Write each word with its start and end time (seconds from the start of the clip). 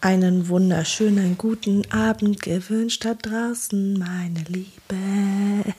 einen 0.00 0.48
wunderschönen 0.48 1.38
guten 1.38 1.90
Abend 1.90 2.42
gewünscht 2.42 3.04
da 3.04 3.14
draußen, 3.14 3.98
meine 3.98 4.44
Liebe. 4.48 5.74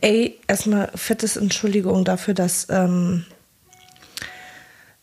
Ey, 0.00 0.40
erstmal 0.46 0.90
fettes 0.94 1.36
Entschuldigung 1.36 2.04
dafür, 2.04 2.34
dass 2.34 2.66
ähm, 2.70 3.24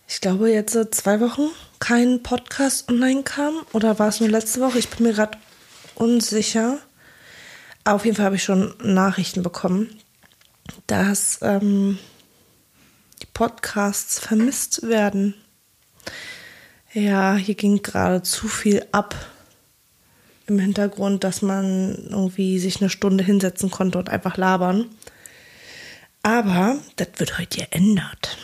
ich 0.08 0.22
glaube 0.22 0.52
jetzt 0.52 0.74
so 0.74 0.86
zwei 0.86 1.20
Wochen 1.20 1.50
kein 1.80 2.24
Podcast 2.24 2.90
online 2.90 3.24
kam. 3.24 3.56
Oder 3.74 4.00
war 4.00 4.08
es 4.08 4.20
nur 4.20 4.30
letzte 4.30 4.62
Woche? 4.62 4.80
Ich 4.80 4.90
bin 4.90 5.06
mir 5.06 5.14
gerade 5.14 5.38
unsicher. 5.96 6.80
Auf 7.84 8.06
jeden 8.06 8.18
Fall 8.18 8.26
habe 8.26 8.36
ich 8.36 8.44
schon 8.44 8.74
Nachrichten 8.82 9.44
bekommen, 9.44 9.90
dass 10.88 11.40
ähm, 11.42 12.00
die 13.22 13.28
Podcasts 13.34 14.20
vermisst 14.20 14.88
werden. 14.88 15.36
Ja, 16.94 17.36
hier 17.36 17.56
ging 17.56 17.82
gerade 17.82 18.24
zu 18.24 18.48
viel 18.48 18.86
ab 18.92 19.16
im 20.48 20.60
Hintergrund, 20.60 21.24
dass 21.24 21.42
man 21.42 21.96
irgendwie 22.10 22.58
sich 22.60 22.80
eine 22.80 22.90
Stunde 22.90 23.24
hinsetzen 23.24 23.70
konnte 23.70 23.98
und 23.98 24.10
einfach 24.10 24.38
labern. 24.38 24.86
Aber 26.24 26.78
das 26.96 27.10
wird 27.18 27.38
heute 27.38 27.60
geändert. 27.60 28.38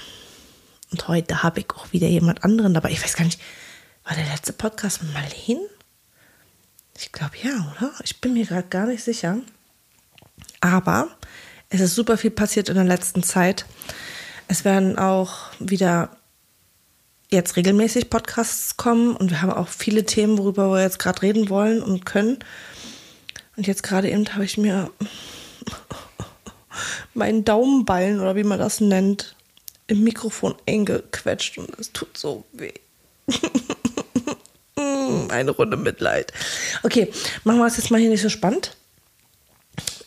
Und 0.92 1.08
heute 1.08 1.42
habe 1.44 1.62
ich 1.62 1.68
auch 1.72 1.92
wieder 1.92 2.08
jemand 2.08 2.44
anderen 2.44 2.74
dabei. 2.74 2.92
Ich 2.92 3.04
weiß 3.04 3.16
gar 3.16 3.26
nicht, 3.26 3.42
war 4.04 4.16
der 4.16 4.26
letzte 4.26 4.54
Podcast 4.54 5.02
mit 5.02 5.14
Marlene? 5.14 5.68
Ich 6.98 7.12
glaube 7.12 7.36
ja, 7.42 7.74
oder? 7.76 7.94
Ich 8.04 8.20
bin 8.22 8.34
mir 8.34 8.46
gerade 8.46 8.68
gar 8.68 8.86
nicht 8.86 9.04
sicher. 9.04 9.38
Aber 10.60 11.08
es 11.70 11.82
ist 11.82 11.96
super 11.96 12.18
viel 12.18 12.32
passiert 12.32 12.70
in 12.70 12.76
der 12.76 12.84
letzten 12.84 13.24
Zeit. 13.24 13.66
Es 14.48 14.66
werden 14.66 15.00
auch 15.00 15.52
wieder 15.60 16.16
jetzt 17.34 17.58
regelmäßig 17.58 18.10
Podcasts 18.10 18.78
kommen 18.78 19.16
und 19.16 19.32
wir 19.32 19.42
haben 19.42 19.52
auch 19.52 19.68
viele 19.68 20.06
Themen, 20.06 20.38
worüber 20.38 20.70
wir 20.72 20.82
jetzt 20.82 21.00
gerade 21.00 21.22
reden 21.22 21.50
wollen 21.50 21.84
und 21.84 22.06
können. 22.06 22.40
Und 23.58 23.68
jetzt 23.68 23.84
gerade 23.84 24.10
eben 24.10 24.34
habe 24.34 24.46
ich 24.46 24.58
mir 24.58 24.90
meinen 27.14 27.44
Daumenballen 27.44 28.20
oder 28.20 28.36
wie 28.36 28.44
man 28.44 28.60
das 28.60 28.80
nennt, 28.80 29.36
im 29.88 30.04
Mikrofon 30.04 30.56
eingequetscht 30.68 31.58
und 31.58 31.78
es 31.78 31.92
tut 31.92 32.18
so 32.18 32.46
weh. 32.54 32.74
Eine 35.30 35.52
Runde 35.52 35.78
Mitleid. 35.78 36.32
Okay, 36.84 37.12
machen 37.44 37.60
wir 37.60 37.68
es 37.68 37.78
jetzt 37.78 37.92
mal 37.92 38.00
hier 38.00 38.10
nicht 38.10 38.22
so 38.22 38.30
spannend. 38.30 38.76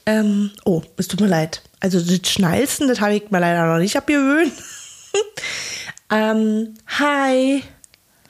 Ähm, 0.06 0.52
oh, 0.64 0.82
es 0.96 1.08
tut 1.08 1.20
mir 1.20 1.26
leid. 1.26 1.62
Also 1.80 2.00
das 2.00 2.30
Schnalzen, 2.30 2.88
das 2.88 3.00
habe 3.00 3.14
ich 3.16 3.30
mir 3.30 3.40
leider 3.40 3.66
noch 3.66 3.78
nicht 3.78 3.96
abgewöhnt. 3.96 4.52
ähm, 6.10 6.74
hi. 6.86 7.62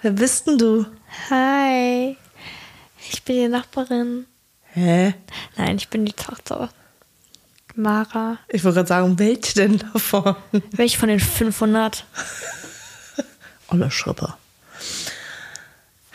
Wer 0.03 0.11
bist 0.11 0.47
denn 0.47 0.59
du? 0.59 0.87
Hi. 1.31 2.17
Ich 3.11 3.23
bin 3.23 3.37
die 3.37 3.49
Nachbarin. 3.49 4.27
Hä? 4.73 5.15
Nein, 5.57 5.77
ich 5.77 5.89
bin 5.89 6.05
die 6.05 6.13
Tochter. 6.13 6.71
Mara. 7.75 8.39
Ich 8.49 8.65
wollte 8.65 8.77
gerade 8.77 8.89
sagen, 8.89 9.19
welche 9.19 9.55
denn 9.55 9.79
davon? 9.79 10.37
Welche 10.73 10.99
von 10.99 11.09
den 11.09 11.21
500? 11.21 12.05
Olle 13.69 13.91
Schrippe. 13.91 14.35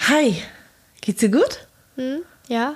Hi. 0.09 0.41
Geht's 1.01 1.19
dir 1.19 1.29
gut? 1.29 1.67
Hm? 1.95 2.21
Ja. 2.47 2.75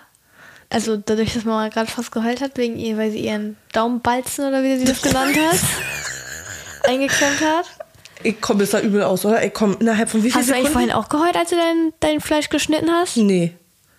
Also 0.69 0.97
dadurch, 0.97 1.33
dass 1.33 1.45
Mama 1.45 1.69
gerade 1.69 1.89
fast 1.89 2.11
geheult 2.11 2.41
hat, 2.41 2.57
wegen 2.57 2.77
ihr, 2.77 2.97
weil 2.97 3.11
sie 3.11 3.19
ihren 3.19 3.57
Daumenbalzen 3.73 4.45
oder 4.45 4.63
wie 4.63 4.77
sie 4.77 4.85
das 4.85 5.01
genannt 5.01 5.37
hat, 5.37 5.59
eingeklemmt 6.83 7.41
hat. 7.41 7.65
Ich 8.25 8.41
komme 8.41 8.63
jetzt 8.63 8.73
da 8.73 8.81
übel 8.81 9.03
aus, 9.03 9.23
oder? 9.23 9.43
Ich 9.45 9.53
komme 9.53 9.77
innerhalb 9.79 10.09
von 10.09 10.23
wie 10.23 10.31
viel 10.31 10.39
Hast 10.39 10.49
du 10.49 10.53
eigentlich 10.53 10.69
Sekunden? 10.69 10.89
vorhin 10.89 11.03
auch 11.03 11.09
geheult, 11.09 11.35
als 11.35 11.51
du 11.51 11.55
dein, 11.55 11.93
dein 11.99 12.21
Fleisch 12.21 12.49
geschnitten 12.49 12.89
hast? 12.89 13.17
Nee. 13.17 13.53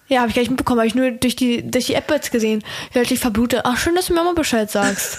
Ja, 0.08 0.20
habe 0.20 0.30
ich 0.30 0.34
gar 0.34 0.42
nicht 0.42 0.50
mitbekommen, 0.50 0.80
habe 0.80 0.88
ich 0.88 0.96
nur 0.96 1.12
durch 1.12 1.36
die, 1.36 1.68
durch 1.68 1.86
die 1.86 1.94
App 1.94 2.10
jetzt 2.10 2.32
gesehen. 2.32 2.64
Ich 2.90 2.96
hatte 2.96 3.08
dich 3.08 3.20
verblutet. 3.20 3.60
Ach, 3.64 3.76
schön, 3.78 3.94
dass 3.94 4.06
du 4.06 4.14
mir 4.14 4.24
mal 4.24 4.34
Bescheid 4.34 4.68
sagst. 4.70 5.18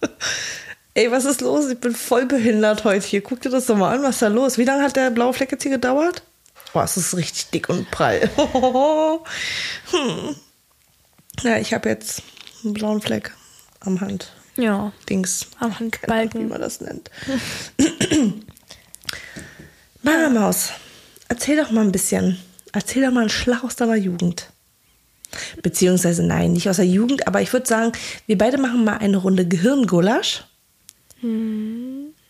Ey, 0.94 1.10
was 1.10 1.24
ist 1.24 1.40
los? 1.40 1.68
Ich 1.68 1.78
bin 1.80 1.92
voll 1.92 2.26
behindert 2.26 2.84
heute 2.84 3.04
hier. 3.04 3.20
Guck 3.20 3.40
dir 3.40 3.50
das 3.50 3.66
doch 3.66 3.76
mal 3.76 3.92
an, 3.92 4.02
was 4.04 4.16
ist 4.16 4.22
da 4.22 4.28
los? 4.28 4.58
Wie 4.58 4.64
lange 4.64 4.84
hat 4.84 4.94
der 4.94 5.10
blaue 5.10 5.32
Fleck 5.32 5.50
jetzt 5.50 5.64
hier 5.64 5.72
gedauert? 5.72 6.22
Boah, 6.72 6.84
es 6.84 6.96
ist 6.96 7.16
richtig 7.16 7.50
dick 7.50 7.68
und 7.68 7.90
prall. 7.90 8.30
hm. 9.90 10.36
Ja, 11.42 11.56
ich 11.58 11.74
habe 11.74 11.88
jetzt 11.88 12.22
einen 12.62 12.74
blauen 12.74 13.00
Fleck 13.00 13.32
am 13.80 14.00
Hand. 14.00 14.32
Ja, 14.56 14.92
Dings. 15.08 15.46
am 15.58 15.72
Keine 15.72 15.74
Ahnung, 15.74 15.80
wie 15.80 15.84
Handbalken. 15.84 16.48
man 16.48 16.60
das 16.60 16.80
nennt. 16.80 17.10
Mama 20.02 20.28
Maus, 20.28 20.70
erzähl 21.28 21.56
doch 21.56 21.70
mal 21.70 21.80
ein 21.80 21.92
bisschen. 21.92 22.38
Erzähl 22.72 23.04
doch 23.04 23.12
mal 23.12 23.20
einen 23.20 23.30
Schlag 23.30 23.64
aus 23.64 23.76
deiner 23.76 23.96
Jugend. 23.96 24.50
Beziehungsweise 25.62 26.22
nein, 26.22 26.52
nicht 26.52 26.68
aus 26.68 26.76
der 26.76 26.86
Jugend, 26.86 27.26
aber 27.26 27.40
ich 27.42 27.52
würde 27.52 27.66
sagen, 27.66 27.92
wir 28.26 28.38
beide 28.38 28.58
machen 28.58 28.84
mal 28.84 28.98
eine 28.98 29.16
Runde 29.16 29.46
Gehirngulasch. 29.46 30.44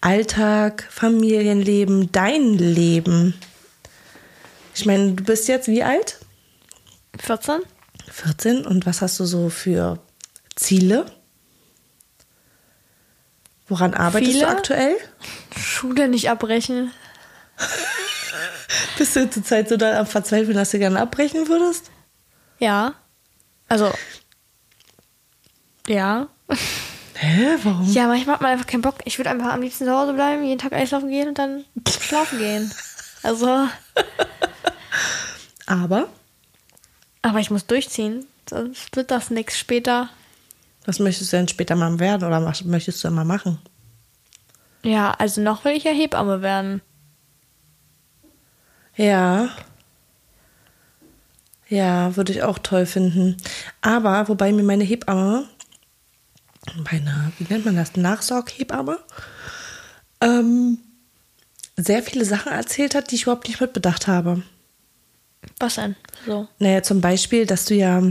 Alltag, 0.00 0.86
Familienleben, 0.90 2.12
dein 2.12 2.54
Leben. 2.54 3.34
Ich 4.74 4.86
meine, 4.86 5.12
du 5.12 5.24
bist 5.24 5.48
jetzt 5.48 5.68
wie 5.68 5.82
alt? 5.82 6.20
14? 7.18 7.60
14. 8.10 8.66
Und 8.66 8.86
was 8.86 9.02
hast 9.02 9.18
du 9.20 9.24
so 9.24 9.48
für 9.48 9.98
Ziele? 10.54 11.06
Woran 13.66 13.94
arbeitest 13.94 14.32
Viele? 14.32 14.46
du 14.46 14.50
aktuell? 14.50 14.96
Schule 15.56 16.08
nicht 16.08 16.28
abbrechen. 16.30 16.92
Bist 18.98 19.16
du 19.16 19.28
zur 19.30 19.44
Zeit 19.44 19.68
so 19.68 19.76
da 19.76 19.98
am 19.98 20.06
Verzweifeln, 20.06 20.56
dass 20.56 20.70
du 20.70 20.78
gerne 20.78 21.00
abbrechen 21.00 21.48
würdest? 21.48 21.90
Ja. 22.58 22.94
Also. 23.68 23.92
Ja. 25.86 26.28
Hä, 27.14 27.56
warum? 27.62 27.90
Ja, 27.92 28.06
manchmal 28.06 28.34
hat 28.34 28.42
man 28.42 28.52
einfach 28.52 28.66
keinen 28.66 28.82
Bock. 28.82 28.96
Ich 29.04 29.18
würde 29.18 29.30
einfach 29.30 29.52
am 29.52 29.62
liebsten 29.62 29.84
zu 29.86 29.92
Hause 29.96 30.12
bleiben, 30.12 30.44
jeden 30.44 30.58
Tag 30.58 30.72
Eislaufen 30.72 31.08
gehen 31.08 31.28
und 31.28 31.38
dann 31.38 31.64
schlafen 31.88 32.38
gehen. 32.38 32.72
Also. 33.22 33.68
Aber, 35.66 36.08
Aber 37.22 37.38
ich 37.38 37.50
muss 37.50 37.66
durchziehen. 37.66 38.26
Sonst 38.48 38.94
wird 38.96 39.10
das 39.10 39.30
nichts 39.30 39.58
später. 39.58 40.10
Was 40.84 40.98
möchtest 40.98 41.32
du 41.32 41.36
denn 41.36 41.48
später 41.48 41.76
mal 41.76 41.98
werden 41.98 42.26
oder 42.26 42.44
was 42.44 42.64
möchtest 42.64 43.02
du 43.02 43.10
mal 43.10 43.24
machen? 43.24 43.58
Ja, 44.82 45.12
also 45.12 45.40
noch 45.40 45.64
will 45.64 45.72
ich 45.72 45.84
ja 45.84 45.92
Hebamme 45.92 46.42
werden. 46.42 46.82
Ja. 48.96 49.48
Ja, 51.68 52.14
würde 52.16 52.32
ich 52.32 52.42
auch 52.42 52.58
toll 52.58 52.86
finden. 52.86 53.36
Aber, 53.80 54.28
wobei 54.28 54.52
mir 54.52 54.62
meine 54.62 54.84
Hebamme, 54.84 55.48
meine, 56.90 57.32
wie 57.38 57.52
nennt 57.52 57.64
man 57.64 57.76
das, 57.76 57.96
Nachsorghebamme, 57.96 58.98
ähm, 60.20 60.78
sehr 61.76 62.02
viele 62.02 62.24
Sachen 62.24 62.52
erzählt 62.52 62.94
hat, 62.94 63.10
die 63.10 63.16
ich 63.16 63.22
überhaupt 63.22 63.48
nicht 63.48 63.60
mitbedacht 63.60 64.06
habe. 64.06 64.42
Was 65.58 65.74
denn? 65.76 65.96
So. 66.26 66.48
Naja, 66.58 66.82
zum 66.82 67.00
Beispiel, 67.00 67.46
dass 67.46 67.64
du 67.64 67.74
ja 67.74 68.02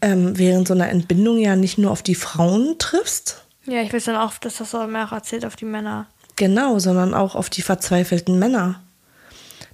ähm, 0.00 0.38
während 0.38 0.68
so 0.68 0.74
einer 0.74 0.88
Entbindung 0.88 1.38
ja 1.38 1.56
nicht 1.56 1.78
nur 1.78 1.90
auf 1.90 2.02
die 2.02 2.14
Frauen 2.14 2.76
triffst, 2.78 3.44
Ja, 3.66 3.82
ich 3.82 3.92
weiß 3.92 4.04
dann 4.04 4.16
auch, 4.16 4.38
dass 4.38 4.56
das 4.56 4.70
so 4.70 4.86
mehr 4.86 5.06
auch 5.06 5.12
erzählt 5.12 5.44
auf 5.44 5.56
die 5.56 5.64
Männer. 5.64 6.06
genau, 6.36 6.78
sondern 6.78 7.14
auch 7.14 7.34
auf 7.34 7.50
die 7.50 7.62
verzweifelten 7.62 8.38
Männer. 8.38 8.80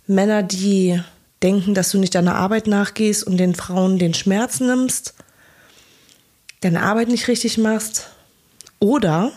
Männer, 0.06 0.42
die 0.42 1.00
denken, 1.42 1.74
dass 1.74 1.90
du 1.90 1.98
nicht 1.98 2.14
deiner 2.14 2.36
Arbeit 2.36 2.66
nachgehst 2.66 3.24
und 3.26 3.36
den 3.36 3.54
Frauen 3.54 3.98
den 3.98 4.14
Schmerz 4.14 4.60
nimmst, 4.60 5.14
deine 6.60 6.82
Arbeit 6.82 7.08
nicht 7.08 7.28
richtig 7.28 7.58
machst 7.58 8.08
oder 8.80 9.30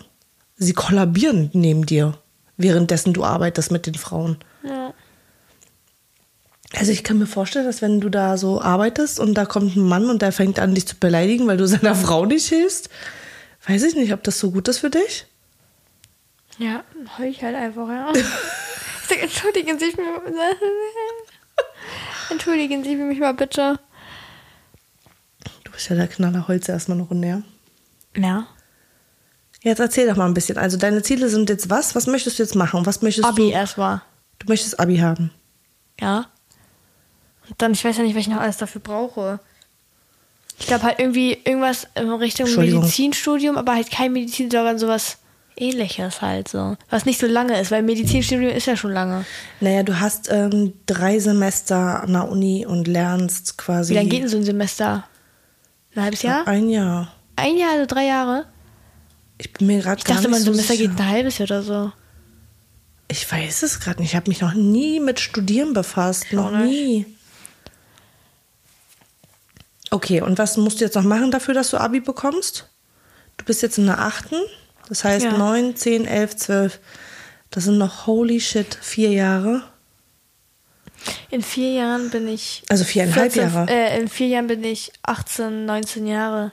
sie 0.57 0.73
kollabieren 0.73 1.49
neben 1.53 1.85
dir, 1.85 2.17
währenddessen 2.55 3.13
du 3.13 3.23
arbeitest 3.25 3.71
mit 3.71 3.85
den 3.85 3.95
Frauen. 3.95 4.37
Also 6.75 6.91
ich 6.91 7.03
kann 7.03 7.17
mir 7.17 7.27
vorstellen, 7.27 7.65
dass 7.65 7.81
wenn 7.81 8.01
du 8.01 8.09
da 8.09 8.37
so 8.37 8.61
arbeitest 8.61 9.19
und 9.19 9.33
da 9.35 9.45
kommt 9.45 9.75
ein 9.75 9.83
Mann 9.83 10.09
und 10.09 10.21
der 10.21 10.31
fängt 10.31 10.59
an, 10.59 10.75
dich 10.75 10.87
zu 10.87 10.95
beleidigen, 10.97 11.47
weil 11.47 11.57
du 11.57 11.67
seiner 11.67 11.95
Frau 11.95 12.25
nicht 12.25 12.47
hilfst, 12.47 12.89
weiß 13.67 13.83
ich 13.83 13.95
nicht, 13.95 14.13
ob 14.13 14.23
das 14.23 14.39
so 14.39 14.51
gut 14.51 14.67
ist 14.67 14.79
für 14.79 14.89
dich. 14.89 15.25
Ja, 16.57 16.83
dann 16.93 17.17
heul 17.17 17.27
ich 17.27 17.41
halt 17.43 17.55
einfach, 17.55 17.87
ja. 17.87 18.11
Ich 18.13 18.23
sag, 19.07 19.21
entschuldigen 19.21 19.79
Sie 19.79 19.85
mich. 19.85 19.95
Entschuldigen 22.29 22.83
Sie 22.83 22.95
mich 22.95 23.19
mal 23.19 23.33
bitte. 23.33 23.79
Du 25.63 25.71
bist 25.71 25.89
ja 25.89 25.95
der 25.95 26.07
Knaller 26.07 26.47
Holz 26.47 26.67
erstmal 26.67 26.97
eine 26.97 27.07
Runde, 27.07 27.27
ja? 27.27 27.41
Ja. 28.17 28.47
Jetzt 29.61 29.79
erzähl 29.79 30.07
doch 30.07 30.15
mal 30.17 30.25
ein 30.25 30.33
bisschen. 30.33 30.57
Also 30.57 30.77
deine 30.77 31.03
Ziele 31.03 31.29
sind 31.29 31.49
jetzt 31.49 31.69
was? 31.69 31.95
Was 31.95 32.07
möchtest 32.07 32.39
du 32.39 32.43
jetzt 32.43 32.55
machen? 32.55 32.85
Was 32.85 33.01
möchtest 33.01 33.27
Abi 33.27 33.43
du? 33.43 33.49
erstmal. 33.51 34.01
Du 34.39 34.47
möchtest 34.47 34.79
Abi 34.79 34.97
haben. 34.97 35.31
Ja. 36.01 36.25
Und 37.49 37.61
dann, 37.61 37.71
ich 37.73 37.83
weiß 37.83 37.97
ja 37.97 38.03
nicht, 38.03 38.15
was 38.15 38.21
ich 38.21 38.27
noch 38.27 38.41
alles 38.41 38.57
dafür 38.57 38.81
brauche. 38.81 39.39
Ich 40.59 40.67
glaube 40.67 40.83
halt 40.83 40.99
irgendwie 40.99 41.33
irgendwas 41.43 41.87
in 41.95 42.09
Richtung. 42.11 42.47
Medizinstudium, 42.55 43.57
aber 43.57 43.75
halt 43.75 43.91
kein 43.91 44.11
Medizin, 44.13 44.49
sondern 44.49 44.79
sowas 44.79 45.17
ähnliches 45.55 46.21
halt 46.21 46.47
so. 46.47 46.77
Was 46.89 47.05
nicht 47.05 47.19
so 47.19 47.27
lange 47.27 47.59
ist, 47.59 47.71
weil 47.71 47.83
Medizinstudium 47.83 48.51
ist 48.51 48.65
ja 48.67 48.75
schon 48.75 48.91
lange. 48.91 49.25
Naja, 49.59 49.83
du 49.83 49.99
hast 49.99 50.29
ähm, 50.31 50.73
drei 50.85 51.19
Semester 51.19 52.03
an 52.03 52.13
der 52.13 52.29
Uni 52.29 52.65
und 52.65 52.87
lernst 52.87 53.57
quasi. 53.57 53.93
Wie 53.93 53.97
lange 53.97 54.09
geht 54.09 54.21
denn 54.23 54.29
so 54.29 54.37
ein 54.37 54.43
Semester? 54.43 55.03
Ein 55.95 56.03
halbes 56.03 56.21
Jahr? 56.21 56.47
Ein 56.47 56.69
Jahr. 56.69 57.11
Ein 57.35 57.57
Jahr, 57.57 57.71
also 57.73 57.85
drei 57.85 58.05
Jahre? 58.05 58.45
Ich 59.39 59.53
bin 59.53 59.67
mir 59.67 59.81
gerade 59.81 59.99
Ich 59.99 60.03
dachte, 60.03 60.27
mein 60.27 60.41
so 60.41 60.51
Semester 60.51 60.73
sicher. 60.73 60.89
geht 60.89 60.99
ein 60.99 61.07
halbes 61.07 61.37
Jahr 61.37 61.47
oder 61.47 61.61
so. 61.63 61.91
Ich 63.07 63.31
weiß 63.31 63.63
es 63.63 63.79
gerade 63.79 64.01
nicht. 64.01 64.11
Ich 64.11 64.15
habe 64.15 64.29
mich 64.29 64.41
noch 64.41 64.53
nie 64.53 64.99
mit 64.99 65.19
Studieren 65.19 65.73
befasst. 65.73 66.33
Noch 66.33 66.51
nie. 66.51 67.05
Okay, 69.91 70.21
und 70.21 70.37
was 70.37 70.57
musst 70.57 70.79
du 70.79 70.85
jetzt 70.85 70.95
noch 70.95 71.03
machen 71.03 71.31
dafür, 71.31 71.53
dass 71.53 71.69
du 71.69 71.77
Abi 71.77 71.99
bekommst? 71.99 72.67
Du 73.37 73.45
bist 73.45 73.61
jetzt 73.61 73.77
in 73.77 73.85
der 73.85 73.99
achten. 73.99 74.35
Das 74.89 75.03
heißt 75.03 75.25
Ja. 75.25 75.37
neun, 75.37 75.75
zehn, 75.75 76.05
elf, 76.05 76.35
zwölf. 76.35 76.79
Das 77.51 77.65
sind 77.65 77.77
noch 77.77 78.07
holy 78.07 78.39
shit 78.39 78.77
vier 78.81 79.11
Jahre. 79.11 79.63
In 81.29 81.41
vier 81.43 81.71
Jahren 81.73 82.09
bin 82.09 82.27
ich. 82.27 82.63
Also 82.69 82.83
viereinhalb 82.83 83.31
14, 83.31 83.53
Jahre. 83.53 83.71
Äh, 83.71 83.99
in 83.99 84.07
vier 84.07 84.27
Jahren 84.27 84.47
bin 84.47 84.63
ich 84.63 84.91
18, 85.03 85.65
19 85.65 86.07
Jahre. 86.07 86.51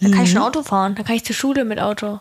Dann 0.00 0.10
kann 0.12 0.24
ich 0.24 0.30
Mhm. 0.30 0.34
schon 0.34 0.42
Auto 0.42 0.62
fahren. 0.62 0.94
Dann 0.96 1.04
kann 1.04 1.16
ich 1.16 1.24
zur 1.24 1.34
Schule 1.36 1.64
mit 1.64 1.78
Auto. 1.80 2.20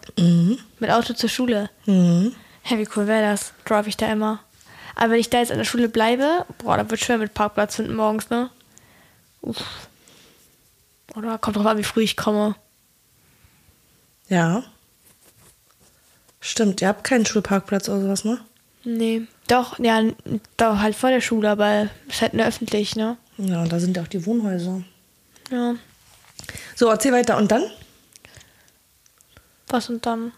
Mit 0.79 0.89
Auto 0.91 1.13
zur 1.13 1.29
Schule. 1.29 1.69
Mhm. 1.85 2.33
Hä, 2.63 2.77
wie 2.77 2.87
cool 2.95 3.07
wäre 3.07 3.31
das? 3.31 3.53
Drive 3.65 3.87
ich 3.87 3.97
da 3.97 4.11
immer. 4.11 4.39
Aber 4.95 5.11
wenn 5.11 5.19
ich 5.19 5.29
da 5.29 5.39
jetzt 5.39 5.51
an 5.51 5.57
der 5.57 5.65
Schule 5.65 5.89
bleibe, 5.89 6.45
boah, 6.59 6.77
dann 6.77 6.89
wird 6.89 7.01
schwer 7.01 7.17
mit 7.17 7.33
Parkplatz 7.33 7.75
finden 7.75 7.95
morgens, 7.95 8.29
ne? 8.29 8.49
Uff. 9.41 9.57
Oder 11.15 11.37
kommt 11.37 11.57
drauf 11.57 11.65
an, 11.65 11.77
wie 11.77 11.83
früh 11.83 12.03
ich 12.03 12.17
komme. 12.17 12.55
Ja. 14.29 14.63
Stimmt, 16.39 16.81
ihr 16.81 16.87
habt 16.87 17.03
keinen 17.03 17.25
Schulparkplatz 17.25 17.89
oder 17.89 18.01
sowas, 18.01 18.25
ne? 18.25 18.39
Nee. 18.83 19.23
Doch, 19.47 19.79
ja, 19.79 20.01
doch 20.57 20.79
halt 20.79 20.95
vor 20.95 21.09
der 21.09 21.21
Schule, 21.21 21.49
aber 21.49 21.89
ist 22.07 22.21
halt 22.21 22.33
nur 22.33 22.45
öffentlich, 22.45 22.95
ne? 22.95 23.17
Ja, 23.37 23.61
und 23.61 23.71
da 23.71 23.79
sind 23.79 23.97
ja 23.97 24.03
auch 24.03 24.07
die 24.07 24.25
Wohnhäuser. 24.25 24.81
Ja. 25.51 25.75
So, 26.75 26.87
erzähl 26.87 27.11
weiter. 27.11 27.37
Und 27.37 27.51
dann? 27.51 27.63
Was 29.67 29.89
und 29.89 30.05
dann? 30.05 30.31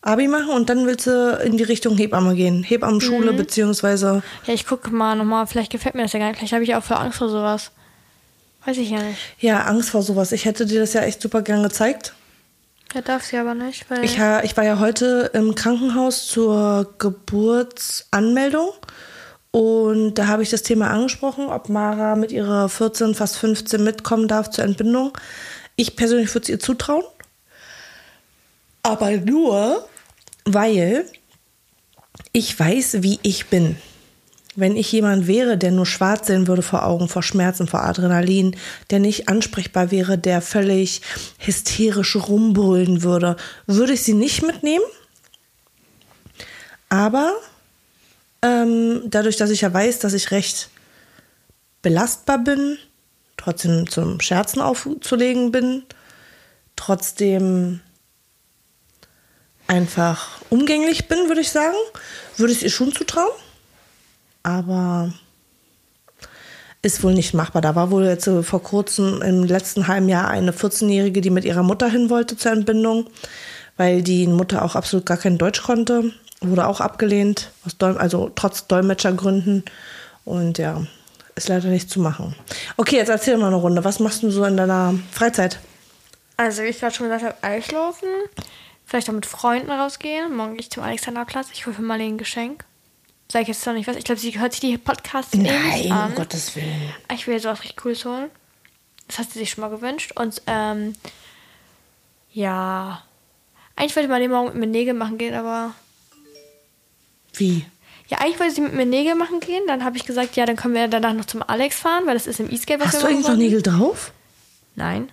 Abi 0.00 0.28
machen 0.28 0.50
und 0.50 0.70
dann 0.70 0.86
willst 0.86 1.06
du 1.06 1.38
in 1.44 1.56
die 1.56 1.64
Richtung 1.64 1.96
Hebamme 1.96 2.34
gehen. 2.34 2.62
Hebammenschule, 2.62 3.32
beziehungsweise. 3.32 4.22
Ja, 4.46 4.54
ich 4.54 4.66
gucke 4.66 4.90
mal 4.90 5.16
nochmal, 5.16 5.46
vielleicht 5.46 5.72
gefällt 5.72 5.94
mir 5.94 6.02
das 6.02 6.12
ja 6.12 6.18
gar 6.18 6.28
nicht. 6.28 6.38
Vielleicht 6.38 6.52
habe 6.52 6.64
ich 6.64 6.74
auch 6.74 6.84
für 6.84 6.96
Angst 6.96 7.18
vor 7.18 7.28
sowas. 7.28 7.72
Weiß 8.68 8.76
ich 8.76 8.90
ja 8.90 9.02
nicht. 9.02 9.18
Ja, 9.40 9.62
Angst 9.62 9.88
vor 9.88 10.02
sowas. 10.02 10.30
Ich 10.30 10.44
hätte 10.44 10.66
dir 10.66 10.80
das 10.80 10.92
ja 10.92 11.00
echt 11.00 11.22
super 11.22 11.40
gern 11.40 11.62
gezeigt. 11.62 12.12
Ja, 12.92 13.00
darf 13.00 13.24
sie 13.24 13.38
aber 13.38 13.54
nicht, 13.54 13.88
weil. 13.90 14.04
Ich, 14.04 14.18
ha- 14.20 14.42
ich 14.42 14.58
war 14.58 14.64
ja 14.64 14.78
heute 14.78 15.30
im 15.32 15.54
Krankenhaus 15.54 16.26
zur 16.26 16.94
Geburtsanmeldung 16.98 18.68
und 19.52 20.16
da 20.16 20.26
habe 20.26 20.42
ich 20.42 20.50
das 20.50 20.62
Thema 20.64 20.90
angesprochen, 20.90 21.46
ob 21.46 21.70
Mara 21.70 22.14
mit 22.14 22.30
ihrer 22.30 22.68
14, 22.68 23.14
fast 23.14 23.38
15 23.38 23.82
mitkommen 23.82 24.28
darf 24.28 24.50
zur 24.50 24.64
Entbindung. 24.64 25.16
Ich 25.76 25.96
persönlich 25.96 26.28
würde 26.34 26.42
es 26.44 26.48
ihr 26.50 26.60
zutrauen, 26.60 27.04
aber 28.82 29.12
nur, 29.12 29.88
weil 30.44 31.06
ich 32.32 32.58
weiß, 32.60 33.02
wie 33.02 33.18
ich 33.22 33.46
bin. 33.46 33.76
Wenn 34.60 34.74
ich 34.74 34.90
jemand 34.90 35.28
wäre, 35.28 35.56
der 35.56 35.70
nur 35.70 35.86
schwarz 35.86 36.26
sehen 36.26 36.48
würde 36.48 36.62
vor 36.62 36.84
Augen, 36.84 37.08
vor 37.08 37.22
Schmerzen, 37.22 37.68
vor 37.68 37.84
Adrenalin, 37.84 38.56
der 38.90 38.98
nicht 38.98 39.28
ansprechbar 39.28 39.92
wäre, 39.92 40.18
der 40.18 40.42
völlig 40.42 41.00
hysterisch 41.38 42.16
rumbrüllen 42.16 43.04
würde, 43.04 43.36
würde 43.68 43.92
ich 43.92 44.02
sie 44.02 44.14
nicht 44.14 44.42
mitnehmen. 44.42 44.84
Aber 46.88 47.34
ähm, 48.42 49.02
dadurch, 49.06 49.36
dass 49.36 49.50
ich 49.50 49.60
ja 49.60 49.72
weiß, 49.72 50.00
dass 50.00 50.12
ich 50.12 50.32
recht 50.32 50.70
belastbar 51.80 52.38
bin, 52.38 52.78
trotzdem 53.36 53.88
zum 53.88 54.20
Scherzen 54.20 54.60
aufzulegen 54.60 55.52
bin, 55.52 55.84
trotzdem 56.74 57.78
einfach 59.68 60.40
umgänglich 60.50 61.06
bin, 61.06 61.28
würde 61.28 61.42
ich 61.42 61.50
sagen, 61.52 61.76
würde 62.38 62.52
ich 62.52 62.58
es 62.58 62.64
ihr 62.64 62.70
schon 62.70 62.92
zutrauen. 62.92 63.30
Aber 64.42 65.12
ist 66.82 67.02
wohl 67.02 67.14
nicht 67.14 67.34
machbar. 67.34 67.62
Da 67.62 67.74
war 67.74 67.90
wohl 67.90 68.04
jetzt 68.04 68.30
vor 68.42 68.62
kurzem 68.62 69.20
im 69.22 69.44
letzten 69.44 69.88
halben 69.88 70.08
Jahr 70.08 70.28
eine 70.28 70.52
14-Jährige, 70.52 71.20
die 71.20 71.30
mit 71.30 71.44
ihrer 71.44 71.62
Mutter 71.62 71.88
hin 71.88 72.08
wollte 72.08 72.36
zur 72.36 72.52
Entbindung, 72.52 73.08
weil 73.76 74.02
die 74.02 74.26
Mutter 74.26 74.64
auch 74.64 74.76
absolut 74.76 75.04
gar 75.04 75.16
kein 75.16 75.38
Deutsch 75.38 75.62
konnte. 75.62 76.12
Wurde 76.40 76.66
auch 76.68 76.80
abgelehnt, 76.80 77.50
also 77.80 78.30
trotz 78.34 78.68
Dolmetschergründen. 78.68 79.64
Und 80.24 80.58
ja, 80.58 80.86
ist 81.34 81.48
leider 81.48 81.68
nicht 81.68 81.90
zu 81.90 82.00
machen. 82.00 82.36
Okay, 82.76 82.96
jetzt 82.96 83.08
erzähl 83.08 83.36
mal 83.38 83.48
eine 83.48 83.56
Runde. 83.56 83.84
Was 83.84 83.98
machst 83.98 84.22
du 84.22 84.30
so 84.30 84.44
in 84.44 84.56
deiner 84.56 84.94
Freizeit? 85.10 85.58
Also, 86.36 86.62
wie 86.62 86.66
ich 86.66 86.78
gerade 86.78 86.94
schon 86.94 87.08
gesagt 87.08 87.24
habe, 87.24 87.42
Eislaufen. 87.42 88.08
Vielleicht 88.86 89.08
auch 89.10 89.14
mit 89.14 89.26
Freunden 89.26 89.70
rausgehen. 89.70 90.34
Morgen 90.34 90.52
gehe 90.52 90.60
ich 90.60 90.70
zum 90.70 90.84
Alexanderplatz. 90.84 91.48
Ich 91.52 91.66
hole 91.66 91.74
für 91.74 91.82
Marlene 91.82 92.14
ein 92.14 92.18
Geschenk. 92.18 92.64
Sag 93.30 93.42
ich 93.42 93.48
jetzt 93.48 93.66
noch 93.66 93.74
nicht 93.74 93.86
was. 93.86 93.96
Ich 93.96 94.04
glaube, 94.04 94.20
sie 94.20 94.38
hört 94.38 94.52
sich 94.52 94.60
die 94.60 94.78
Podcasts 94.78 95.34
eh 95.34 95.38
nicht 95.38 95.92
an. 95.92 96.10
um 96.10 96.14
Gottes 96.14 96.56
Willen. 96.56 96.92
Ich 97.12 97.26
will 97.26 97.34
jetzt 97.34 97.44
was 97.44 97.60
richtig 97.60 97.76
Cooles 97.76 98.04
holen. 98.04 98.30
Das 99.06 99.18
hat 99.18 99.30
sie 99.30 99.38
sich 99.38 99.50
schon 99.50 99.62
mal 99.62 99.68
gewünscht. 99.68 100.12
Und, 100.16 100.40
ähm, 100.46 100.94
ja. 102.32 103.02
Eigentlich 103.76 103.96
wollte 103.96 104.08
Marlene 104.08 104.32
morgen 104.32 104.46
mit 104.48 104.56
mir 104.56 104.66
Nägel 104.66 104.94
machen 104.94 105.18
gehen, 105.18 105.34
aber. 105.34 105.74
Wie? 107.34 107.66
Ja, 108.08 108.18
eigentlich 108.18 108.40
wollte 108.40 108.54
sie 108.54 108.60
mit 108.62 108.72
mir 108.72 108.86
Nägel 108.86 109.14
machen 109.14 109.40
gehen. 109.40 109.62
Dann 109.66 109.84
habe 109.84 109.98
ich 109.98 110.06
gesagt, 110.06 110.36
ja, 110.36 110.46
dann 110.46 110.56
können 110.56 110.74
wir 110.74 110.88
danach 110.88 111.12
noch 111.12 111.26
zum 111.26 111.42
Alex 111.42 111.76
fahren, 111.78 112.06
weil 112.06 112.14
das 112.14 112.26
ist 112.26 112.40
im 112.40 112.50
Eastgate, 112.50 112.82
Hast 112.84 113.02
du 113.02 113.06
eigentlich 113.06 113.28
noch. 113.28 113.36
Nägel 113.36 113.60
drauf? 113.62 114.12
Nein. 114.74 115.12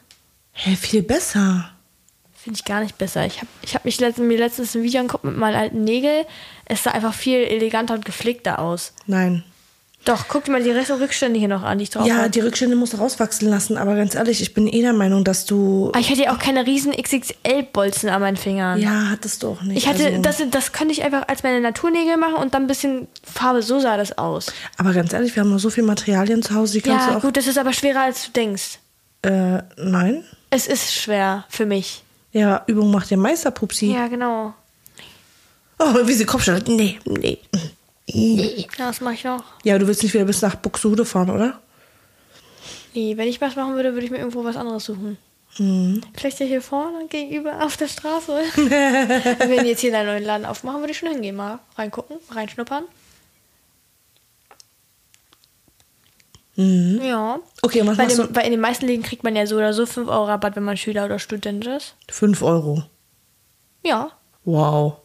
Hä, 0.54 0.76
viel 0.78 1.04
besser. 1.04 1.75
Finde 2.45 2.59
ich 2.59 2.65
gar 2.65 2.81
nicht 2.81 3.00
besser. 3.00 3.25
Ich 3.25 3.38
habe 3.38 3.47
ich 3.63 3.74
hab 3.74 3.86
mich 3.86 4.00
letztens, 4.00 4.27
mir 4.27 4.38
letztens 4.38 4.75
ein 4.75 4.83
Video 4.83 5.00
angeguckt 5.00 5.24
mit 5.24 5.36
meinen 5.36 5.56
alten 5.56 5.83
Nägeln. 5.83 6.25
Es 6.65 6.83
sah 6.83 6.92
einfach 6.92 7.15
viel 7.15 7.39
eleganter 7.39 7.95
und 7.95 8.06
gepflegter 8.06 8.59
aus. 8.59 8.94
Nein. 9.07 9.44
Doch, 10.03 10.25
guck 10.27 10.44
dir 10.44 10.51
mal 10.51 10.62
die 10.62 10.69
Rückstände 10.69 11.39
hier 11.39 11.47
noch 11.47 11.63
an, 11.63 11.80
die 11.80 11.86
ich 11.86 11.89
drauf 11.89 12.06
Ja, 12.06 12.18
habe. 12.18 12.30
die 12.30 12.42
Rückstände 12.42 12.75
musst 12.75 12.94
du 12.94 12.97
rauswachsen 12.97 13.50
lassen, 13.50 13.75
aber 13.80 13.95
ganz 13.95 14.13
ehrlich, 14.13 14.39
ich 14.44 14.53
bin 14.53 14.68
eh 14.68 14.81
der 14.83 14.94
Meinung, 14.94 15.24
dass 15.24 15.47
du. 15.47 15.88
Aber 15.89 16.00
ich 16.00 16.12
hatte 16.12 16.21
ja 16.21 16.31
auch 16.36 16.38
keine 16.38 16.68
riesen 16.68 16.92
XXL-Bolzen 16.94 18.09
an 18.09 18.21
meinen 18.21 18.38
Fingern. 18.38 18.80
Ja, 18.80 19.09
hattest 19.09 19.42
du 19.42 19.47
auch 19.50 19.63
nicht. 19.63 19.77
Ich 19.77 19.88
hatte, 19.88 20.06
also, 20.06 20.21
das, 20.21 20.44
das 20.51 20.71
könnte 20.71 20.94
ich 20.94 21.01
einfach 21.03 21.27
als 21.27 21.42
meine 21.42 21.59
Naturnägel 21.62 22.18
machen 22.18 22.36
und 22.36 22.53
dann 22.53 22.65
ein 22.65 22.68
bisschen 22.68 23.07
Farbe, 23.24 23.63
so 23.63 23.80
sah 23.80 23.97
das 23.97 24.15
aus. 24.19 24.53
Aber 24.78 24.94
ganz 24.94 25.11
ehrlich, 25.11 25.35
wir 25.35 25.42
haben 25.42 25.49
noch 25.49 25.57
so 25.57 25.71
viele 25.71 25.87
Materialien 25.87 26.44
zu 26.44 26.54
Hause, 26.54 26.73
die 26.73 26.81
kannst 26.81 27.07
Ja, 27.07 27.14
du 27.14 27.18
auch. 27.18 27.21
gut, 27.23 27.35
das 27.35 27.47
ist 27.47 27.57
aber 27.57 27.73
schwerer 27.73 28.02
als 28.02 28.25
du 28.28 28.31
denkst. 28.31 28.78
Äh, 29.23 29.64
nein. 29.78 30.23
Es 30.52 30.68
ist 30.68 30.94
schwer 30.94 31.45
für 31.49 31.66
mich. 31.66 32.04
Ja, 32.35 32.63
Übung 32.68 32.92
macht 32.92 33.09
den 33.11 33.21
Meister, 33.21 33.49
Pupsi. 33.49 33.94
Ja, 33.94 34.09
genau. 34.09 34.54
Oh, 35.80 36.06
wie 36.06 36.11
sie 36.11 36.25
Kopfschüttelt. 36.25 36.68
Nee, 36.68 36.99
nee. 37.06 37.37
Nee. 38.07 38.68
Ja, 38.77 38.89
was 38.89 38.99
mache 38.99 39.13
ich 39.13 39.23
noch? 39.23 39.42
Ja, 39.63 39.80
du 39.80 39.87
willst 39.87 40.04
nicht 40.04 40.13
wieder 40.13 40.25
bis 40.25 40.42
nach 40.42 40.56
Buxtehude 40.56 41.06
fahren, 41.06 41.30
oder? 41.30 41.61
Nee, 42.94 43.15
wenn 43.15 43.30
ich 43.30 43.39
was 43.39 43.56
machen 43.56 43.75
würde, 43.75 43.94
würde 43.94 44.06
ich 44.06 44.11
mir 44.11 44.18
irgendwo 44.18 44.44
was 44.44 44.57
anderes 44.57 44.83
suchen. 44.83 45.18
Mhm. 45.57 46.01
Vielleicht 46.13 46.42
ja 46.42 46.45
hier 46.45 46.61
vorne 46.61 47.07
gegenüber 47.07 47.63
auf 47.63 47.77
der 47.77 47.87
Straße. 47.87 48.33
wenn 48.57 49.49
wir 49.51 49.63
jetzt 49.63 49.80
hier 49.80 49.95
einen 49.95 50.07
neuen 50.07 50.25
Laden 50.25 50.45
aufmachen, 50.45 50.81
würde 50.81 50.92
ich 50.92 50.97
schon 50.97 51.11
hingehen, 51.11 51.37
mal 51.37 51.59
reingucken, 51.77 52.18
reinschnuppern. 52.31 52.83
Mhm. 56.56 57.02
Ja. 57.04 57.40
Okay, 57.62 57.81
und 57.81 57.88
was 57.88 57.97
Bei 57.97 58.06
dem, 58.06 58.35
weil 58.35 58.45
in 58.45 58.52
den 58.52 58.62
meisten 58.62 58.85
Läden 58.85 59.04
kriegt 59.04 59.24
man 59.24 59.35
ja 59.35 59.45
so 59.45 59.57
oder 59.57 59.74
so 59.74 59.85
5 59.85 60.07
Euro 60.07 60.26
Rabatt, 60.26 60.56
wenn 60.56 60.64
man 60.64 60.78
Schüler 60.78 61.06
oder 61.06 61.19
Student 61.19 61.66
ist. 61.68 61.95
5 62.09 62.42
Euro. 62.42 62.83
Ja. 63.83 64.12
Wow. 64.45 64.97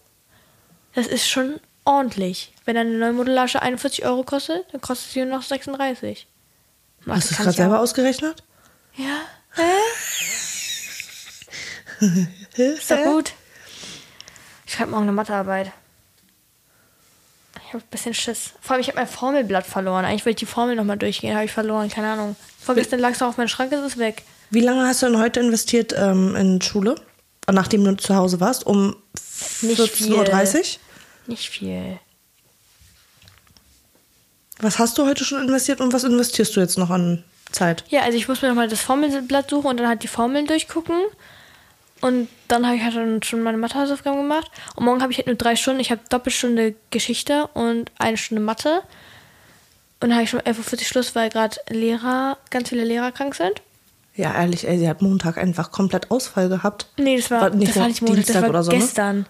Das 0.94 1.06
ist 1.06 1.28
schon 1.28 1.60
ordentlich. 1.84 2.52
Wenn 2.64 2.76
eine 2.76 2.90
neue 2.90 3.12
Modellasche 3.12 3.62
41 3.62 4.04
Euro 4.04 4.22
kostet, 4.22 4.64
dann 4.72 4.80
kostet 4.80 5.12
sie 5.12 5.24
nur 5.24 5.36
noch 5.36 5.42
36. 5.42 6.26
Mathe 7.04 7.18
Hast 7.18 7.30
du 7.30 7.34
es 7.34 7.38
gerade 7.38 7.52
selber 7.52 7.78
auch. 7.78 7.82
ausgerechnet? 7.82 8.42
Ja. 8.96 9.20
Hä? 9.56 9.62
Ist 12.56 12.90
doch 12.90 13.02
gut. 13.04 13.32
Ich 14.66 14.74
schreibe 14.74 14.90
morgen 14.92 15.02
eine 15.04 15.12
Mathearbeit. 15.12 15.72
Ich 17.70 17.74
habe 17.74 17.84
ein 17.84 17.90
bisschen 17.90 18.14
Schiss. 18.14 18.50
Vor 18.60 18.72
allem, 18.72 18.80
ich 18.80 18.88
habe 18.88 18.98
mein 18.98 19.06
Formelblatt 19.06 19.64
verloren. 19.64 20.04
Eigentlich 20.04 20.26
wollte 20.26 20.30
ich 20.30 20.48
die 20.48 20.52
Formel 20.52 20.74
nochmal 20.74 20.98
durchgehen. 20.98 21.36
Habe 21.36 21.44
ich 21.44 21.52
verloren, 21.52 21.88
keine 21.88 22.10
Ahnung. 22.10 22.34
Vorgestern 22.58 22.98
lag 22.98 23.12
es 23.12 23.20
noch 23.20 23.28
auf 23.28 23.36
meinem 23.36 23.46
Schrank, 23.46 23.70
ist 23.70 23.78
es 23.78 23.96
weg. 23.96 24.24
Wie 24.50 24.60
lange 24.60 24.84
hast 24.88 25.02
du 25.02 25.06
denn 25.06 25.20
heute 25.20 25.38
investiert 25.38 25.94
ähm, 25.96 26.34
in 26.34 26.60
Schule? 26.60 26.96
Nachdem 27.48 27.84
du 27.84 27.96
zu 27.96 28.16
Hause 28.16 28.40
warst? 28.40 28.66
Um 28.66 28.96
Nicht 29.62 29.80
14.30 29.80 30.58
Uhr? 30.58 30.64
Nicht 31.28 31.48
viel. 31.48 32.00
Was 34.58 34.80
hast 34.80 34.98
du 34.98 35.06
heute 35.06 35.24
schon 35.24 35.40
investiert 35.40 35.80
und 35.80 35.92
was 35.92 36.02
investierst 36.02 36.56
du 36.56 36.60
jetzt 36.60 36.76
noch 36.76 36.90
an 36.90 37.22
Zeit? 37.52 37.84
Ja, 37.88 38.02
also 38.02 38.18
ich 38.18 38.26
muss 38.26 38.42
mir 38.42 38.48
nochmal 38.48 38.66
das 38.66 38.80
Formelblatt 38.80 39.48
suchen 39.48 39.68
und 39.68 39.76
dann 39.76 39.86
halt 39.86 40.02
die 40.02 40.08
Formeln 40.08 40.48
durchgucken. 40.48 40.96
Und 42.00 42.28
dann 42.48 42.66
habe 42.66 42.76
ich 42.76 42.82
halt 42.82 43.24
schon 43.26 43.42
meine 43.42 43.58
Mathehausaufgaben 43.58 44.18
gemacht. 44.20 44.50
Und 44.74 44.84
morgen 44.84 45.02
habe 45.02 45.12
ich 45.12 45.18
halt 45.18 45.26
nur 45.26 45.36
drei 45.36 45.56
Stunden. 45.56 45.80
Ich 45.80 45.90
habe 45.90 46.00
Doppelstunde 46.08 46.74
Geschichte 46.90 47.48
und 47.54 47.90
eine 47.98 48.16
Stunde 48.16 48.42
Mathe. 48.42 48.82
Und 50.00 50.08
dann 50.08 50.14
habe 50.14 50.22
ich 50.24 50.30
schon 50.30 50.40
11.40 50.40 50.72
Uhr 50.72 50.78
Schluss, 50.84 51.14
weil 51.14 51.28
gerade 51.28 51.56
Lehrer, 51.68 52.38
ganz 52.50 52.70
viele 52.70 52.84
Lehrer 52.84 53.12
krank 53.12 53.34
sind. 53.34 53.60
Ja, 54.16 54.34
ehrlich, 54.34 54.66
ey, 54.66 54.78
sie 54.78 54.88
hat 54.88 55.02
Montag 55.02 55.36
einfach 55.36 55.70
komplett 55.70 56.10
Ausfall 56.10 56.48
gehabt. 56.48 56.86
Nee, 56.96 57.16
das 57.18 57.30
war, 57.30 57.50
nicht 57.50 57.70
das 57.70 57.76
war 57.76 57.88
nicht 57.88 58.02
Montag, 58.02 58.16
das 58.16 58.24
Dienstag 58.26 58.42
war 58.42 58.50
oder 58.50 58.62
so, 58.62 58.72
ne? 58.72 58.78
gestern. 58.78 59.26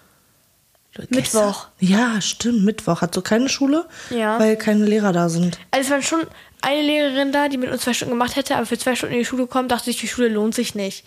Mittwoch. 1.11 1.69
Ja, 1.79 2.21
stimmt, 2.21 2.65
Mittwoch. 2.65 3.01
Hat 3.01 3.15
so 3.15 3.23
keine 3.23 3.49
Schule, 3.49 3.87
Ja. 4.11 4.39
weil 4.41 4.57
keine 4.57 4.85
Lehrer 4.85 5.13
da 5.13 5.29
sind. 5.29 5.59
Also 5.71 5.87
es 5.87 5.91
war 5.91 6.03
schon 6.03 6.27
eine 6.63 6.83
Lehrerin 6.83 7.33
da, 7.33 7.49
die 7.49 7.59
mit 7.59 7.71
uns 7.71 7.83
zwei 7.83 7.95
Stunden 7.95 8.13
gemacht 8.15 8.37
hätte, 8.37 8.57
aber 8.57 8.67
für 8.67 8.79
zwei 8.79 8.95
Stunden 8.97 9.15
in 9.15 9.21
die 9.21 9.25
Schule 9.25 9.47
kommen, 9.47 9.69
dachte 9.69 9.91
ich, 9.91 9.99
die 10.01 10.09
Schule 10.09 10.29
lohnt 10.29 10.55
sich 10.55 10.75
nicht. 10.75 11.05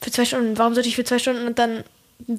Für 0.00 0.10
zwei 0.10 0.24
Stunden, 0.24 0.56
warum 0.58 0.74
sollte 0.74 0.88
ich 0.88 0.96
für 0.96 1.04
zwei 1.04 1.18
Stunden 1.18 1.46
und 1.46 1.58
dann 1.58 1.84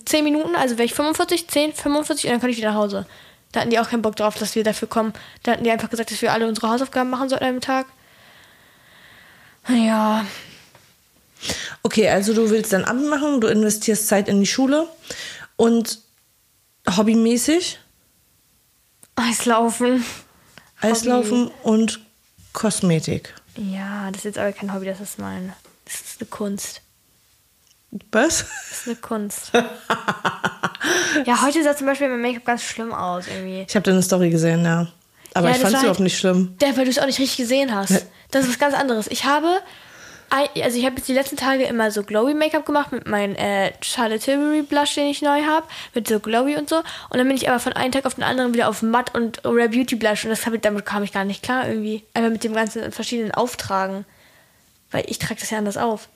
zehn 0.06 0.24
Minuten, 0.24 0.56
also 0.56 0.78
wäre 0.78 0.86
ich 0.86 0.94
45, 0.94 1.48
10, 1.48 1.74
45 1.74 2.26
und 2.26 2.32
dann 2.32 2.42
kann 2.42 2.50
ich 2.50 2.58
wieder 2.58 2.70
nach 2.70 2.78
Hause. 2.78 3.06
Da 3.52 3.62
hatten 3.62 3.70
die 3.70 3.80
auch 3.80 3.90
keinen 3.90 4.02
Bock 4.02 4.16
drauf, 4.16 4.36
dass 4.36 4.56
wir 4.56 4.64
dafür 4.64 4.88
kommen. 4.88 5.14
Da 5.44 5.54
hatten 5.54 5.64
die 5.64 5.72
einfach 5.72 5.90
gesagt, 5.90 6.12
dass 6.12 6.22
wir 6.22 6.32
alle 6.34 6.48
unsere 6.48 6.70
Hausaufgaben 6.70 7.10
machen 7.10 7.30
sollten 7.30 7.46
einem 7.46 7.62
Tag. 7.62 7.88
Ja, 9.68 10.26
Okay, 11.84 12.10
also 12.10 12.34
du 12.34 12.50
willst 12.50 12.74
dann 12.74 12.86
Amt 12.86 13.08
machen, 13.10 13.42
du 13.42 13.48
investierst 13.48 14.08
Zeit 14.08 14.28
in 14.28 14.40
die 14.40 14.48
Schule 14.48 14.88
und 15.56 16.00
hobbymäßig 16.90 17.80
Eislaufen. 19.16 20.06
Eislaufen 20.82 21.52
und 21.64 22.00
Kosmetik. 22.54 23.34
Ja, 23.58 24.08
das 24.12 24.20
ist 24.20 24.26
jetzt 24.26 24.38
aber 24.38 24.54
kein 24.54 24.74
Hobby, 24.74 24.86
das 24.86 25.02
ist 25.02 25.20
mein. 25.20 25.54
Das 25.86 25.96
ist 25.96 26.22
eine 26.22 26.30
Kunst. 26.30 26.82
Was? 28.12 28.46
Das 28.70 28.82
ist 28.82 28.88
eine 28.88 28.96
Kunst. 28.98 29.52
ja, 31.26 31.42
heute 31.42 31.64
sah 31.64 31.76
zum 31.76 31.88
Beispiel 31.88 32.08
mein 32.10 32.22
Make-up 32.22 32.46
ganz 32.46 32.64
schlimm 32.64 32.94
aus 32.94 33.26
irgendwie. 33.28 33.66
Ich 33.68 33.76
habe 33.76 33.84
deine 33.84 34.02
Story 34.04 34.30
gesehen, 34.30 34.64
ja. 34.64 34.88
Aber 35.34 35.50
Ja, 35.50 35.56
ich 35.56 35.62
fand 35.62 35.68
es 35.70 35.74
war 35.74 35.80
überhaupt 35.82 35.98
halt- 35.98 36.00
nicht 36.04 36.18
schlimm. 36.18 36.56
Ja, 36.62 36.76
weil 36.78 36.86
du 36.86 36.92
es 36.92 37.00
auch 37.00 37.06
nicht 37.06 37.20
richtig 37.20 37.38
gesehen 37.38 37.74
hast. 37.74 37.92
Ne. 37.92 38.02
Das 38.32 38.44
ist 38.46 38.52
was 38.52 38.60
ganz 38.60 38.76
anderes. 38.76 39.08
Ich 39.08 39.26
habe, 39.26 39.60
also 40.30 40.78
ich 40.78 40.86
habe 40.86 40.96
jetzt 40.98 41.08
die 41.08 41.14
letzten 41.14 41.36
Tage 41.38 41.64
immer 41.64 41.90
so 41.92 42.04
Glowy 42.04 42.34
Make-up 42.36 42.66
gemacht 42.66 42.92
mit 42.92 43.08
meinem 43.08 43.36
äh, 43.36 43.72
Charlotte 43.82 44.20
Tilbury 44.20 44.62
Blush, 44.64 44.96
den 44.96 45.08
ich 45.08 45.22
neu 45.22 45.44
habe, 45.44 45.66
mit 45.94 46.08
so 46.08 46.20
Glowy 46.20 46.58
und 46.58 46.70
so. 46.70 46.78
Und 46.78 47.18
dann 47.18 47.28
bin 47.28 47.36
ich 47.38 47.50
aber 47.50 47.60
von 47.60 47.74
einem 47.74 47.92
Tag 47.92 48.06
auf 48.06 48.16
den 48.16 48.24
anderen 48.24 48.54
wieder 48.54 48.70
auf 48.70 48.82
Matt 48.82 49.14
und 49.16 49.44
Rare 49.46 49.70
Beauty 49.70 49.96
Blush 49.96 50.24
und 50.26 50.30
das 50.32 50.46
hab 50.46 50.60
damit 50.62 50.86
kam 50.86 51.04
ich 51.04 51.12
gar 51.12 51.26
nicht 51.26 51.42
klar 51.44 51.68
irgendwie. 51.68 52.04
Einfach 52.14 52.32
mit 52.32 52.44
dem 52.44 52.54
ganzen 52.54 52.92
verschiedenen 52.92 53.32
Auftragen. 53.32 54.06
Weil 54.92 55.04
ich 55.08 55.20
trage 55.20 55.40
das 55.40 55.50
ja 55.52 55.58
anders 55.60 55.78
auf. 55.78 56.08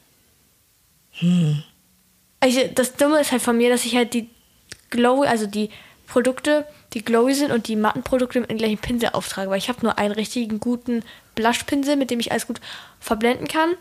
Also 2.39 2.59
das 2.73 2.93
Dumme 2.95 3.19
ist 3.19 3.31
halt 3.31 3.41
von 3.41 3.57
mir, 3.57 3.69
dass 3.69 3.85
ich 3.85 3.95
halt 3.95 4.13
die 4.13 4.29
Glowy, 4.89 5.27
also 5.27 5.45
die 5.45 5.69
Produkte, 6.07 6.67
die 6.93 7.03
glowy 7.03 7.33
sind 7.33 7.51
und 7.51 7.67
die 7.67 7.75
matten 7.75 8.03
Produkte 8.03 8.39
mit 8.39 8.49
dem 8.51 8.57
gleichen 8.57 8.77
Pinsel 8.77 9.09
auftrage, 9.13 9.49
weil 9.49 9.57
ich 9.57 9.69
habe 9.69 9.81
nur 9.81 9.97
einen 9.97 10.13
richtigen 10.13 10.59
guten 10.59 11.03
Blushpinsel, 11.35 11.95
mit 11.95 12.11
dem 12.11 12.19
ich 12.19 12.31
alles 12.31 12.45
gut 12.45 12.61
verblenden 12.99 13.47
kann 13.47 13.73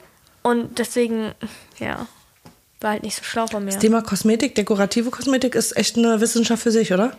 und 0.42 0.78
deswegen, 0.78 1.32
ja, 1.78 2.06
war 2.80 2.92
halt 2.92 3.02
nicht 3.02 3.16
so 3.16 3.24
schlau 3.24 3.46
von 3.46 3.64
mir. 3.64 3.72
Das 3.72 3.80
Thema 3.80 4.02
Kosmetik, 4.02 4.54
dekorative 4.54 5.10
Kosmetik 5.10 5.54
ist 5.54 5.76
echt 5.76 5.96
eine 5.96 6.20
Wissenschaft 6.20 6.62
für 6.62 6.70
sich, 6.72 6.92
oder? 6.92 7.16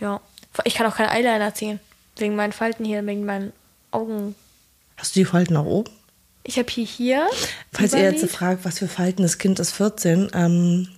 Ja, 0.00 0.20
ich 0.64 0.74
kann 0.74 0.86
auch 0.86 0.96
keinen 0.96 1.10
Eyeliner 1.10 1.54
ziehen, 1.54 1.80
wegen 2.16 2.36
meinen 2.36 2.52
Falten 2.52 2.84
hier, 2.84 3.04
wegen 3.04 3.24
meinen 3.24 3.52
Augen. 3.90 4.34
Hast 4.96 5.16
du 5.16 5.20
die 5.20 5.24
Falten 5.24 5.54
nach 5.54 5.64
oben? 5.64 5.90
Ich 6.46 6.58
habe 6.58 6.70
hier 6.70 6.84
hier. 6.84 7.28
Falls 7.72 7.92
ihr 7.92 8.02
jetzt 8.02 8.28
fragt, 8.30 8.64
was 8.64 8.78
für 8.78 8.88
Falten, 8.88 9.22
das 9.22 9.38
Kind 9.38 9.58
ist 9.58 9.72
14, 9.72 10.30
ähm, 10.34 10.88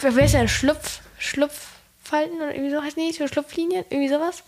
Wer 0.00 0.24
ist 0.24 0.34
denn 0.34 0.48
Schlupf, 0.48 1.00
Schlupffalten 1.18 2.36
oder 2.36 2.54
irgendwie 2.54 2.70
so 2.70 2.82
heißt 2.82 2.96
nicht? 2.96 3.16
Schlupflinien, 3.30 3.84
irgendwie 3.90 4.08
sowas? 4.08 4.42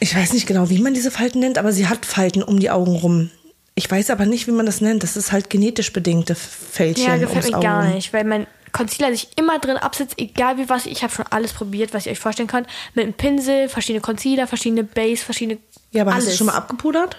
ich 0.00 0.14
weiß 0.14 0.32
nicht 0.32 0.46
genau, 0.46 0.70
wie 0.70 0.78
man 0.78 0.94
diese 0.94 1.10
Falten 1.10 1.40
nennt, 1.40 1.58
aber 1.58 1.72
sie 1.72 1.88
hat 1.88 2.06
Falten 2.06 2.42
um 2.42 2.60
die 2.60 2.70
Augen 2.70 2.94
rum. 2.96 3.30
Ich 3.74 3.90
weiß 3.90 4.10
aber 4.10 4.26
nicht, 4.26 4.46
wie 4.46 4.52
man 4.52 4.66
das 4.66 4.80
nennt. 4.80 5.02
Das 5.02 5.16
ist 5.16 5.32
halt 5.32 5.50
genetisch 5.50 5.92
bedingte 5.92 6.34
Fältchen 6.34 7.06
Ja, 7.06 7.16
gefällt 7.16 7.46
mir 7.46 7.56
Auge. 7.56 7.66
gar 7.66 7.84
nicht, 7.84 8.12
weil 8.12 8.24
mein 8.24 8.46
Concealer 8.72 9.12
sich 9.12 9.28
immer 9.36 9.58
drin 9.58 9.76
absetzt, 9.76 10.14
egal 10.18 10.58
wie 10.58 10.68
was. 10.68 10.86
Ich 10.86 11.02
habe 11.02 11.12
schon 11.12 11.26
alles 11.30 11.52
probiert, 11.52 11.94
was 11.94 12.06
ihr 12.06 12.12
euch 12.12 12.18
vorstellen 12.18 12.48
könnt. 12.48 12.66
Mit 12.94 13.04
einem 13.04 13.14
Pinsel, 13.14 13.68
verschiedene 13.68 14.00
Concealer, 14.00 14.46
verschiedene 14.46 14.84
Base, 14.84 15.24
verschiedene. 15.24 15.58
Ja, 15.92 16.02
aber 16.02 16.12
alles. 16.12 16.26
hast 16.26 16.32
du 16.34 16.38
schon 16.38 16.46
mal 16.48 16.56
abgepudert? 16.56 17.16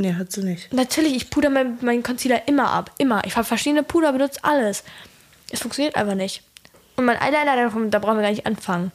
Nee, 0.00 0.14
hat 0.14 0.32
sie 0.32 0.42
nicht. 0.42 0.72
Natürlich, 0.72 1.16
ich 1.16 1.30
puder 1.30 1.50
meinen 1.50 1.78
mein 1.82 2.02
Concealer 2.02 2.46
immer 2.46 2.70
ab. 2.70 2.92
Immer. 2.98 3.24
Ich 3.24 3.36
habe 3.36 3.44
verschiedene 3.44 3.82
Puder, 3.82 4.12
benutzt 4.12 4.44
alles. 4.44 4.84
Es 5.50 5.60
funktioniert 5.60 5.96
einfach 5.96 6.14
nicht. 6.14 6.42
Und 6.96 7.04
mein 7.04 7.16
Eyeliner, 7.20 7.56
da 7.90 7.98
brauchen 7.98 8.16
wir 8.16 8.22
gar 8.22 8.30
nicht 8.30 8.46
anfangen. 8.46 8.92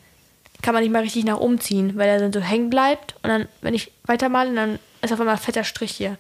Kann 0.62 0.74
man 0.74 0.84
nicht 0.84 0.92
mal 0.92 1.02
richtig 1.02 1.26
nach 1.26 1.38
oben 1.38 1.60
ziehen, 1.60 1.98
weil 1.98 2.08
er 2.08 2.20
dann 2.20 2.32
so 2.32 2.40
hängen 2.40 2.70
bleibt. 2.70 3.16
Und 3.24 3.30
dann, 3.30 3.48
wenn 3.62 3.74
ich 3.74 3.92
weitermale, 4.06 4.54
dann 4.54 4.80
ist 5.02 5.12
auf 5.12 5.20
einmal 5.20 5.36
ein 5.36 5.42
fetter 5.42 5.64
Strich 5.64 5.92
hier. 5.92 6.18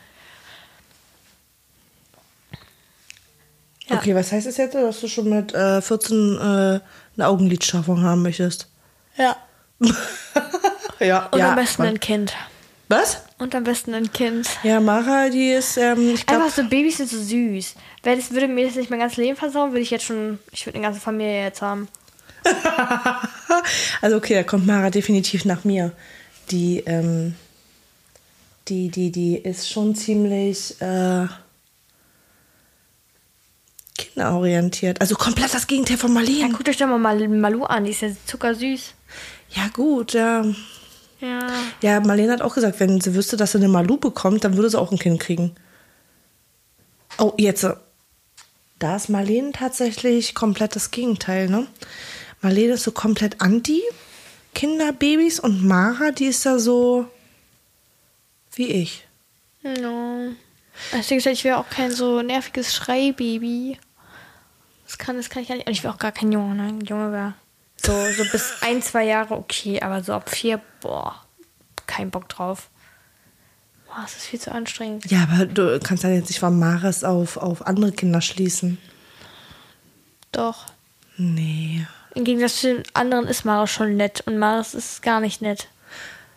Ja. 3.88 3.98
Okay, 3.98 4.16
was 4.16 4.32
heißt 4.32 4.48
das 4.48 4.58
jetzt, 4.58 4.76
dass 4.76 5.02
du 5.02 5.08
schon 5.08 5.30
mit 5.30 5.54
äh, 5.54 5.82
14 5.82 6.38
äh, 6.38 6.40
eine 6.42 7.28
Augenlidschaffung 7.28 8.02
haben 8.02 8.22
möchtest? 8.22 8.68
Ja. 9.18 9.36
ja. 11.00 11.28
Und 11.28 11.40
ja, 11.40 11.50
am 11.50 11.56
besten 11.56 11.84
ein 11.84 12.00
Kind. 12.00 12.34
Was? 12.88 13.24
Und 13.44 13.54
am 13.56 13.66
besten 13.66 13.94
ein 13.94 14.10
Kind. 14.14 14.48
Ja, 14.64 14.80
Mara, 14.80 15.30
die 15.30 15.50
ist, 15.52 15.76
ähm, 15.78 16.14
ich 16.14 16.26
glaube, 16.26 16.44
Einfach 16.46 16.56
so 16.56 16.64
Babys 16.70 16.98
sind 16.98 17.10
so 17.10 17.22
süß. 17.22 17.76
Weil 18.04 18.16
das 18.16 18.32
würde 18.32 18.48
mir 18.48 18.66
das 18.68 18.76
nicht 18.78 18.90
mein 18.90 19.00
ganzes 19.00 19.18
Leben 19.18 19.36
versauen, 19.36 19.72
würde 19.72 19.82
ich 19.82 19.92
jetzt 19.92 20.06
schon, 20.06 20.40
ich 20.54 20.66
würde 20.66 20.78
eine 20.78 20.86
ganze 20.88 21.02
Familie 21.02 21.44
jetzt 21.44 21.62
haben. 21.62 21.90
also 24.02 24.16
okay, 24.18 24.36
da 24.36 24.44
kommt 24.44 24.66
Mara 24.66 24.90
definitiv 24.90 25.44
nach 25.44 25.66
mir. 25.66 25.92
Die, 26.52 26.80
ähm, 26.86 27.36
die, 28.70 28.88
die, 28.88 29.12
die 29.12 29.36
ist 29.38 29.70
schon 29.70 29.94
ziemlich 29.94 30.80
äh, 30.82 31.28
kinderorientiert. 33.98 35.02
Also 35.02 35.16
komplett 35.16 35.54
das 35.54 35.68
Gegenteil 35.68 35.98
von 35.98 36.12
Ja, 36.12 36.16
Marlene. 36.22 36.50
guckt 36.54 36.70
euch 36.70 36.78
doch 36.78 36.88
mal 36.88 36.98
Mal- 36.98 37.28
Malu 37.28 37.64
an, 37.64 37.84
die 37.86 37.92
ist 37.92 38.02
ja 38.02 38.10
zuckersüß. 38.26 38.94
Ja, 39.56 39.68
gut, 39.74 40.14
ja. 40.14 40.46
Ja. 41.24 41.40
Ja, 41.82 42.00
Marlene 42.02 42.34
hat 42.34 42.42
auch 42.42 42.54
gesagt, 42.54 42.82
wenn 42.82 43.00
sie 43.00 43.16
wüsste, 43.16 43.38
dass 43.38 43.54
sie 43.54 43.58
eine 43.58 43.70
Malu 43.70 43.96
bekommt, 43.98 44.44
dann 44.44 44.58
würde 44.58 44.70
sie 44.70 44.80
auch 44.80 44.92
ein 44.92 45.00
Kind 45.00 45.22
kriegen. 45.22 45.56
Oh, 47.18 47.32
jetzt. 47.38 47.64
äh, 47.64 47.76
Da 48.80 48.98
ist 48.98 49.08
Marlene 49.08 49.54
tatsächlich 49.54 50.36
komplett 50.36 50.76
das 50.76 50.92
Gegenteil, 50.92 51.48
ne? 51.48 51.68
Marlene 52.42 52.74
ist 52.74 52.84
so 52.84 52.92
komplett 52.92 53.40
anti 53.40 53.82
Kinderbabys 54.54 55.40
und 55.40 55.64
Mara, 55.66 56.12
die 56.12 56.26
ist 56.26 56.46
da 56.46 56.60
so 56.60 57.08
wie 58.56 58.68
ich. 58.68 59.08
No. 59.64 60.34
Gesagt, 60.92 61.26
ich 61.28 61.44
wäre 61.46 61.58
auch 61.58 61.70
kein 61.70 61.92
so 61.92 62.22
nerviges 62.22 62.76
Schreibaby. 62.76 63.80
Das 64.86 64.98
kann, 64.98 65.16
das 65.16 65.30
kann 65.30 65.42
ich 65.44 65.48
gar 65.48 65.56
nicht. 65.56 65.68
Und 65.68 65.74
ich 65.74 65.84
wäre 65.84 65.94
auch 65.94 66.00
gar 66.00 66.12
kein 66.12 66.32
Junge, 66.34 66.56
ne? 66.56 66.64
Ein 66.64 66.82
Junge 66.82 67.12
wäre. 67.14 67.34
So, 67.86 67.92
so 68.18 68.24
bis 68.32 68.54
ein, 68.62 68.82
zwei 68.82 69.06
Jahre 69.06 69.36
okay, 69.36 69.82
aber 69.82 70.04
so 70.04 70.14
ab 70.14 70.30
vier, 70.30 70.62
boah, 70.82 71.16
kein 71.86 72.12
Bock 72.12 72.30
drauf. 72.30 72.70
Boah, 73.88 74.02
das 74.04 74.16
ist 74.16 74.26
viel 74.26 74.40
zu 74.40 74.52
anstrengend. 74.52 75.10
Ja, 75.12 75.28
aber 75.30 75.46
du 75.46 75.80
kannst 75.80 76.04
ja 76.04 76.10
jetzt 76.10 76.30
nicht 76.30 76.40
von 76.40 76.58
Maris 76.58 77.04
auf, 77.04 77.38
auf 77.38 77.68
andere 77.68 77.92
Kinder 77.92 78.22
schließen. 78.22 78.78
Doch. 80.32 80.66
Nee. 81.18 81.86
Im 82.16 82.24
Gegensatz 82.24 82.62
zu 82.62 82.74
den 82.74 82.84
anderen 82.94 83.28
ist 83.28 83.44
Maris 83.44 83.72
schon 83.72 83.98
nett 83.98 84.22
und 84.26 84.38
Maris 84.38 84.74
ist 84.74 85.02
gar 85.02 85.20
nicht 85.20 85.42
nett. 85.42 85.68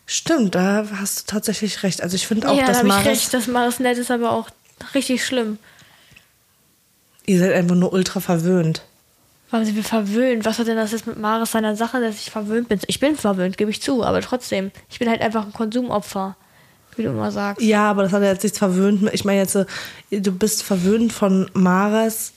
Stimmt, 0.06 0.54
da 0.54 0.86
hast 1.00 1.20
du 1.20 1.32
tatsächlich 1.32 1.82
recht. 1.82 2.02
Also 2.02 2.16
ich 2.16 2.26
finde 2.26 2.48
auch, 2.48 2.56
ja, 2.56 2.62
da 2.62 2.68
dass 2.68 2.82
ich 2.82 2.88
Maris. 2.88 3.06
recht, 3.06 3.34
dass 3.34 3.46
Maris 3.46 3.80
nett 3.80 3.98
ist, 3.98 4.10
aber 4.10 4.32
auch 4.32 4.48
richtig 4.94 5.24
schlimm. 5.24 5.58
Ihr 7.26 7.40
seid 7.40 7.52
einfach 7.54 7.74
nur 7.74 7.92
ultra 7.92 8.20
verwöhnt. 8.20 8.85
Warum 9.50 9.64
sind 9.64 9.76
wir 9.76 9.84
verwöhnt? 9.84 10.44
Was 10.44 10.58
hat 10.58 10.66
denn 10.66 10.76
das 10.76 10.92
jetzt 10.92 11.06
mit 11.06 11.18
Maris 11.18 11.52
seiner 11.52 11.76
Sache, 11.76 12.00
dass 12.00 12.16
ich 12.16 12.30
verwöhnt 12.30 12.68
bin? 12.68 12.80
Ich 12.88 12.98
bin 12.98 13.16
verwöhnt, 13.16 13.56
gebe 13.56 13.70
ich 13.70 13.80
zu, 13.80 14.02
aber 14.04 14.20
trotzdem. 14.20 14.72
Ich 14.90 14.98
bin 14.98 15.08
halt 15.08 15.20
einfach 15.20 15.44
ein 15.46 15.52
Konsumopfer, 15.52 16.36
wie 16.96 17.04
du 17.04 17.10
immer 17.10 17.30
sagst. 17.30 17.62
Ja, 17.64 17.88
aber 17.90 18.02
das 18.02 18.12
hat 18.12 18.22
ja 18.22 18.28
jetzt 18.32 18.42
nichts 18.42 18.58
verwöhnt. 18.58 19.08
Ich 19.12 19.24
meine 19.24 19.38
jetzt, 19.38 19.54
äh, 19.54 19.66
du 20.10 20.32
bist 20.32 20.62
verwöhnt 20.64 21.12
von 21.12 21.48
Mares. 21.54 22.32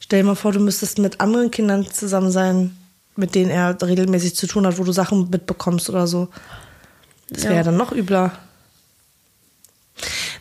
Stell 0.00 0.22
dir 0.22 0.26
mal 0.26 0.34
vor, 0.34 0.50
du 0.52 0.58
müsstest 0.58 0.98
mit 0.98 1.20
anderen 1.20 1.52
Kindern 1.52 1.86
zusammen 1.88 2.32
sein, 2.32 2.76
mit 3.14 3.36
denen 3.36 3.50
er 3.50 3.80
regelmäßig 3.80 4.34
zu 4.34 4.48
tun 4.48 4.66
hat, 4.66 4.78
wo 4.78 4.84
du 4.84 4.90
Sachen 4.92 5.30
mitbekommst 5.30 5.88
oder 5.90 6.08
so. 6.08 6.28
Das 7.30 7.44
wäre 7.44 7.52
Ja. 7.54 7.58
ja 7.60 7.64
dann 7.64 7.76
noch 7.76 7.92
übler. 7.92 8.32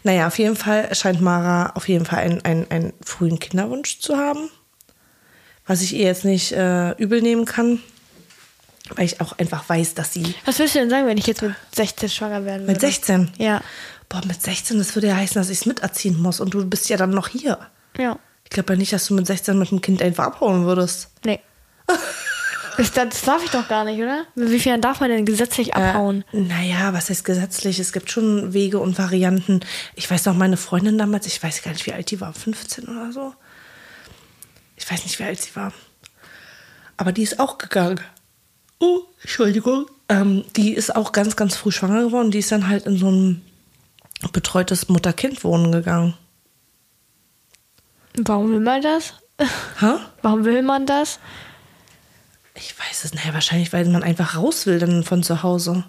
Naja, 0.03 0.27
auf 0.27 0.39
jeden 0.39 0.55
Fall 0.55 0.93
scheint 0.96 1.22
Mara 1.22 1.74
auf 1.75 1.88
jeden 1.88 2.05
Fall 2.05 2.20
einen, 2.20 2.41
einen, 2.43 2.72
einen 2.72 2.93
frühen 3.05 3.38
Kinderwunsch 3.38 4.00
zu 4.00 4.17
haben. 4.17 4.50
Was 5.72 5.82
ich 5.82 5.96
ihr 5.96 6.04
jetzt 6.04 6.25
nicht 6.25 6.51
äh, 6.51 6.92
übel 6.98 7.22
nehmen 7.22 7.46
kann, 7.46 7.80
weil 8.98 9.06
ich 9.06 9.22
auch 9.22 9.40
einfach 9.40 9.70
weiß, 9.70 9.94
dass 9.94 10.12
sie 10.12 10.36
Was 10.44 10.60
würdest 10.60 10.75
du 10.75 10.80
denn 10.80 10.90
sagen, 10.90 11.08
wenn 11.08 11.18
ich 11.18 11.28
jetzt 11.28 11.42
mit 11.42 11.54
16 11.74 12.10
schwanger 12.10 12.44
werden 12.44 12.63
würde? 12.63 12.74
mit 12.74 12.82
16 12.82 13.32
Ja. 13.38 13.62
Boah, 14.10 14.22
mit 14.28 14.42
16, 14.42 14.78
das 14.80 14.94
würde 14.96 15.08
ja 15.08 15.16
heißen, 15.16 15.36
dass 15.36 15.50
ich 15.50 15.60
es 15.60 15.66
miterziehen 15.66 16.22
muss 16.22 16.42
und 16.42 16.54
du 16.54 16.66
bist 16.66 16.90
ja 16.90 16.98
dann 16.98 17.12
noch 17.12 17.30
hier. 17.30 17.58
Ja. 17.98 18.20
Ich 18.44 18.50
glaube 18.50 18.74
ja 18.74 18.80
nicht, 18.80 18.92
dass 18.92 19.08
du 19.08 19.13
mit 19.13 19.25
16 19.25 19.58
mit 19.58 19.72
dem 19.72 19.80
Kind 19.80 20.01
einfach 20.01 20.25
abhauen 20.25 20.66
würdest. 20.66 21.08
Nee. 21.24 21.40
das, 22.78 22.92
das 22.92 23.22
darf 23.22 23.42
ich 23.42 23.51
doch 23.51 23.70
gar 23.70 23.86
nicht, 23.86 24.01
oder? 24.01 24.25
Wie 24.36 24.60
viel 24.60 24.78
darf 24.82 25.00
man 25.00 25.10
denn 25.10 25.25
gesetzlich 25.25 25.74
abhauen? 25.74 26.25
Äh, 26.34 26.42
naja, 26.42 26.92
was 26.92 27.10
heißt 27.10 27.24
gesetzlich? 27.24 27.80
Es 27.80 27.94
gibt 27.94 28.12
schon 28.12 28.51
Wege 28.51 28.80
und 28.80 28.98
Varianten. 28.98 29.62
Ich 29.96 30.12
weiß 30.12 30.25
noch, 30.25 30.36
meine 30.36 30.58
Freundin 30.58 30.98
damals, 30.98 31.28
ich 31.28 31.42
weiß 31.42 31.62
gar 31.62 31.72
nicht, 31.72 31.86
wie 31.86 31.94
alt 31.94 32.12
die 32.12 32.20
war, 32.20 32.34
15 32.34 32.90
oder 32.90 33.13
so. 33.13 33.34
Ich 34.81 34.89
weiß 34.89 35.03
nicht, 35.03 35.19
wie 35.19 35.23
alt 35.23 35.39
sie 35.39 35.55
war. 35.55 35.71
Aber 36.97 37.11
die 37.11 37.21
ist 37.21 37.39
auch 37.39 37.59
gegangen. 37.59 38.00
Oh, 38.79 39.01
Entschuldigung. 39.21 39.85
Ähm, 40.09 40.43
die 40.55 40.73
ist 40.73 40.95
auch 40.95 41.11
ganz, 41.11 41.35
ganz 41.35 41.55
früh 41.55 41.71
schwanger 41.71 42.01
geworden. 42.01 42.31
Die 42.31 42.39
ist 42.39 42.51
dann 42.51 42.67
halt 42.67 42.88
in 42.88 42.97
so 42.97 43.11
ein 43.11 43.45
betreutes 44.33 44.89
Mutter-Kind-Wohnen 44.89 45.71
gegangen. 45.71 46.15
Warum 48.17 48.51
will 48.51 48.59
man 48.59 48.81
das? 48.81 49.13
Hä? 49.79 49.97
Warum 50.23 50.45
will 50.45 50.63
man 50.63 50.88
das? 50.88 51.19
Ich 52.55 52.77
weiß 52.77 53.05
es, 53.05 53.13
naja, 53.13 53.35
wahrscheinlich, 53.35 53.71
weil 53.73 53.85
man 53.85 54.03
einfach 54.03 54.35
raus 54.35 54.65
will 54.65 54.79
dann 54.79 55.03
von 55.03 55.21
zu 55.21 55.43
Hause. 55.43 55.83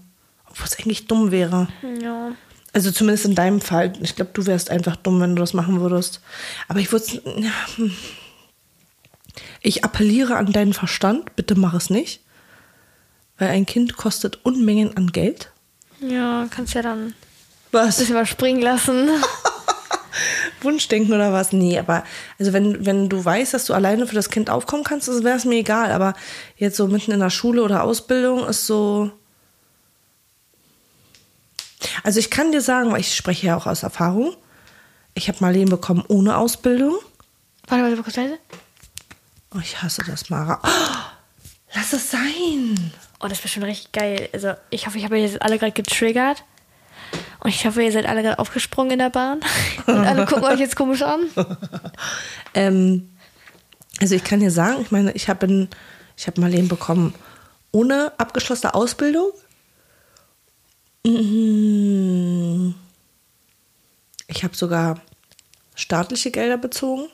Obwohl 0.51 0.67
es 0.67 0.79
eigentlich 0.79 1.07
dumm 1.07 1.31
wäre. 1.31 1.69
Ja. 2.03 2.33
Also 2.75 2.91
zumindest 2.91 3.25
in 3.25 3.35
deinem 3.35 3.63
Fall. 3.63 3.95
Ich 4.03 4.17
glaube, 4.17 4.33
du 4.35 4.45
wärst 4.45 4.71
einfach 4.71 4.97
dumm, 4.97 5.19
wenn 5.21 5.35
du 5.35 5.41
das 5.41 5.55
machen 5.55 5.81
würdest. 5.81 6.21
Aber 6.69 6.79
ich 6.79 6.93
würde 6.93 7.23
ja, 7.39 7.53
hm. 7.77 7.97
Ich 9.61 9.85
appelliere 9.85 10.37
an 10.37 10.53
deinen 10.53 10.73
Verstand, 10.75 11.37
bitte 11.37 11.55
mach 11.55 11.75
es 11.75 11.91
nicht. 11.91 12.21
Weil 13.39 13.49
ein 13.49 13.67
Kind 13.67 13.97
kostet 13.97 14.45
Unmengen 14.45 14.97
an 14.97 15.09
Geld. 15.09 15.51
Ja, 16.01 16.47
kannst 16.51 16.75
ja 16.75 16.83
dann 16.83 17.15
Was? 17.71 17.97
das 17.97 18.11
überspringen 18.11 18.61
lassen. 18.63 19.09
Wunschdenken 20.61 21.13
oder 21.13 21.33
was? 21.33 21.53
Nee, 21.53 21.79
aber 21.79 22.05
also 22.39 22.53
wenn, 22.53 22.85
wenn 22.87 23.09
du 23.09 23.25
weißt, 23.25 23.55
dass 23.55 23.65
du 23.65 23.75
alleine 23.75 24.07
für 24.07 24.15
das 24.15 24.31
Kind 24.31 24.51
aufkommen 24.51 24.85
kannst, 24.85 25.09
wäre 25.09 25.37
es 25.37 25.45
mir 25.45 25.57
egal. 25.57 25.91
Aber 25.93 26.15
jetzt 26.57 26.77
so 26.77 26.87
mitten 26.87 27.13
in 27.13 27.21
der 27.21 27.31
Schule 27.31 27.63
oder 27.63 27.83
Ausbildung 27.83 28.47
ist 28.47 28.67
so. 28.67 29.11
Also 32.05 32.21
ich 32.21 32.31
kann 32.31 32.53
dir 32.53 32.61
sagen, 32.61 32.93
weil 32.93 33.01
ich 33.01 33.15
spreche 33.15 33.47
ja 33.47 33.57
auch 33.57 33.67
aus 33.67 33.83
Erfahrung. 33.83 34.37
Ich 35.15 35.29
habe 35.29 35.39
Marleen 35.41 35.69
bekommen 35.69 36.05
ohne 36.09 36.37
Ausbildung. 36.37 36.95
Warte, 37.67 37.97
warte, 37.97 38.21
leise. 38.21 38.39
Oh, 39.55 39.59
ich 39.61 39.83
hasse 39.83 40.03
das, 40.07 40.31
Mara. 40.31 40.61
Oh, 40.63 41.39
lass 41.75 41.93
es 41.93 42.11
sein. 42.11 42.93
Oh, 43.21 43.29
das 43.29 43.39
wäre 43.39 43.49
schon 43.49 43.63
richtig 43.63 43.93
geil. 43.93 44.29
Also, 44.33 44.55
ich 44.71 44.87
hoffe, 44.87 44.99
ich 44.99 45.05
habe 45.05 45.19
jetzt 45.19 45.43
alle 45.43 45.59
gerade 45.59 45.73
getriggert. 45.73 46.45
Und 47.41 47.51
ich 47.51 47.67
hoffe, 47.67 47.83
ihr 47.83 47.93
seid 47.93 48.07
alle 48.07 48.23
gerade 48.23 48.39
aufgesprungen 48.39 48.93
in 48.93 48.99
der 48.99 49.11
Bahn. 49.11 49.41
Und 49.87 49.99
alle 49.99 50.27
gucken 50.27 50.45
euch 50.45 50.61
jetzt 50.61 50.77
komisch 50.77 51.03
an. 51.03 51.21
Ähm, 52.55 53.09
also 53.99 54.15
ich 54.15 54.25
kann 54.25 54.41
dir 54.41 54.51
sagen, 54.51 54.83
ich 54.83 54.91
meine, 54.91 55.13
ich 55.13 55.31
habe 55.31 55.69
ich 56.19 56.27
habe 56.27 56.39
Marleen 56.39 56.69
bekommen 56.69 57.15
ohne 57.71 58.13
abgeschlossene 58.19 58.75
Ausbildung. 58.75 59.31
Mhm. 61.07 62.75
Ich 64.27 64.45
habe 64.45 64.55
sogar 64.55 65.01
staatliche 65.75 66.31
Gelder 66.31 66.59
bezogen 66.59 67.09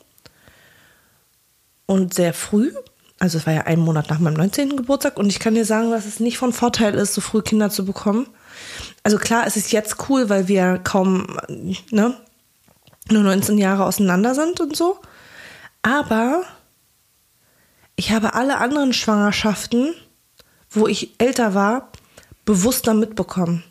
und 1.89 2.13
sehr 2.13 2.35
früh. 2.35 2.71
Also 3.17 3.39
es 3.39 3.47
war 3.47 3.53
ja 3.53 3.61
ein 3.61 3.79
Monat 3.79 4.11
nach 4.11 4.19
meinem 4.19 4.35
19. 4.35 4.77
Geburtstag 4.77 5.17
und 5.17 5.27
ich 5.27 5.39
kann 5.39 5.55
dir 5.55 5.65
sagen, 5.65 5.89
dass 5.89 6.05
es 6.05 6.19
nicht 6.19 6.37
von 6.37 6.53
Vorteil 6.53 6.93
ist, 6.93 7.15
so 7.15 7.19
früh 7.19 7.41
Kinder 7.41 7.71
zu 7.71 7.83
bekommen. 7.83 8.27
Also 9.01 9.17
klar, 9.17 9.47
es 9.47 9.57
ist 9.57 9.71
jetzt 9.71 9.95
cool, 10.07 10.29
weil 10.29 10.47
wir 10.47 10.77
kaum, 10.77 11.39
ne, 11.89 12.15
nur 13.09 13.23
19 13.23 13.57
Jahre 13.57 13.85
auseinander 13.85 14.35
sind 14.35 14.61
und 14.61 14.77
so. 14.77 14.99
Aber 15.81 16.43
ich 17.95 18.11
habe 18.11 18.35
alle 18.35 18.59
anderen 18.59 18.93
Schwangerschaften, 18.93 19.95
wo 20.69 20.87
ich 20.87 21.15
älter 21.17 21.55
war, 21.55 21.91
bewusster 22.45 22.93
mitbekommen. 22.93 23.63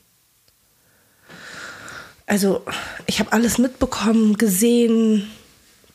Also 2.26 2.64
ich 3.06 3.20
habe 3.20 3.32
alles 3.32 3.58
mitbekommen, 3.58 4.36
gesehen, 4.36 5.30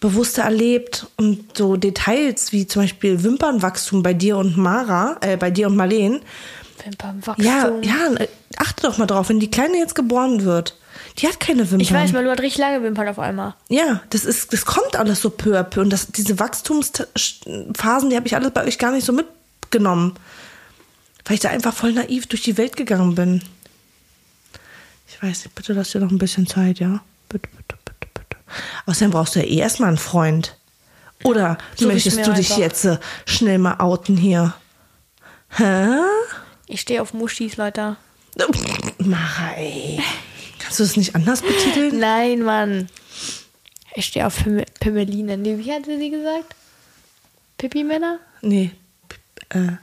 bewusster 0.03 0.43
erlebt 0.43 1.07
und 1.15 1.57
so 1.57 1.77
Details 1.77 2.51
wie 2.51 2.67
zum 2.67 2.81
Beispiel 2.81 3.23
Wimpernwachstum 3.23 4.03
bei 4.03 4.13
dir 4.13 4.37
und 4.37 4.57
Mara, 4.57 5.15
äh, 5.21 5.37
bei 5.37 5.49
dir 5.49 5.67
und 5.67 5.77
Marleen. 5.77 6.19
Wimpernwachstum. 6.83 7.45
Ja, 7.45 7.71
ja, 7.81 8.25
achte 8.57 8.83
doch 8.83 8.97
mal 8.97 9.05
drauf, 9.05 9.29
wenn 9.29 9.39
die 9.39 9.49
Kleine 9.49 9.77
jetzt 9.77 9.95
geboren 9.95 10.43
wird. 10.43 10.77
Die 11.19 11.27
hat 11.27 11.39
keine 11.39 11.61
Wimpern. 11.61 11.79
Ich 11.79 11.93
weiß, 11.93 12.11
Malu 12.11 12.29
hat 12.29 12.41
richtig 12.41 12.59
lange 12.59 12.83
Wimpern 12.83 13.07
auf 13.07 13.17
einmal. 13.17 13.55
Ja, 13.69 14.01
das 14.09 14.25
ist, 14.25 14.51
das 14.51 14.65
kommt 14.65 14.97
alles 14.97 15.21
so 15.21 15.29
peu 15.29 15.57
à 15.57 15.63
peu. 15.63 15.79
Und 15.79 15.89
das, 15.89 16.07
diese 16.07 16.37
Wachstumsphasen, 16.37 18.09
die 18.09 18.17
habe 18.17 18.27
ich 18.27 18.35
alles 18.35 18.51
bei 18.51 18.65
euch 18.65 18.77
gar 18.77 18.91
nicht 18.91 19.05
so 19.05 19.13
mitgenommen. 19.13 20.15
Weil 21.23 21.35
ich 21.35 21.39
da 21.39 21.49
einfach 21.49 21.73
voll 21.73 21.93
naiv 21.93 22.27
durch 22.27 22.43
die 22.43 22.57
Welt 22.57 22.75
gegangen 22.75 23.15
bin. 23.15 23.41
Ich 25.07 25.23
weiß 25.23 25.45
nicht, 25.45 25.55
bitte 25.55 25.71
lass 25.71 25.91
dir 25.91 26.01
noch 26.01 26.11
ein 26.11 26.17
bisschen 26.17 26.45
Zeit, 26.45 26.79
ja? 26.79 27.01
Bitte, 27.29 27.47
bitte. 27.55 27.82
Außerdem 28.85 29.11
brauchst 29.11 29.35
du 29.35 29.39
ja 29.39 29.45
eh 29.45 29.57
erstmal 29.57 29.89
einen 29.89 29.97
Freund. 29.97 30.57
Oder 31.23 31.57
ich 31.77 31.85
möchtest 31.85 32.17
du 32.25 32.33
dich 32.33 32.49
einfach. 32.51 32.57
jetzt 32.57 32.85
äh, 32.85 32.97
schnell 33.25 33.57
mal 33.57 33.79
outen 33.79 34.17
hier? 34.17 34.53
Hä? 35.49 35.87
Ich 36.67 36.81
stehe 36.81 37.01
auf 37.01 37.13
Muschis, 37.13 37.57
Leute. 37.57 37.95
Mara, 38.97 39.51
ey. 39.55 40.01
Kannst 40.59 40.79
du 40.79 40.83
das 40.83 40.97
nicht 40.97 41.15
anders 41.15 41.41
betiteln? 41.41 41.99
Nein, 41.99 42.41
Mann. 42.41 42.89
Ich 43.95 44.07
stehe 44.07 44.25
auf 44.25 44.37
Pim 44.43 44.63
Pimmeline. 44.79 45.37
Nee, 45.37 45.57
wie 45.59 45.71
hat 45.71 45.85
sie 45.85 45.97
sie 45.97 46.09
gesagt? 46.09 46.55
Pipi-Männer? 47.57 48.19
Nee. 48.41 48.71
P- 49.07 49.59
Äh, 49.59 49.77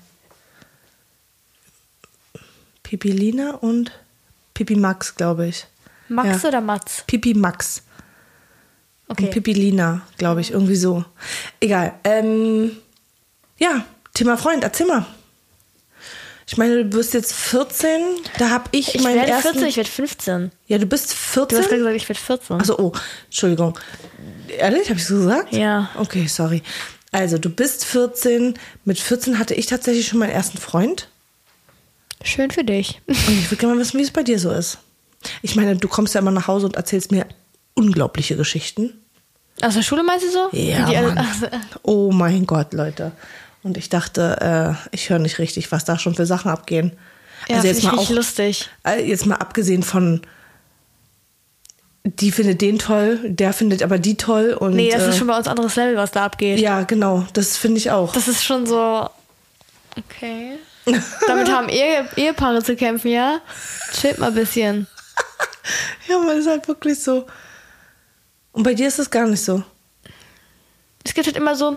Pipilina 2.83 3.52
und 3.52 3.92
Pipi 4.54 4.74
Max, 4.76 5.14
glaube 5.14 5.46
ich. 5.46 5.66
Max 6.09 6.42
Ja. 6.42 6.48
oder 6.48 6.61
Matz? 6.61 7.04
Pipi 7.06 7.35
Max. 7.35 7.83
Okay. 9.10 9.24
Und 9.24 9.30
Pipilina, 9.32 10.02
glaube 10.18 10.40
ich, 10.40 10.52
irgendwie 10.52 10.76
so. 10.76 11.04
Egal. 11.58 11.94
Ähm, 12.04 12.76
ja, 13.58 13.84
Thema 14.14 14.36
Freund, 14.36 14.62
erzähl 14.62 14.86
mal. 14.86 15.04
Ich 16.46 16.56
meine, 16.56 16.84
du 16.84 16.96
bist 16.96 17.12
jetzt 17.14 17.32
14, 17.32 18.00
da 18.38 18.50
habe 18.50 18.64
ich, 18.70 18.94
Ich 18.94 19.02
meinen 19.02 19.16
werde 19.16 19.32
ersten... 19.32 19.52
14, 19.52 19.68
ich 19.68 19.76
werde 19.76 19.90
15. 19.90 20.50
ja, 20.68 20.78
du 20.78 20.86
bist 20.86 21.10
Du 21.10 21.14
hast 21.14 21.48
14? 21.50 21.58
gerade 21.60 21.76
gesagt, 21.78 21.96
ich 21.96 22.08
werde 22.08 22.20
14. 22.20 22.56
Achso, 22.60 22.74
oh, 22.78 22.92
Entschuldigung. 23.26 23.78
Ehrlich, 24.48 24.88
habe 24.88 24.98
ich 24.98 25.06
so 25.06 25.16
gesagt? 25.16 25.52
Ja. 25.52 25.90
Okay, 25.96 26.26
sorry. 26.28 26.62
Also, 27.12 27.38
du 27.38 27.50
bist 27.50 27.84
14. 27.84 28.54
Mit 28.84 28.98
14 29.00 29.38
hatte 29.40 29.54
ich 29.54 29.66
tatsächlich 29.66 30.06
schon 30.06 30.20
meinen 30.20 30.30
ersten 30.30 30.58
Freund. 30.58 31.08
Schön 32.22 32.50
für 32.52 32.64
dich. 32.64 33.00
Und 33.06 33.16
ich 33.16 33.50
würde 33.50 33.56
gerne 33.56 33.74
mal 33.74 33.80
wissen, 33.80 33.98
wie 33.98 34.04
es 34.04 34.10
bei 34.12 34.22
dir 34.22 34.38
so 34.38 34.50
ist. 34.50 34.78
Ich 35.42 35.56
meine, 35.56 35.76
du 35.76 35.88
kommst 35.88 36.14
ja 36.14 36.20
immer 36.20 36.30
nach 36.30 36.46
Hause 36.46 36.66
und 36.66 36.76
erzählst 36.76 37.10
mir 37.12 37.26
unglaubliche 37.74 38.37
Geschichten. 38.37 38.92
Aus 39.62 39.74
der 39.74 39.83
Schule 39.83 40.02
meinst 40.02 40.24
du 40.26 40.30
so? 40.30 40.48
Ja, 40.52 40.87
Mann. 41.02 41.26
Oh 41.83 42.11
mein 42.12 42.46
Gott, 42.46 42.72
Leute. 42.72 43.12
Und 43.62 43.76
ich 43.76 43.88
dachte, 43.90 44.76
äh, 44.92 44.94
ich 44.94 45.11
höre 45.11 45.18
nicht 45.18 45.38
richtig, 45.38 45.70
was 45.70 45.85
da 45.85 45.98
schon 45.98 46.14
für 46.14 46.24
Sachen 46.24 46.50
abgehen. 46.50 46.92
Ja, 47.48 47.56
also 47.56 47.68
jetzt 47.68 47.83
mal 47.83 47.98
auch, 47.98 48.09
lustig. 48.11 48.70
äh, 48.87 49.04
jetzt 49.06 49.26
mal 49.26 49.37
abgesehen 49.37 49.83
von, 49.83 50.22
die 52.04 52.33
findet 52.33 52.62
den 52.62 52.78
toll, 52.78 53.18
der 53.24 53.52
findet 53.52 53.83
aber 53.83 53.98
die 53.98 54.16
toll 54.16 54.56
und 54.59 54.74
Nee, 54.76 54.90
das 54.90 55.02
äh, 55.02 55.11
ist 55.11 55.18
schon 55.18 55.26
bei 55.26 55.37
uns 55.37 55.46
anderes 55.46 55.76
Level, 55.76 55.96
was 55.96 56.11
da 56.11 56.24
abgeht. 56.24 56.59
ja, 56.59 56.83
genau, 56.83 57.26
das 57.35 57.56
finde 57.59 57.78
ich 57.78 57.90
auch. 57.90 58.12
Das 58.14 58.28
ist 58.28 58.42
schon 58.42 58.66
so. 58.66 59.09
Okay. 59.96 60.52
Damit 61.26 61.50
haben 61.50 61.68
Ehe 61.70 62.09
Ehepaare 62.16 62.62
zu 62.62 62.76
kämpfen, 62.76 63.09
ja? 63.11 63.40
Chillt 63.92 64.18
mal 64.18 64.28
ein 64.28 64.35
bisschen. 64.35 64.87
ja, 66.09 66.18
man 66.18 66.38
ist 66.38 66.46
halt 66.48 66.66
wirklich 66.66 67.02
so. 67.02 67.26
Und 68.52 68.62
bei 68.62 68.74
dir 68.74 68.88
ist 68.88 68.98
es 68.98 69.10
gar 69.10 69.26
nicht 69.26 69.42
so. 69.42 69.62
Es 71.04 71.14
gibt 71.14 71.26
halt 71.26 71.36
immer 71.36 71.54
so. 71.54 71.76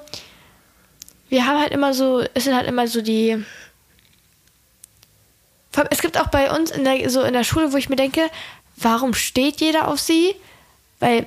Wir 1.29 1.45
haben 1.45 1.59
halt 1.59 1.71
immer 1.71 1.93
so. 1.93 2.23
Es 2.33 2.43
sind 2.45 2.55
halt 2.55 2.67
immer 2.67 2.88
so 2.88 3.01
die. 3.01 3.43
Es 5.89 6.01
gibt 6.01 6.19
auch 6.19 6.27
bei 6.27 6.55
uns 6.55 6.69
in 6.71 6.83
der, 6.83 7.09
so 7.09 7.23
in 7.23 7.33
der 7.33 7.43
Schule, 7.43 7.73
wo 7.73 7.77
ich 7.77 7.89
mir 7.89 7.95
denke, 7.95 8.29
warum 8.75 9.13
steht 9.13 9.59
jeder 9.59 9.88
auf 9.88 9.99
sie? 9.99 10.36
Weil 10.99 11.25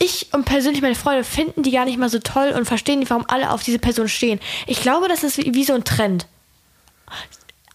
ich 0.00 0.32
und 0.32 0.44
persönlich 0.44 0.82
meine 0.82 0.94
Freunde 0.94 1.24
finden 1.24 1.62
die 1.62 1.70
gar 1.70 1.84
nicht 1.84 1.98
mal 1.98 2.08
so 2.08 2.18
toll 2.18 2.50
und 2.56 2.66
verstehen 2.66 3.00
nicht, 3.00 3.10
warum 3.10 3.24
alle 3.28 3.50
auf 3.50 3.62
diese 3.62 3.78
Person 3.78 4.08
stehen. 4.08 4.40
Ich 4.66 4.80
glaube, 4.80 5.08
das 5.08 5.22
ist 5.22 5.38
wie, 5.38 5.54
wie 5.54 5.64
so 5.64 5.74
ein 5.74 5.84
Trend. 5.84 6.26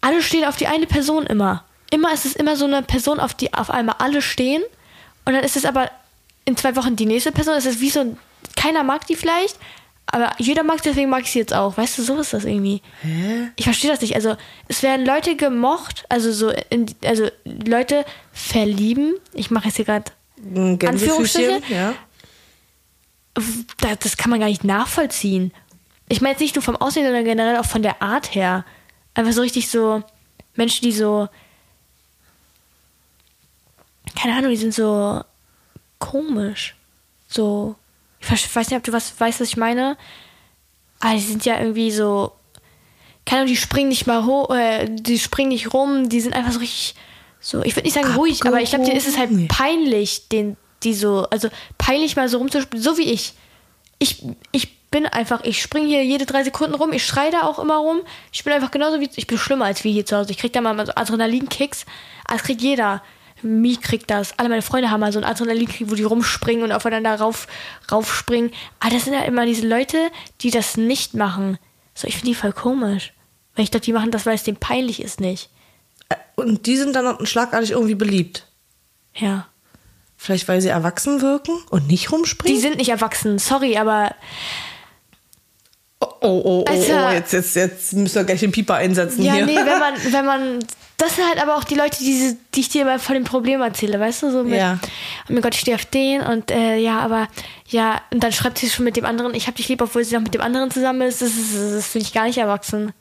Alle 0.01 0.21
stehen 0.21 0.45
auf 0.45 0.57
die 0.57 0.67
eine 0.67 0.87
Person 0.87 1.25
immer. 1.25 1.63
Immer 1.89 2.13
ist 2.13 2.25
es 2.25 2.35
immer 2.35 2.55
so 2.55 2.65
eine 2.65 2.81
Person, 2.81 3.19
auf 3.19 3.33
die 3.33 3.53
auf 3.53 3.69
einmal 3.69 3.95
alle 3.99 4.21
stehen. 4.21 4.63
Und 5.25 5.33
dann 5.33 5.43
ist 5.43 5.55
es 5.55 5.65
aber 5.65 5.89
in 6.45 6.57
zwei 6.57 6.75
Wochen 6.75 6.95
die 6.95 7.05
nächste 7.05 7.31
Person. 7.31 7.55
Es 7.55 7.65
ist 7.65 7.81
wie 7.81 7.89
so 7.89 8.01
ein. 8.01 8.17
Keiner 8.55 8.83
mag 8.83 9.07
die 9.07 9.15
vielleicht, 9.15 9.57
aber 10.05 10.31
jeder 10.37 10.63
mag 10.63 10.79
sie, 10.79 10.89
deswegen 10.89 11.09
mag 11.09 11.23
ich 11.23 11.31
sie 11.31 11.39
jetzt 11.39 11.53
auch. 11.53 11.77
Weißt 11.77 11.97
du, 11.97 12.03
so 12.03 12.19
ist 12.19 12.33
das 12.33 12.45
irgendwie. 12.45 12.81
Hä? 13.01 13.49
Ich 13.55 13.63
verstehe 13.63 13.89
das 13.89 14.01
nicht. 14.01 14.15
Also, 14.15 14.35
es 14.67 14.83
werden 14.83 15.05
Leute 15.05 15.35
gemocht, 15.35 16.05
also 16.09 16.31
so, 16.31 16.51
in, 16.69 16.87
also 17.05 17.29
Leute 17.45 18.05
verlieben. 18.31 19.15
Ich 19.33 19.49
mache 19.49 19.67
jetzt 19.67 19.77
hier 19.77 19.85
gerade 19.85 20.11
Anführungsstriche? 20.53 21.61
ja. 21.69 21.93
das, 23.79 23.99
das 23.99 24.17
kann 24.17 24.29
man 24.29 24.39
gar 24.39 24.47
nicht 24.47 24.63
nachvollziehen. 24.63 25.53
Ich 26.09 26.21
meine 26.21 26.33
jetzt 26.33 26.41
nicht 26.41 26.55
nur 26.55 26.63
vom 26.63 26.75
Aussehen, 26.75 27.05
sondern 27.05 27.23
generell 27.23 27.57
auch 27.57 27.65
von 27.65 27.81
der 27.81 28.01
Art 28.01 28.35
her. 28.35 28.65
Einfach 29.13 29.31
so 29.31 29.41
richtig 29.41 29.69
so 29.69 30.03
Menschen, 30.55 30.83
die 30.83 30.91
so 30.91 31.29
keine 34.15 34.35
Ahnung, 34.35 34.51
die 34.51 34.57
sind 34.57 34.73
so 34.73 35.21
komisch. 36.03 36.75
So, 37.27 37.75
ich 38.19 38.29
weiß 38.29 38.69
nicht, 38.69 38.77
ob 38.77 38.83
du 38.83 38.91
was 38.91 39.19
weißt, 39.19 39.39
was 39.39 39.47
ich 39.47 39.57
meine. 39.57 39.97
Aber 40.99 41.13
die 41.13 41.21
sind 41.21 41.45
ja 41.45 41.59
irgendwie 41.59 41.91
so, 41.91 42.33
keine 43.25 43.41
Ahnung, 43.41 43.53
die 43.53 43.57
springen 43.57 43.89
nicht 43.89 44.05
mal 44.05 44.25
hoch, 44.25 44.53
äh, 44.53 44.87
die 44.89 45.17
springen 45.17 45.49
nicht 45.49 45.73
rum, 45.73 46.09
die 46.09 46.21
sind 46.21 46.33
einfach 46.33 46.51
so 46.51 46.59
richtig, 46.59 46.95
so, 47.39 47.61
ich 47.63 47.75
würde 47.75 47.85
nicht 47.85 47.93
sagen 47.93 48.13
ruhig, 48.15 48.45
aber 48.45 48.61
ich 48.61 48.69
glaube, 48.69 48.85
dir 48.85 48.95
ist 48.95 49.07
es 49.07 49.17
halt 49.17 49.47
peinlich, 49.47 50.29
den, 50.29 50.57
die 50.83 50.93
so, 50.93 51.27
also 51.29 51.49
peinlich 51.77 52.15
mal 52.15 52.29
so 52.29 52.37
rumzuspringen, 52.37 52.83
so 52.83 52.97
wie 52.97 53.11
ich. 53.11 53.33
Ich, 53.99 54.25
ich 54.51 54.81
bin 54.91 55.05
einfach, 55.05 55.43
ich 55.43 55.61
springe 55.61 55.87
hier 55.87 56.03
jede 56.03 56.25
drei 56.25 56.43
Sekunden 56.43 56.75
rum, 56.75 56.93
ich 56.93 57.05
schreie 57.05 57.31
da 57.31 57.43
auch 57.43 57.59
immer 57.59 57.77
rum. 57.77 58.01
Ich 58.31 58.43
bin 58.43 58.53
einfach 58.53 58.71
genauso 58.71 58.99
wie, 58.99 59.09
ich 59.15 59.27
bin 59.27 59.37
schlimmer 59.37 59.65
als 59.65 59.83
wir 59.83 59.91
hier 59.91 60.05
zu 60.05 60.17
Hause. 60.17 60.31
Ich 60.31 60.37
krieg 60.37 60.53
da 60.53 60.61
mal 60.61 60.85
so 60.85 60.93
Adrenalinkicks, 60.95 61.85
als 62.25 62.43
kriegt 62.43 62.61
jeder. 62.61 63.01
Mi 63.43 63.77
kriegt 63.77 64.09
das. 64.09 64.37
Alle 64.37 64.49
meine 64.49 64.61
Freunde 64.61 64.89
haben 64.89 64.99
mal 65.01 65.11
so 65.11 65.19
einen 65.19 65.29
Adrenalinkrieg, 65.29 65.89
wo 65.89 65.95
die 65.95 66.03
rumspringen 66.03 66.63
und 66.63 66.71
aufeinander 66.71 67.15
rauf, 67.15 67.47
raufspringen. 67.91 68.51
Aber 68.79 68.93
das 68.93 69.05
sind 69.05 69.13
ja 69.13 69.21
immer 69.23 69.45
diese 69.45 69.67
Leute, 69.67 69.97
die 70.41 70.51
das 70.51 70.77
nicht 70.77 71.13
machen. 71.13 71.57
So, 71.93 72.07
ich 72.07 72.15
finde 72.15 72.29
die 72.29 72.35
voll 72.35 72.53
komisch. 72.53 73.13
Weil 73.55 73.65
ich 73.65 73.71
glaube, 73.71 73.85
die 73.85 73.93
machen 73.93 74.11
das, 74.11 74.25
weil 74.25 74.35
es 74.35 74.43
denen 74.43 74.57
peinlich 74.57 75.01
ist, 75.01 75.19
nicht. 75.19 75.49
Äh, 76.09 76.15
und 76.35 76.65
die 76.65 76.77
sind 76.77 76.95
dann 76.95 77.25
schlagartig 77.25 77.71
irgendwie 77.71 77.95
beliebt. 77.95 78.47
Ja. 79.15 79.47
Vielleicht, 80.17 80.47
weil 80.47 80.61
sie 80.61 80.69
erwachsen 80.69 81.21
wirken 81.21 81.51
und 81.69 81.87
nicht 81.87 82.11
rumspringen? 82.11 82.55
Die 82.55 82.61
sind 82.61 82.77
nicht 82.77 82.89
erwachsen, 82.89 83.39
sorry, 83.39 83.77
aber. 83.77 84.15
Oh, 85.99 86.07
oh, 86.21 86.41
oh, 86.45 86.65
also, 86.67 86.93
oh, 86.93 87.11
jetzt, 87.11 87.33
jetzt, 87.33 87.55
jetzt 87.55 87.93
müssen 87.93 88.15
wir 88.15 88.23
gleich 88.23 88.39
den 88.39 88.51
Pieper 88.51 88.75
einsetzen 88.75 89.23
ja, 89.23 89.33
hier. 89.33 89.45
nee, 89.45 89.55
wenn 89.55 89.79
man, 89.79 89.93
wenn 90.11 90.25
man 90.25 90.59
das 90.97 91.15
sind 91.15 91.27
halt 91.27 91.41
aber 91.41 91.57
auch 91.57 91.63
die 91.63 91.75
Leute, 91.75 91.97
die, 91.99 92.37
die 92.53 92.59
ich 92.59 92.69
dir 92.69 92.83
immer 92.83 92.99
von 92.99 93.15
dem 93.15 93.23
Problem 93.23 93.61
erzähle, 93.61 93.99
weißt 93.99 94.23
du? 94.23 94.31
So 94.31 94.43
mit, 94.43 94.59
ja. 94.59 94.79
oh 95.29 95.33
mein 95.33 95.41
Gott, 95.41 95.55
ich 95.55 95.61
stehe 95.61 95.75
auf 95.75 95.85
den 95.85 96.21
und 96.21 96.51
äh, 96.51 96.77
ja, 96.77 96.99
aber 96.99 97.27
ja, 97.67 98.01
und 98.11 98.23
dann 98.23 98.31
schreibt 98.31 98.59
sie 98.59 98.69
schon 98.69 98.85
mit 98.85 98.95
dem 98.95 99.05
anderen, 99.05 99.33
ich 99.33 99.47
hab 99.47 99.55
dich 99.55 99.67
lieb, 99.67 99.81
obwohl 99.81 100.03
sie 100.03 100.15
noch 100.15 100.21
mit 100.21 100.33
dem 100.33 100.41
anderen 100.41 100.71
zusammen 100.71 101.01
ist. 101.01 101.21
Das, 101.21 101.31
das, 101.31 101.73
das, 101.73 101.87
finde 101.87 102.07
ich 102.07 102.13
gar 102.13 102.25
nicht 102.25 102.37
erwachsen. 102.37 102.93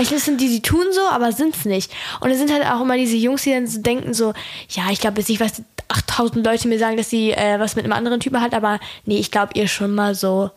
Ich 0.00 0.08
sind 0.08 0.40
die, 0.40 0.48
die 0.48 0.62
tun 0.62 0.86
so, 0.92 1.02
aber 1.02 1.30
sind's 1.30 1.64
nicht. 1.64 1.92
Und 2.20 2.30
es 2.30 2.38
sind 2.38 2.52
halt 2.52 2.66
auch 2.66 2.80
immer 2.80 2.96
diese 2.96 3.16
Jungs, 3.16 3.42
die 3.42 3.52
dann 3.52 3.66
so 3.66 3.80
denken 3.80 4.12
so, 4.12 4.34
ja, 4.70 4.90
ich 4.90 5.00
glaube 5.00 5.20
jetzt 5.20 5.28
nicht, 5.28 5.40
was 5.40 5.62
8000 5.88 6.44
Leute 6.44 6.68
mir 6.68 6.78
sagen, 6.78 6.96
dass 6.96 7.10
sie 7.10 7.30
äh, 7.30 7.60
was 7.60 7.76
mit 7.76 7.84
einem 7.84 7.92
anderen 7.92 8.18
Typen 8.18 8.40
hat, 8.40 8.54
aber 8.54 8.80
nee, 9.04 9.18
ich 9.18 9.30
glaube 9.30 9.52
ihr 9.54 9.68
schon 9.68 9.94
mal 9.94 10.14
so. 10.14 10.50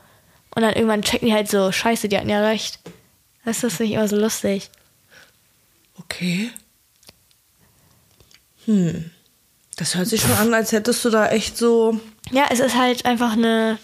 Und 0.55 0.63
dann 0.63 0.73
irgendwann 0.73 1.03
checken 1.03 1.27
die 1.27 1.33
halt 1.33 1.49
so, 1.49 1.71
scheiße, 1.71 2.09
die 2.09 2.17
hatten 2.17 2.29
ja 2.29 2.41
recht. 2.41 2.79
Das 3.45 3.63
ist 3.63 3.79
nicht 3.79 3.91
immer 3.91 4.07
so 4.07 4.15
lustig. 4.15 4.71
Okay. 5.99 6.51
Hm. 8.65 9.11
Das 9.77 9.95
hört 9.95 10.07
sich 10.07 10.21
schon 10.21 10.31
an, 10.31 10.53
als 10.53 10.71
hättest 10.71 11.05
du 11.05 11.09
da 11.09 11.29
echt 11.29 11.57
so. 11.57 11.99
Ja, 12.31 12.47
es 12.49 12.59
ist 12.59 12.75
halt 12.75 13.05
einfach 13.05 13.33
eine. 13.33 13.77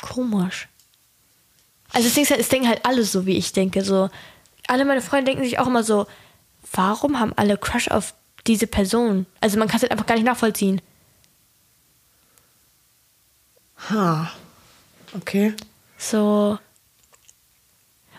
Komisch. 0.00 0.68
Also 1.92 2.08
halt, 2.08 2.40
es 2.40 2.48
denken 2.48 2.68
halt 2.68 2.84
alle 2.84 3.04
so, 3.04 3.26
wie 3.26 3.36
ich 3.36 3.52
denke. 3.52 3.82
So, 3.82 4.10
alle 4.66 4.84
meine 4.84 5.02
Freunde 5.02 5.30
denken 5.30 5.44
sich 5.44 5.58
auch 5.58 5.66
immer 5.66 5.82
so, 5.82 6.06
warum 6.72 7.18
haben 7.18 7.32
alle 7.36 7.56
Crush 7.58 7.88
auf 7.88 8.14
diese 8.46 8.66
Person? 8.66 9.26
Also 9.40 9.58
man 9.58 9.68
kann 9.68 9.76
es 9.76 9.82
halt 9.82 9.92
einfach 9.92 10.06
gar 10.06 10.14
nicht 10.14 10.24
nachvollziehen. 10.24 10.80
Ha. 13.88 14.30
Okay. 15.16 15.54
So. 15.98 16.58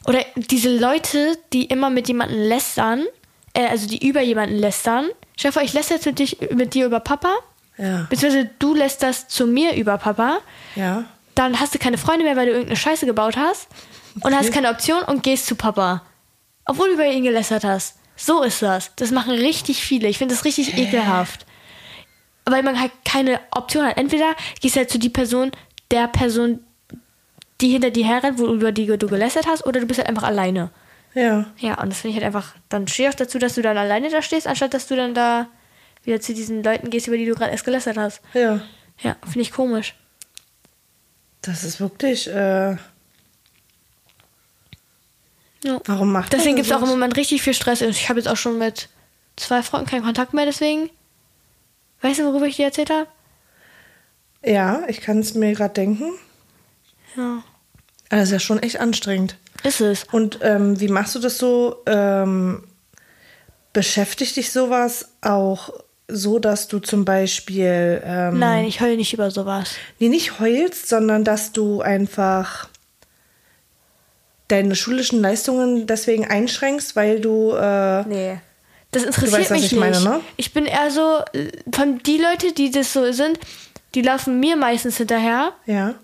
Oder 0.06 0.26
diese 0.36 0.76
Leute, 0.76 1.38
die 1.54 1.66
immer 1.66 1.90
mit 1.90 2.08
jemandem 2.08 2.40
lästern, 2.40 3.06
äh, 3.54 3.68
also 3.68 3.88
die 3.88 4.08
über 4.08 4.22
jemanden 4.22 4.58
lästern. 4.58 5.10
Stell 5.38 5.52
dir 5.52 5.54
vor, 5.54 5.62
ich 5.62 5.74
lästere 5.74 5.98
jetzt 5.98 6.06
mit, 6.06 6.20
dich, 6.20 6.38
mit 6.52 6.74
dir 6.74 6.86
über 6.86 7.00
Papa. 7.00 7.34
Ja. 7.78 8.08
Beziehungsweise 8.10 8.50
du 8.60 8.74
lästerst 8.76 9.32
zu 9.32 9.48
mir 9.48 9.76
über 9.76 9.98
Papa. 9.98 10.40
Ja. 10.76 11.06
Dann 11.36 11.60
hast 11.60 11.74
du 11.74 11.80
keine 11.80 11.98
Freunde 11.98 12.24
mehr, 12.26 12.36
weil 12.36 12.46
du 12.46 12.52
irgendeine 12.52 12.78
Scheiße 12.78 13.06
gebaut 13.06 13.38
hast. 13.38 13.68
Und 14.16 14.26
okay. 14.26 14.36
hast 14.36 14.52
keine 14.52 14.70
Option 14.70 15.04
und 15.04 15.24
gehst 15.24 15.46
zu 15.48 15.56
Papa. 15.56 16.04
Obwohl 16.66 16.88
du 16.88 16.94
über 16.96 17.06
ihn 17.06 17.24
gelästert 17.24 17.64
hast. 17.64 17.98
So 18.16 18.44
ist 18.44 18.62
das. 18.62 18.92
Das 18.98 19.12
machen 19.12 19.32
richtig 19.32 19.84
viele. 19.84 20.08
Ich 20.08 20.18
finde 20.18 20.36
das 20.36 20.46
richtig 20.46 20.74
Hä? 20.74 20.84
ekelhaft. 20.84 21.46
Weil 22.46 22.64
man 22.64 22.80
halt 22.80 22.92
keine 23.06 23.40
Option 23.52 23.86
hat. 23.86 23.98
Entweder 23.98 24.36
gehst 24.60 24.76
du 24.76 24.80
halt 24.80 24.90
zu 24.92 25.00
die 25.00 25.10
Person, 25.10 25.52
der 25.90 26.08
Person, 26.08 26.60
die 27.62 27.70
hinter 27.70 27.92
dir 27.92 28.06
herrennt, 28.06 28.40
wo, 28.40 28.48
über 28.48 28.72
die 28.72 28.86
du 28.86 29.08
gelästert 29.08 29.48
hast, 29.48 29.66
oder 29.66 29.80
du 29.80 29.86
bist 29.86 30.00
halt 30.00 30.10
einfach 30.10 30.24
alleine. 30.24 30.70
Ja. 31.14 31.46
Ja, 31.58 31.82
und 31.82 31.90
das 31.90 32.02
finde 32.02 32.18
ich 32.18 32.24
halt 32.24 32.26
einfach, 32.26 32.56
dann 32.70 32.86
auch 32.86 33.14
dazu, 33.14 33.38
dass 33.40 33.56
du 33.56 33.62
dann 33.62 33.78
alleine 33.78 34.10
da 34.10 34.22
stehst, 34.22 34.48
anstatt 34.48 34.74
dass 34.74 34.88
du 34.88 34.96
dann 34.96 35.14
da 35.14 35.48
wieder 36.04 36.20
zu 36.20 36.34
diesen 36.34 36.64
Leuten 36.64 36.90
gehst, 36.90 37.08
über 37.08 37.18
die 37.18 37.26
du 37.26 37.36
gerade 37.36 37.52
erst 37.52 37.66
gelästert 37.66 37.98
hast. 37.98 38.22
Ja. 38.34 38.62
Ja, 39.00 39.16
finde 39.24 39.42
ich 39.42 39.52
komisch. 39.52 39.96
Das 41.42 41.64
ist 41.64 41.80
wirklich, 41.80 42.28
äh 42.28 42.78
ja. 45.64 45.80
Warum 45.86 46.12
macht 46.12 46.34
Deswegen 46.34 46.56
gibt 46.56 46.68
es 46.68 46.74
auch 46.74 46.82
im 46.82 46.90
Moment 46.90 47.16
richtig 47.18 47.42
viel 47.44 47.54
Stress. 47.54 47.82
Ich 47.82 48.10
habe 48.10 48.20
jetzt 48.20 48.28
auch 48.28 48.38
schon 48.38 48.58
mit 48.58 48.90
zwei 49.36 49.62
Freunden 49.62 49.88
keinen 49.88 50.04
Kontakt 50.04 50.34
mehr, 50.34 50.46
deswegen. 50.46 50.90
Weißt 52.02 52.20
du, 52.20 52.26
worüber 52.26 52.48
ich 52.48 52.56
dir 52.56 52.66
erzählt 52.66 52.90
habe? 52.90 53.08
Ja, 54.44 54.84
ich 54.88 55.02
kann 55.02 55.20
es 55.20 55.36
mir 55.36 55.54
gerade 55.54 55.74
denken. 55.74 56.14
Ja. 57.16 57.44
Das 58.12 58.24
ist 58.24 58.32
ja 58.32 58.40
schon 58.40 58.62
echt 58.62 58.80
anstrengend. 58.80 59.38
Ist 59.64 59.80
es. 59.80 60.04
Und 60.12 60.40
ähm, 60.42 60.80
wie 60.80 60.90
machst 60.90 61.16
du 61.16 61.20
das 61.20 61.38
so? 61.38 61.78
Ähm, 61.86 62.64
beschäftigt 63.74 64.36
dich 64.36 64.52
sowas 64.52 65.10
auch 65.22 65.74
so, 66.10 66.38
dass 66.38 66.68
du 66.68 66.80
zum 66.80 67.06
Beispiel. 67.06 68.02
Ähm, 68.04 68.38
Nein, 68.38 68.66
ich 68.66 68.82
heule 68.82 68.98
nicht 68.98 69.14
über 69.14 69.32
sowas. 69.32 69.76
Nee, 70.00 70.10
nicht 70.10 70.40
heulst, 70.40 70.90
sondern 70.90 71.24
dass 71.24 71.54
du 71.54 71.82
einfach 71.82 72.68
deine 74.50 74.76
schulischen 74.76 75.22
Leistungen 75.22 75.88
deswegen 75.88 76.28
einschränkst, 76.28 76.98
weil 76.98 77.22
du. 77.22 77.54
Äh, 77.54 78.04
nee. 78.08 78.42
Das 78.92 79.04
interessiert 79.04 79.40
weißt, 79.40 79.52
mich 79.52 79.66
ich 79.66 79.72
nicht. 79.72 79.80
Meine, 79.80 80.02
ne? 80.02 80.20
Ich 80.36 80.52
bin 80.52 80.66
eher 80.66 80.92
so, 80.92 81.22
von 81.74 82.00
die 82.00 82.18
Leute, 82.18 82.52
die 82.52 82.72
das 82.72 82.92
so 82.92 83.10
sind, 83.14 83.40
die 83.96 84.02
laufen 84.02 84.42
mir 84.42 84.58
meistens 84.58 84.98
hinterher. 84.98 85.54
Ja 85.66 85.96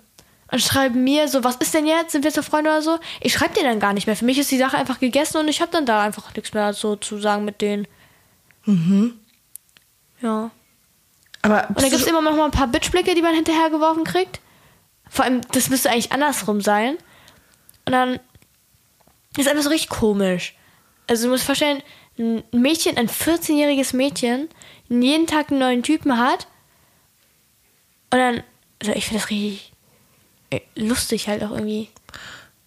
und 0.51 0.61
schreiben 0.61 1.03
mir 1.03 1.27
so, 1.27 1.43
was 1.43 1.57
ist 1.57 1.73
denn 1.73 1.85
jetzt? 1.85 2.11
Sind 2.11 2.23
wir 2.23 2.31
so 2.31 2.41
Freunde 2.41 2.69
oder 2.69 2.81
so? 2.81 2.99
Ich 3.21 3.33
schreibe 3.33 3.53
dir 3.53 3.63
dann 3.63 3.79
gar 3.79 3.93
nicht 3.93 4.07
mehr. 4.07 4.15
Für 4.15 4.25
mich 4.25 4.37
ist 4.37 4.51
die 4.51 4.57
Sache 4.57 4.77
einfach 4.77 4.99
gegessen 4.99 5.37
und 5.37 5.47
ich 5.47 5.61
habe 5.61 5.71
dann 5.71 5.85
da 5.85 6.01
einfach 6.01 6.33
nichts 6.35 6.53
mehr 6.53 6.73
so 6.73 6.95
zu 6.95 7.19
sagen 7.19 7.43
mit 7.43 7.61
denen. 7.61 7.87
Mhm. 8.65 9.19
Ja. 10.21 10.51
Aber 11.41 11.67
und 11.69 11.81
dann 11.81 11.89
gibt 11.89 12.01
es 12.01 12.07
immer 12.07 12.21
noch 12.21 12.35
mal 12.35 12.45
ein 12.45 12.51
paar 12.51 12.67
Bitchblicke, 12.67 13.13
die 13.13 13.21
man 13.21 13.35
hinterhergeworfen 13.35 14.03
kriegt. 14.03 14.39
Vor 15.09 15.25
allem, 15.25 15.41
das 15.51 15.69
müsste 15.69 15.89
eigentlich 15.89 16.11
andersrum 16.11 16.61
sein. 16.61 16.97
Und 17.85 17.91
dann 17.91 18.19
ist 19.37 19.47
einfach 19.47 19.63
so 19.63 19.69
richtig 19.69 19.89
komisch. 19.89 20.55
Also 21.07 21.25
du 21.25 21.31
musst 21.31 21.45
vorstellen, 21.45 21.81
ein 22.17 22.43
Mädchen, 22.51 22.97
ein 22.97 23.07
14-jähriges 23.09 23.95
Mädchen, 23.95 24.49
jeden 24.89 25.27
Tag 25.27 25.51
einen 25.51 25.59
neuen 25.59 25.83
Typen 25.83 26.17
hat. 26.17 26.47
Und 28.11 28.19
dann, 28.19 28.43
also 28.81 28.93
ich 28.93 29.05
finde 29.05 29.21
das 29.21 29.29
richtig 29.29 29.73
lustig 30.75 31.27
halt 31.27 31.43
auch 31.43 31.51
irgendwie. 31.51 31.89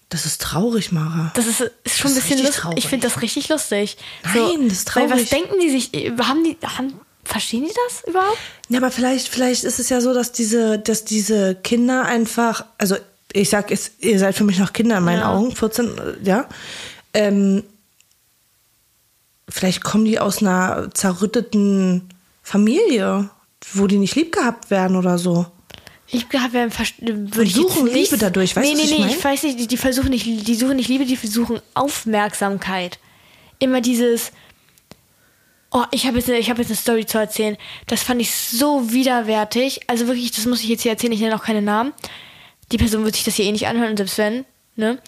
Das 0.09 0.27
ist 0.27 0.43
traurig, 0.43 0.91
Mara. 0.91 1.31
Das 1.37 1.47
ist, 1.47 1.61
ist 1.85 1.99
schon 1.99 2.13
das 2.13 2.25
ein 2.25 2.29
bisschen 2.29 2.45
lustig. 2.45 2.71
Ich 2.77 2.89
finde 2.89 3.07
das 3.07 3.23
richtig 3.23 3.49
lustig. 3.49 3.97
Nein, 4.25 4.35
so, 4.35 4.63
das 4.65 4.73
ist 4.73 4.89
traurig. 4.89 5.11
Weil 5.11 5.23
was 5.23 5.31
denken 5.31 5.55
die 5.63 5.71
sich? 5.71 5.93
Haben 6.19 6.43
die, 6.43 6.57
haben, 6.67 7.01
verstehen 7.25 7.65
die 7.65 7.73
das 7.87 8.09
überhaupt? 8.09 8.39
Ja, 8.69 8.79
aber 8.79 8.91
vielleicht, 8.91 9.29
vielleicht 9.29 9.63
ist 9.63 9.79
es 9.79 9.89
ja 9.89 10.01
so, 10.01 10.13
dass 10.13 10.33
diese, 10.33 10.81
dass 10.81 11.05
diese 11.05 11.55
Kinder 11.55 12.07
einfach, 12.07 12.65
also 12.77 12.97
ich 13.33 13.49
sag, 13.49 13.71
es, 13.71 13.93
ihr 14.01 14.19
seid 14.19 14.35
für 14.35 14.45
mich 14.45 14.59
noch 14.59 14.73
Kinder 14.73 14.99
in 14.99 15.05
meinen 15.05 15.21
ja. 15.21 15.33
Augen, 15.33 15.55
14, 15.55 15.87
äh, 15.87 16.15
ja. 16.25 16.49
Ähm, 17.15 17.63
vielleicht 19.49 19.85
kommen 19.85 20.05
die 20.05 20.19
aus 20.19 20.39
einer 20.39 20.91
zerrütteten 20.93 22.09
Familie, 22.43 23.31
wo 23.73 23.87
die 23.87 23.99
nicht 23.99 24.17
lieb 24.17 24.33
gehabt 24.33 24.71
werden 24.71 24.97
oder 24.97 25.19
so. 25.19 25.47
Lieb 26.13 26.31
gehabt 26.31 26.53
werden, 26.53 26.73
würde 26.73 27.45
ich 27.45 27.55
suchen 27.55 27.87
Liebe 27.87 28.19
dadurch, 28.19 28.57
weißt 28.57 28.69
nee, 28.69 28.75
du, 28.75 28.83
nee, 28.83 28.87
nee, 28.87 28.95
ich, 28.95 29.01
mein? 29.01 29.11
ich 29.11 29.25
weiß 29.25 29.43
nicht, 29.45 29.61
die, 29.61 29.67
die, 29.67 29.77
versuchen 29.77 30.11
nicht, 30.11 30.27
die 30.27 30.55
suchen 30.55 30.77
nicht 30.77 30.89
Liebe, 30.89 31.05
die 31.05 31.17
versuchen 31.17 31.61
Aufmerksamkeit. 31.75 32.99
Immer 33.59 33.81
dieses, 33.81 34.33
oh, 35.71 35.85
ich 35.93 36.07
habe 36.07 36.19
jetzt, 36.19 36.29
hab 36.29 36.59
jetzt 36.59 36.69
eine 36.69 36.77
Story 36.77 37.07
zu 37.07 37.19
erzählen. 37.19 37.57
Das 37.87 38.03
fand 38.03 38.21
ich 38.21 38.33
so 38.33 38.93
widerwärtig. 38.93 39.81
Also 39.87 40.07
wirklich, 40.07 40.33
das 40.33 40.47
muss 40.47 40.63
ich 40.63 40.69
jetzt 40.69 40.83
hier 40.83 40.93
erzählen, 40.93 41.13
ich 41.13 41.21
nenne 41.21 41.37
auch 41.37 41.45
keine 41.45 41.63
Namen. 41.63 41.93
Die 42.73 42.79
Person 42.79 43.05
wird 43.05 43.15
sich 43.15 43.25
das 43.25 43.35
hier 43.35 43.47
eh 43.47 43.53
nicht 43.53 43.67
anhören, 43.67 43.97
selbst 43.97 44.19
wenn, 44.19 44.45
ne? 44.77 44.99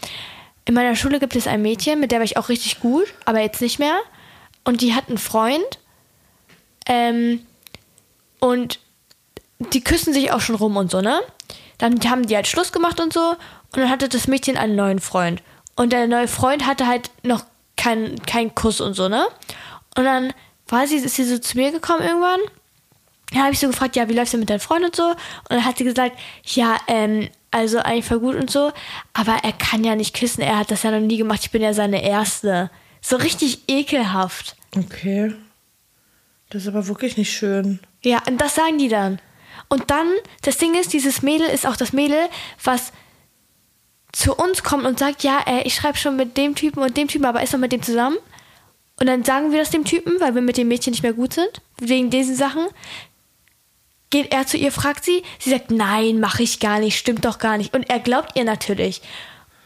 In 0.65 0.75
meiner 0.75 0.95
Schule 0.95 1.19
gibt 1.19 1.35
es 1.35 1.49
ein 1.49 1.63
Mädchen, 1.63 1.99
mit 1.99 2.13
der 2.13 2.21
war 2.21 2.25
ich 2.25 2.37
auch 2.37 2.49
richtig 2.49 2.79
gut, 2.79 3.07
aber 3.25 3.41
jetzt 3.41 3.61
nicht 3.61 3.81
mehr. 3.81 3.99
Und 4.63 4.81
die 4.81 4.95
hat 4.95 5.09
einen 5.09 5.19
Freund. 5.19 5.79
Ähm, 6.87 7.45
und 8.39 8.79
die 9.71 9.83
küssen 9.83 10.13
sich 10.13 10.33
auch 10.33 10.41
schon 10.41 10.57
rum 10.57 10.77
und 10.77 10.91
so, 10.91 11.01
ne? 11.01 11.21
Dann 11.79 11.99
haben 12.09 12.27
die 12.27 12.37
halt 12.37 12.47
Schluss 12.47 12.73
gemacht 12.73 13.01
und 13.01 13.13
so. 13.13 13.31
Und 13.31 13.81
dann 13.81 13.91
hatte 13.91 14.09
das 14.09 14.29
Mädchen 14.29 14.57
einen 14.57 14.77
neuen 14.77 15.01
Freund. 15.01 15.43
Und 15.75 15.93
der 15.93 16.07
neue 16.07 16.29
Freund 16.29 16.67
hatte 16.67 16.87
halt 16.87 17.11
noch 17.23 17.45
keinen 17.77 18.21
kein 18.23 18.55
Kuss 18.55 18.81
und 18.81 18.95
so, 18.95 19.09
ne? 19.09 19.27
Und 19.97 20.05
dann 20.05 20.33
war 20.69 20.87
sie, 20.87 20.97
ist 20.97 21.17
sie 21.17 21.25
so 21.25 21.39
zu 21.39 21.57
mir 21.57 21.73
gekommen 21.73 22.03
irgendwann. 22.03 22.41
Da 23.33 23.41
habe 23.41 23.53
ich 23.53 23.59
so 23.59 23.67
gefragt, 23.67 23.97
ja, 23.97 24.09
wie 24.09 24.15
läuft's 24.15 24.33
denn 24.33 24.41
mit 24.41 24.51
deinem 24.51 24.61
Freund 24.61 24.85
und 24.85 24.97
so? 24.97 25.09
Und 25.09 25.17
dann 25.51 25.65
hat 25.65 25.79
sie 25.79 25.85
gesagt, 25.85 26.19
ja, 26.45 26.77
ähm, 26.87 27.29
also 27.51 27.79
eigentlich 27.79 28.05
voll 28.05 28.21
gut 28.21 28.35
und 28.35 28.51
so, 28.51 28.73
aber 29.13 29.37
er 29.43 29.53
kann 29.53 29.85
ja 29.85 29.95
nicht 29.95 30.15
küssen, 30.15 30.41
er 30.43 30.59
hat 30.59 30.71
das 30.71 30.83
ja 30.83 30.91
noch 30.91 31.01
nie 31.01 31.19
gemacht, 31.19 31.41
ich 31.43 31.51
bin 31.51 31.63
ja 31.63 31.75
seine 31.75 32.03
Erste. 32.03 32.71
So 33.01 33.17
richtig 33.17 33.69
ekelhaft. 33.69 34.57
Okay. 34.77 35.35
Das 36.51 36.63
ist 36.63 36.69
aber 36.69 36.87
wirklich 36.87 37.17
nicht 37.17 37.33
schön. 37.33 37.81
Ja, 38.03 38.23
und 38.29 38.41
das 38.41 38.55
sagen 38.55 38.79
die 38.79 38.89
dann. 38.89 39.21
Und 39.73 39.91
dann, 39.91 40.07
das 40.43 40.59
Ding 40.59 40.75
ist, 40.75 40.93
dieses 40.93 41.23
Mädel 41.23 41.47
ist 41.47 41.67
auch 41.67 41.77
das 41.77 41.95
Mädel, 41.95 42.29
was 42.63 42.93
zu 44.13 44.35
uns 44.35 44.63
kommt 44.63 44.85
und 44.85 44.99
sagt, 44.99 45.23
ja, 45.23 45.41
äh, 45.47 45.63
ich 45.63 45.75
schreibe 45.75 45.97
schon 45.97 46.15
mit 46.15 46.37
dem 46.37 46.55
Typen 46.55 46.83
und 46.83 46.95
dem 46.95 47.09
Typen, 47.09 47.25
aber 47.25 47.43
ist 47.43 47.55
noch 47.55 47.59
mit 47.59 47.73
dem 47.73 47.83
zusammen. 47.83 48.19
Und 49.01 49.07
dann 49.07 49.25
sagen 49.25 49.51
wir 49.51 49.59
das 49.59 49.71
dem 49.71 49.87
Typen, 49.87 50.21
weil 50.21 50.35
wir 50.35 50.43
mit 50.43 50.59
dem 50.59 50.69
Mädchen 50.69 50.91
nicht 50.91 51.03
mehr 51.03 51.15
gut 51.15 51.33
sind, 51.33 51.63
wegen 51.81 52.11
diesen 52.11 52.37
Sachen. 52.37 52.67
Geht 54.11 54.31
er 54.35 54.47
zu 54.47 54.59
ihr, 54.59 54.73
fragt 54.73 55.07
sie, 55.07 55.23
sie 55.39 55.49
sagt, 55.49 55.71
nein, 55.71 56.21
mache 56.21 56.43
ich 56.43 56.61
gar 56.61 56.79
nicht, 56.79 56.99
stimmt 56.99 57.25
doch 57.25 57.39
gar 57.39 57.57
nicht. 57.57 57.73
Und 57.73 57.89
er 57.89 57.99
glaubt 57.99 58.37
ihr 58.37 58.45
natürlich. 58.45 59.01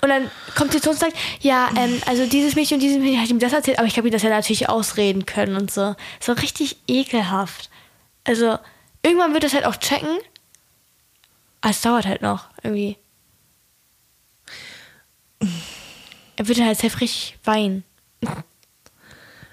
Und 0.03 0.11
dann 0.11 0.31
kommt 0.55 0.71
sie 0.71 0.81
zu 0.81 0.91
uns 0.91 1.03
und 1.03 1.11
sagt, 1.11 1.21
ja, 1.41 1.69
ähm, 1.77 2.01
also 2.07 2.27
dieses 2.27 2.55
Mädchen 2.55 2.77
und 2.77 2.81
dieses 2.81 2.99
Mädchen 2.99 3.21
hat 3.21 3.29
ihm 3.29 3.41
das 3.41 3.53
erzählt, 3.53 3.81
aber 3.81 3.89
ich 3.89 3.97
habe 3.97 4.07
ihm 4.07 4.13
das 4.13 4.23
ja 4.23 4.31
natürlich 4.31 4.69
ausreden 4.69 5.27
können 5.27 5.57
und 5.57 5.73
so. 5.73 5.97
So 6.21 6.33
richtig 6.33 6.77
ekelhaft. 6.87 7.71
Also, 8.23 8.61
irgendwann 9.07 9.33
wird 9.33 9.45
das 9.45 9.55
halt 9.55 9.65
auch 9.65 9.77
checken. 9.77 10.19
Aber 11.61 11.71
es 11.71 11.81
dauert 11.81 12.07
halt 12.07 12.23
noch, 12.23 12.49
irgendwie. 12.63 12.97
Er 16.37 16.49
würde 16.49 16.65
halt 16.65 16.79
safe 16.79 17.01
richtig 17.01 17.39
weinen. 17.45 17.85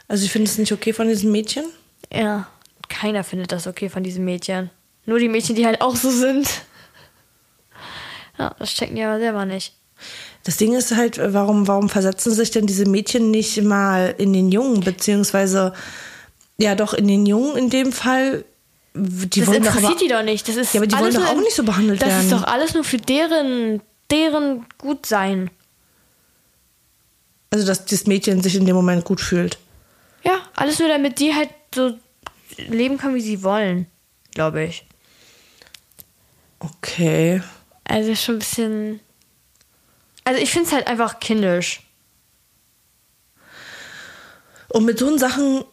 Also 0.07 0.25
ich 0.25 0.31
finde 0.31 0.49
es 0.49 0.57
nicht 0.57 0.71
okay 0.71 0.93
von 0.93 1.07
diesem 1.07 1.31
Mädchen. 1.31 1.65
Ja, 2.11 2.47
keiner 2.89 3.23
findet 3.23 3.51
das 3.51 3.67
okay 3.67 3.89
von 3.89 4.03
diesen 4.03 4.25
Mädchen. 4.25 4.69
Nur 5.05 5.19
die 5.19 5.29
Mädchen, 5.29 5.55
die 5.55 5.65
halt 5.65 5.81
auch 5.81 5.95
so 5.95 6.09
sind. 6.09 6.47
Ja, 8.37 8.55
das 8.59 8.73
checken 8.73 8.95
die 8.95 9.03
aber 9.03 9.19
selber 9.19 9.45
nicht. 9.45 9.73
Das 10.43 10.57
Ding 10.57 10.73
ist 10.73 10.95
halt, 10.95 11.19
warum, 11.33 11.67
warum 11.67 11.89
versetzen 11.89 12.33
sich 12.33 12.51
denn 12.51 12.67
diese 12.67 12.85
Mädchen 12.85 13.31
nicht 13.31 13.61
mal 13.61 14.13
in 14.17 14.33
den 14.33 14.51
Jungen, 14.51 14.81
beziehungsweise 14.81 15.73
ja 16.57 16.75
doch 16.75 16.93
in 16.93 17.07
den 17.07 17.25
Jungen 17.25 17.55
in 17.55 17.69
dem 17.69 17.91
Fall. 17.91 18.43
Die 18.95 19.39
das 19.39 19.49
interessiert 19.49 19.85
aber, 19.85 19.95
die 19.99 20.07
doch 20.07 20.23
nicht. 20.23 20.47
Das 20.47 20.55
ist 20.55 20.73
Ja, 20.73 20.79
aber 20.79 20.87
die 20.87 20.97
wollen 20.97 21.13
doch 21.13 21.27
auch 21.27 21.39
nicht 21.39 21.55
so 21.55 21.63
behandelt 21.63 22.01
das 22.01 22.09
werden. 22.09 22.23
ist 22.23 22.31
doch 22.31 22.43
alles 22.43 22.73
nur 22.75 22.83
für 22.83 22.97
deren, 22.97 23.81
deren 24.11 24.65
Gutsein. 24.77 25.49
Also 27.49 27.65
dass 27.65 27.85
das 27.85 28.05
Mädchen 28.05 28.43
sich 28.43 28.55
in 28.55 28.65
dem 28.65 28.75
Moment 28.75 29.03
gut 29.03 29.19
fühlt. 29.19 29.57
Ja, 30.23 30.39
alles 30.55 30.79
nur 30.79 30.87
damit 30.89 31.19
die 31.19 31.33
halt 31.33 31.49
so 31.73 31.97
leben 32.57 32.97
können, 32.97 33.15
wie 33.15 33.21
sie 33.21 33.43
wollen, 33.43 33.87
glaube 34.33 34.63
ich. 34.63 34.85
Okay. 36.59 37.41
Also 37.83 38.15
schon 38.15 38.35
ein 38.35 38.39
bisschen. 38.39 38.99
Also 40.23 40.39
ich 40.41 40.51
finde 40.51 40.67
es 40.67 40.73
halt 40.73 40.87
einfach 40.87 41.19
kindisch. 41.19 41.81
Und 44.69 44.85
mit 44.85 44.97
so 44.97 45.17
Sachen 45.17 45.65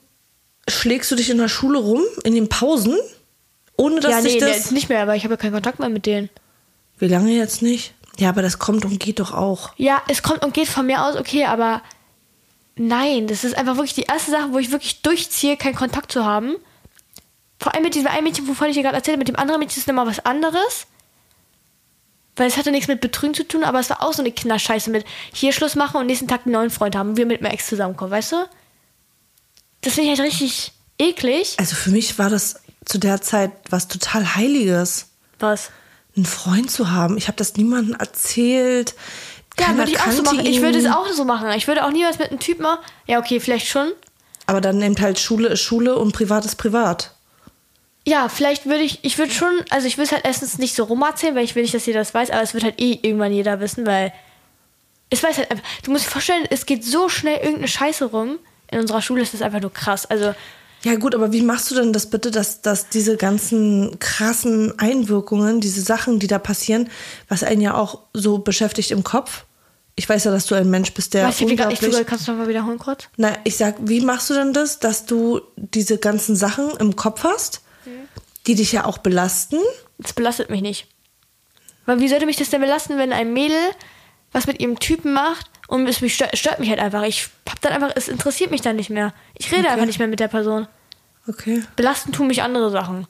schlägst 0.69 1.11
du 1.11 1.17
dich 1.17 1.31
in 1.31 1.39
der 1.39 1.49
Schule 1.49 1.79
rum, 1.79 2.03
in 2.25 2.35
den 2.35 2.49
Pausen, 2.49 2.97
ohne 3.77 4.01
dass 4.01 4.11
ja, 4.13 4.23
sich 4.23 4.35
nee, 4.35 4.41
das. 4.41 4.57
jetzt 4.57 4.73
nicht 4.73 4.89
mehr, 4.89 5.03
aber 5.03 5.17
ich 5.17 5.25
habe 5.25 5.35
ja 5.35 5.39
keinen 5.39 5.53
Kontakt 5.53 5.79
mehr 5.79 5.89
mit 5.89 6.07
denen. 6.07 6.29
Wie 6.99 7.09
lange 7.09 7.33
jetzt 7.33 7.63
nicht? 7.63 7.95
Ja, 8.19 8.29
aber 8.29 8.43
das 8.43 8.59
kommt 8.59 8.85
und 8.85 9.01
geht 9.01 9.21
doch 9.21 9.33
auch. 9.33 9.73
Ja, 9.77 10.03
es 10.09 10.23
kommt 10.23 10.45
und 10.45 10.53
geht 10.53 10.69
von 10.69 10.87
mir 10.87 11.03
aus, 11.05 11.17
okay, 11.17 11.47
aber 11.47 11.83
nein, 12.77 13.27
das 13.27 13.45
ist 13.45 13.57
einfach 13.57 13.77
wirklich 13.77 13.95
die 13.95 14.03
erste 14.03 14.31
Sache, 14.31 14.53
wo 14.53 14.59
ich 14.59 14.71
wirklich 14.71 15.01
durchziehe, 15.03 15.57
keinen 15.57 15.75
Kontakt 15.75 16.13
zu 16.13 16.25
haben. 16.25 16.57
Vor 17.59 17.75
allem 17.75 17.85
mit 17.85 17.95
diesem 17.95 18.09
einen 18.09 18.25
Mädchen, 18.25 18.49
wovon 18.49 18.69
ich 18.69 18.77
dir 18.77 18.83
gerade 18.83 18.97
erzählt 18.97 19.15
habe, 19.15 19.21
mit 19.21 19.29
dem 19.29 19.37
anderen 19.37 19.61
Mädchen 19.61 19.81
ist 19.81 19.87
nochmal 19.87 20.07
was 20.07 20.25
anderes. 20.25 20.87
Weil 22.37 22.49
es 22.49 22.57
hatte 22.57 22.71
nichts 22.71 22.89
mit 22.89 23.01
Betrügen 23.01 23.35
zu 23.35 23.47
tun, 23.47 23.65
aber 23.65 23.81
es 23.81 23.91
war 23.91 24.03
auch 24.03 24.13
so 24.13 24.23
eine 24.23 24.33
Kinderscheiße 24.33 24.91
mit 24.91 25.05
hier 25.33 25.53
Schluss 25.53 25.75
machen 25.75 25.99
und 25.99 26.07
nächsten 26.07 26.29
Tag 26.29 26.43
einen 26.45 26.53
neuen 26.53 26.71
Freund 26.71 26.97
haben 26.97 27.11
und 27.11 27.17
wir 27.17 27.27
mit 27.27 27.43
meinem 27.43 27.53
Ex 27.53 27.67
zusammenkommen, 27.67 28.11
weißt 28.11 28.33
du? 28.33 28.37
Das 29.81 29.95
finde 29.95 30.13
ich 30.13 30.19
halt 30.19 30.29
richtig 30.29 30.73
eklig. 30.99 31.55
Also 31.59 31.75
für 31.75 31.91
mich 31.91 32.19
war 32.19 32.31
das 32.31 32.61
zu 32.85 32.99
der 32.99 33.21
Zeit 33.21 33.53
was 33.71 33.89
total 33.89 34.35
Heiliges, 34.37 35.07
Was? 35.39 35.71
einen 36.17 36.27
Freund 36.27 36.71
zu 36.71 36.91
haben. 36.91 37.17
Ich 37.17 37.29
habe 37.29 37.37
das 37.37 37.57
niemandem 37.57 37.95
erzählt. 37.95 38.95
Ja, 39.59 39.77
würde 39.77 39.91
ich 39.91 40.01
auch 40.01 40.11
so 40.11 40.23
machen. 40.23 40.47
Ich 40.47 40.63
würde 40.63 40.79
es 40.79 40.87
auch 40.87 41.09
so 41.09 41.25
machen. 41.25 41.51
Ich 41.53 41.69
würde 41.69 41.85
auch 41.85 41.91
niemals 41.91 42.19
mit 42.19 42.31
einem 42.31 42.41
Typen. 42.41 42.67
Ja, 43.07 43.19
okay, 43.19 43.41
vielleicht 43.41 43.67
schon. 43.67 43.93
Aber 44.47 44.61
dann 44.61 44.79
nimmt 44.79 45.01
halt 45.01 45.19
Schule 45.19 45.49
ist 45.49 45.61
Schule 45.61 45.97
und 45.97 46.13
Privat 46.13 46.45
ist 46.45 46.57
Privat. 46.57 47.15
Ja, 48.07 48.29
vielleicht 48.29 48.67
würde 48.67 48.83
ich, 48.83 49.05
ich 49.05 49.19
würde 49.19 49.33
schon, 49.33 49.53
also 49.69 49.87
ich 49.87 49.99
will 49.99 50.05
es 50.05 50.13
halt 50.13 50.25
erstens 50.25 50.59
nicht 50.59 50.75
so 50.75 50.85
rum 50.85 51.03
erzählen, 51.03 51.35
weil 51.35 51.45
ich 51.45 51.55
will 51.55 51.63
nicht, 51.63 51.75
dass 51.75 51.87
jeder 51.87 52.01
das 52.01 52.15
weiß, 52.15 52.31
aber 52.31 52.43
es 52.43 52.55
wird 52.55 52.65
halt 52.65 52.81
eh 52.81 52.99
irgendwann 53.03 53.33
jeder 53.33 53.61
wissen, 53.61 53.87
weil 53.87 54.13
es 55.11 55.23
weiß 55.23 55.37
halt 55.37 55.51
einfach, 55.51 55.65
du 55.85 55.91
musst 55.91 56.07
dir 56.07 56.11
vorstellen, 56.11 56.47
es 56.51 56.67
geht 56.67 56.85
so 56.85 57.09
schnell 57.09 57.37
irgendeine 57.37 57.69
Scheiße 57.69 58.07
rum. 58.07 58.39
In 58.71 58.81
unserer 58.81 59.03
Schule 59.03 59.23
ist 59.23 59.35
das 59.35 59.43
einfach 59.43 59.61
nur 59.61 59.73
krass. 59.73 60.07
Also, 60.07 60.35
Ja 60.83 60.97
gut, 60.97 61.15
aber 61.15 61.33
wie 61.33 61.43
machst 61.43 61.71
du 61.71 61.75
denn 61.75 61.93
das 61.93 62.09
bitte, 62.09 62.31
dass, 62.31 62.63
dass 62.63 62.89
diese 62.89 63.17
ganzen 63.17 63.99
krassen 63.99 64.79
Einwirkungen, 64.79 65.61
diese 65.61 65.83
Sachen, 65.83 66.19
die 66.19 66.27
da 66.27 66.39
passieren, 66.39 66.89
was 67.29 67.43
einen 67.43 67.61
ja 67.61 67.75
auch 67.75 68.01
so 68.13 68.39
beschäftigt 68.39 68.91
im 68.91 69.05
Kopf? 69.05 69.45
Ich 69.97 70.09
weiß 70.09 70.25
ja, 70.25 70.31
dass 70.31 70.47
du 70.47 70.55
ein 70.55 70.71
Mensch 70.71 70.95
bist, 70.95 71.15
der 71.15 71.27
weißt 71.27 71.41
du, 71.41 71.47
unglaublich... 71.47 71.81
zugehört, 71.81 72.07
kannst 72.07 72.27
du 72.27 72.33
nochmal 72.33 72.49
wiederholen 72.49 72.79
kurz? 72.79 73.09
Na, 73.17 73.33
ich 73.45 73.57
sag, 73.57 73.77
wie 73.81 74.01
machst 74.01 74.31
du 74.31 74.35
denn 74.35 74.53
das, 74.53 74.79
dass 74.79 75.05
du 75.05 75.41
diese 75.57 75.99
ganzen 75.99 76.37
Sachen 76.37 76.71
im 76.79 76.97
Kopf 76.97 77.25
hast, 77.25 77.61
die 78.47 78.55
dich 78.55 78.73
ja 78.73 78.85
auch 78.87 78.99
belasten? 78.99 79.59
Das 79.99 80.13
belastet 80.13 80.49
mich 80.49 80.63
nicht. 80.63 80.87
Weil 81.85 82.01
wie 82.01 82.09
sollte 82.09 82.25
mich 82.25 82.37
das 82.37 82.51
denn 82.51 82.61
belasten, 82.61 82.97
wenn 82.97 83.13
ein 83.13 83.33
Mädel 83.33 83.59
was 84.33 84.47
mit 84.47 84.61
ihrem 84.61 84.79
Typen 84.79 85.13
macht 85.13 85.50
und 85.71 85.87
es 85.89 86.01
mich 86.01 86.15
stört, 86.15 86.37
stört 86.37 86.59
mich 86.61 86.69
halt 86.69 86.81
einfach. 86.81 87.03
Ich 87.05 87.29
hab 87.49 87.61
dann 87.61 87.73
einfach, 87.73 87.93
es 87.95 88.09
interessiert 88.09 88.51
mich 88.51 88.61
dann 88.61 88.77
nicht 88.77 88.91
mehr. 88.91 89.13
Ich 89.39 89.51
rede 89.51 89.63
Okay. 89.63 89.71
einfach 89.73 89.87
nicht 89.87 89.99
mehr 89.99 90.09
mit 90.09 90.21
der 90.21 90.29
Person. 90.29 90.67
Okay. 91.29 91.63
Belasten 91.77 92.13
tun 92.13 92.27
mich 92.27 92.43
andere 92.43 92.71
Sachen. 92.71 93.07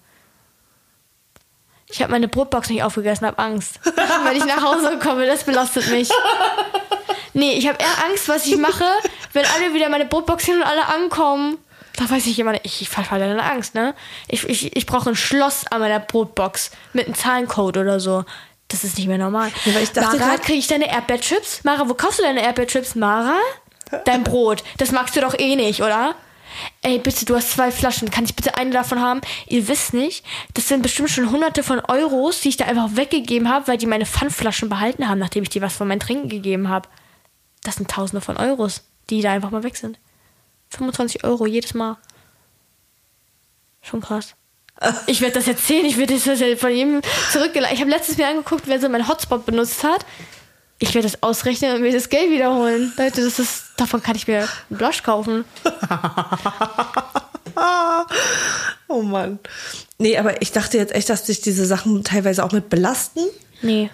Ich 1.92 2.00
habe 2.02 2.12
meine 2.12 2.28
Brotbox 2.28 2.68
nicht 2.70 2.82
aufgegessen, 2.82 3.26
habe 3.26 3.38
Angst. 3.38 3.80
Wenn 4.24 4.36
ich 4.36 4.44
nach 4.44 4.62
Hause 4.62 4.98
komme, 5.02 5.26
das 5.26 5.44
belastet 5.44 5.90
mich. 5.90 6.08
Nee, 7.32 7.52
ich 7.54 7.66
habe 7.68 7.78
eher 7.80 8.04
Angst, 8.04 8.28
was 8.28 8.46
ich 8.46 8.56
mache, 8.56 8.84
wenn 9.32 9.44
alle 9.46 9.72
wieder 9.72 9.88
meine 9.88 10.04
Brotbox 10.04 10.44
hin 10.44 10.56
und 10.56 10.62
alle 10.64 10.86
ankommen. 10.86 11.58
Da 11.96 12.08
weiß 12.10 12.26
ich 12.26 12.38
immer, 12.38 12.54
ich, 12.64 12.82
ich 12.82 12.88
verfalle 12.88 13.28
dann 13.28 13.40
Angst, 13.40 13.74
ne? 13.74 13.94
Ich, 14.28 14.48
ich, 14.48 14.76
ich 14.76 14.86
brauche 14.86 15.10
ein 15.10 15.16
Schloss 15.16 15.64
an 15.70 15.80
meiner 15.80 16.00
Brotbox 16.00 16.70
mit 16.92 17.06
einem 17.06 17.14
Zahlencode 17.14 17.76
oder 17.78 18.00
so. 18.00 18.24
Das 18.70 18.85
ist 18.85 18.96
nicht 18.96 19.09
mehr 19.09 19.18
normal. 19.18 19.50
Ja, 19.64 19.80
ich 19.80 19.90
dachte 19.92 20.18
Mara, 20.18 20.38
kriege 20.38 20.59
ich 20.59 20.66
deine 20.68 20.88
Erdbeerchips? 20.88 21.64
Mara, 21.64 21.88
wo 21.88 21.94
kaufst 21.94 22.20
du 22.20 22.22
deine 22.22 22.42
Erdbeerchips? 22.42 22.94
Mara? 22.94 23.37
Dein 24.04 24.22
Brot. 24.22 24.62
Das 24.78 24.92
magst 24.92 25.16
du 25.16 25.20
doch 25.20 25.38
eh 25.38 25.56
nicht, 25.56 25.83
oder? 25.83 26.14
Ey, 26.83 26.98
bitte, 26.98 27.24
du 27.24 27.35
hast 27.35 27.52
zwei 27.52 27.70
Flaschen. 27.72 28.11
Kann 28.11 28.24
ich 28.24 28.37
bitte 28.37 28.56
eine 28.56 28.70
davon 28.70 29.00
haben? 29.00 29.20
Ihr 29.46 29.66
wisst 29.68 29.92
nicht, 29.92 30.24
das 30.54 30.68
sind 30.68 30.83
bestimmt 30.83 31.11
schon 31.11 31.30
hunderte 31.30 31.62
von 31.62 31.80
Euros, 31.80 32.40
die 32.40 32.50
ich 32.50 32.56
da 32.56 32.66
einfach 32.66 32.96
weggegeben 32.96 33.48
habe, 33.48 33.66
weil 33.68 33.78
die 33.78 33.87
meine 33.87 34.06
Pfandflaschen 34.06 34.68
behalten 34.68 35.09
haben, 35.09 35.18
nachdem 35.18 35.42
ich 35.42 35.50
die 35.50 35.62
was 35.62 35.74
von 35.76 35.88
meinem 35.88 36.00
Trinken 36.00 36.28
gegeben 36.28 36.68
habe. 36.68 36.88
Das 37.62 37.76
sind 37.76 37.90
tausende 37.90 38.20
von 38.20 38.37
Euros, 38.37 38.85
die 39.11 39.20
da 39.20 39.33
einfach 39.33 39.50
mal 39.50 39.62
weg 39.62 39.76
sind. 39.76 39.98
25 40.70 41.24
Euro 41.24 41.46
jedes 41.46 41.74
Mal. 41.74 41.96
Schon 43.83 44.00
krass. 44.00 44.35
Ich 45.06 45.20
werde 45.20 45.34
das 45.34 45.46
erzählen, 45.46 45.84
ich 45.84 45.98
werde 45.98 46.14
das 46.14 46.58
von 46.60 46.70
jedem 46.70 47.00
zurückgeleitet. 47.32 47.74
Ich 47.76 47.80
habe 47.82 47.90
letztens 47.90 48.16
mir 48.18 48.28
angeguckt, 48.28 48.62
wer 48.66 48.80
so 48.80 48.88
meinen 48.88 49.06
Hotspot 49.08 49.44
benutzt 49.44 49.84
hat. 49.84 50.06
Ich 50.78 50.94
werde 50.94 51.06
das 51.10 51.22
ausrechnen 51.22 51.74
und 51.74 51.82
mir 51.82 51.92
das 51.92 52.08
Geld 52.08 52.30
wiederholen. 52.30 52.90
Leute, 52.96 53.22
das 53.22 53.38
ist, 53.38 53.64
davon 53.76 54.02
kann 54.02 54.16
ich 54.16 54.26
mir 54.26 54.48
einen 54.70 54.78
Blush 54.78 55.02
kaufen. 55.02 55.44
Oh 58.88 59.02
Mann. 59.02 59.38
Nee, 59.98 60.16
aber 60.18 60.40
ich 60.42 60.50
dachte 60.52 60.76
jetzt 60.78 60.94
echt, 60.94 61.08
dass 61.10 61.24
dich 61.24 61.40
diese 61.42 61.66
Sachen 61.66 62.02
teilweise 62.04 62.42
auch 62.44 62.52
mit 62.52 62.68
belasten 62.70 63.20
Nee. 63.62 63.90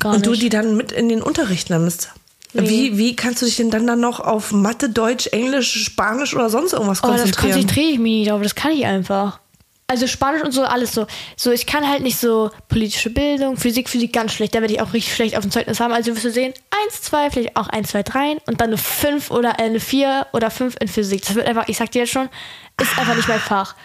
Gar 0.00 0.14
und 0.14 0.20
nicht. 0.20 0.26
du 0.26 0.34
die 0.40 0.48
dann 0.48 0.76
mit 0.76 0.90
in 0.92 1.08
den 1.10 1.20
Unterricht 1.22 1.68
nimmst. 1.68 2.10
Nee. 2.54 2.68
Wie, 2.68 2.98
wie 2.98 3.16
kannst 3.16 3.42
du 3.42 3.46
dich 3.46 3.56
denn 3.56 3.70
dann, 3.70 3.86
dann 3.86 4.00
noch 4.00 4.20
auf 4.20 4.50
Mathe, 4.52 4.88
Deutsch, 4.88 5.26
Englisch, 5.28 5.84
Spanisch 5.84 6.34
oder 6.34 6.48
sonst 6.50 6.72
irgendwas 6.72 7.02
Oh, 7.04 7.08
das 7.08 7.18
konzentrieren? 7.18 7.52
konzentriere 7.52 7.90
ich 7.90 7.98
mich 7.98 8.12
nicht 8.20 8.30
drauf, 8.30 8.42
das 8.42 8.54
kann 8.54 8.72
ich 8.72 8.84
einfach. 8.86 9.38
Also 9.92 10.06
Spanisch 10.06 10.42
und 10.42 10.52
so, 10.52 10.64
alles 10.64 10.94
so. 10.94 11.06
So, 11.36 11.52
ich 11.52 11.66
kann 11.66 11.86
halt 11.86 12.02
nicht 12.02 12.16
so 12.16 12.50
politische 12.68 13.10
Bildung, 13.10 13.58
Physik, 13.58 13.90
Physik 13.90 14.10
ganz 14.10 14.32
schlecht. 14.32 14.54
Da 14.54 14.62
werde 14.62 14.72
ich 14.72 14.80
auch 14.80 14.94
richtig 14.94 15.14
schlecht 15.14 15.36
auf 15.36 15.42
dem 15.42 15.50
Zeugnis 15.50 15.80
haben. 15.80 15.92
Also 15.92 16.14
wirst 16.14 16.24
du 16.24 16.30
sehen, 16.30 16.54
eins, 16.70 17.02
zwei, 17.02 17.30
vielleicht 17.30 17.58
auch 17.58 17.68
eins, 17.68 17.90
zwei, 17.90 18.02
drei 18.02 18.38
und 18.46 18.62
dann 18.62 18.68
eine 18.68 18.78
fünf 18.78 19.30
oder 19.30 19.58
eine 19.58 19.80
vier 19.80 20.28
oder 20.32 20.50
fünf 20.50 20.76
in 20.80 20.88
Physik. 20.88 21.26
Das 21.26 21.34
wird 21.34 21.46
einfach, 21.46 21.68
ich 21.68 21.76
sag 21.76 21.90
dir 21.90 21.98
jetzt 21.98 22.10
schon, 22.10 22.30
ist 22.80 22.98
einfach 22.98 23.14
nicht 23.14 23.28
mein 23.28 23.38
Fach. 23.38 23.76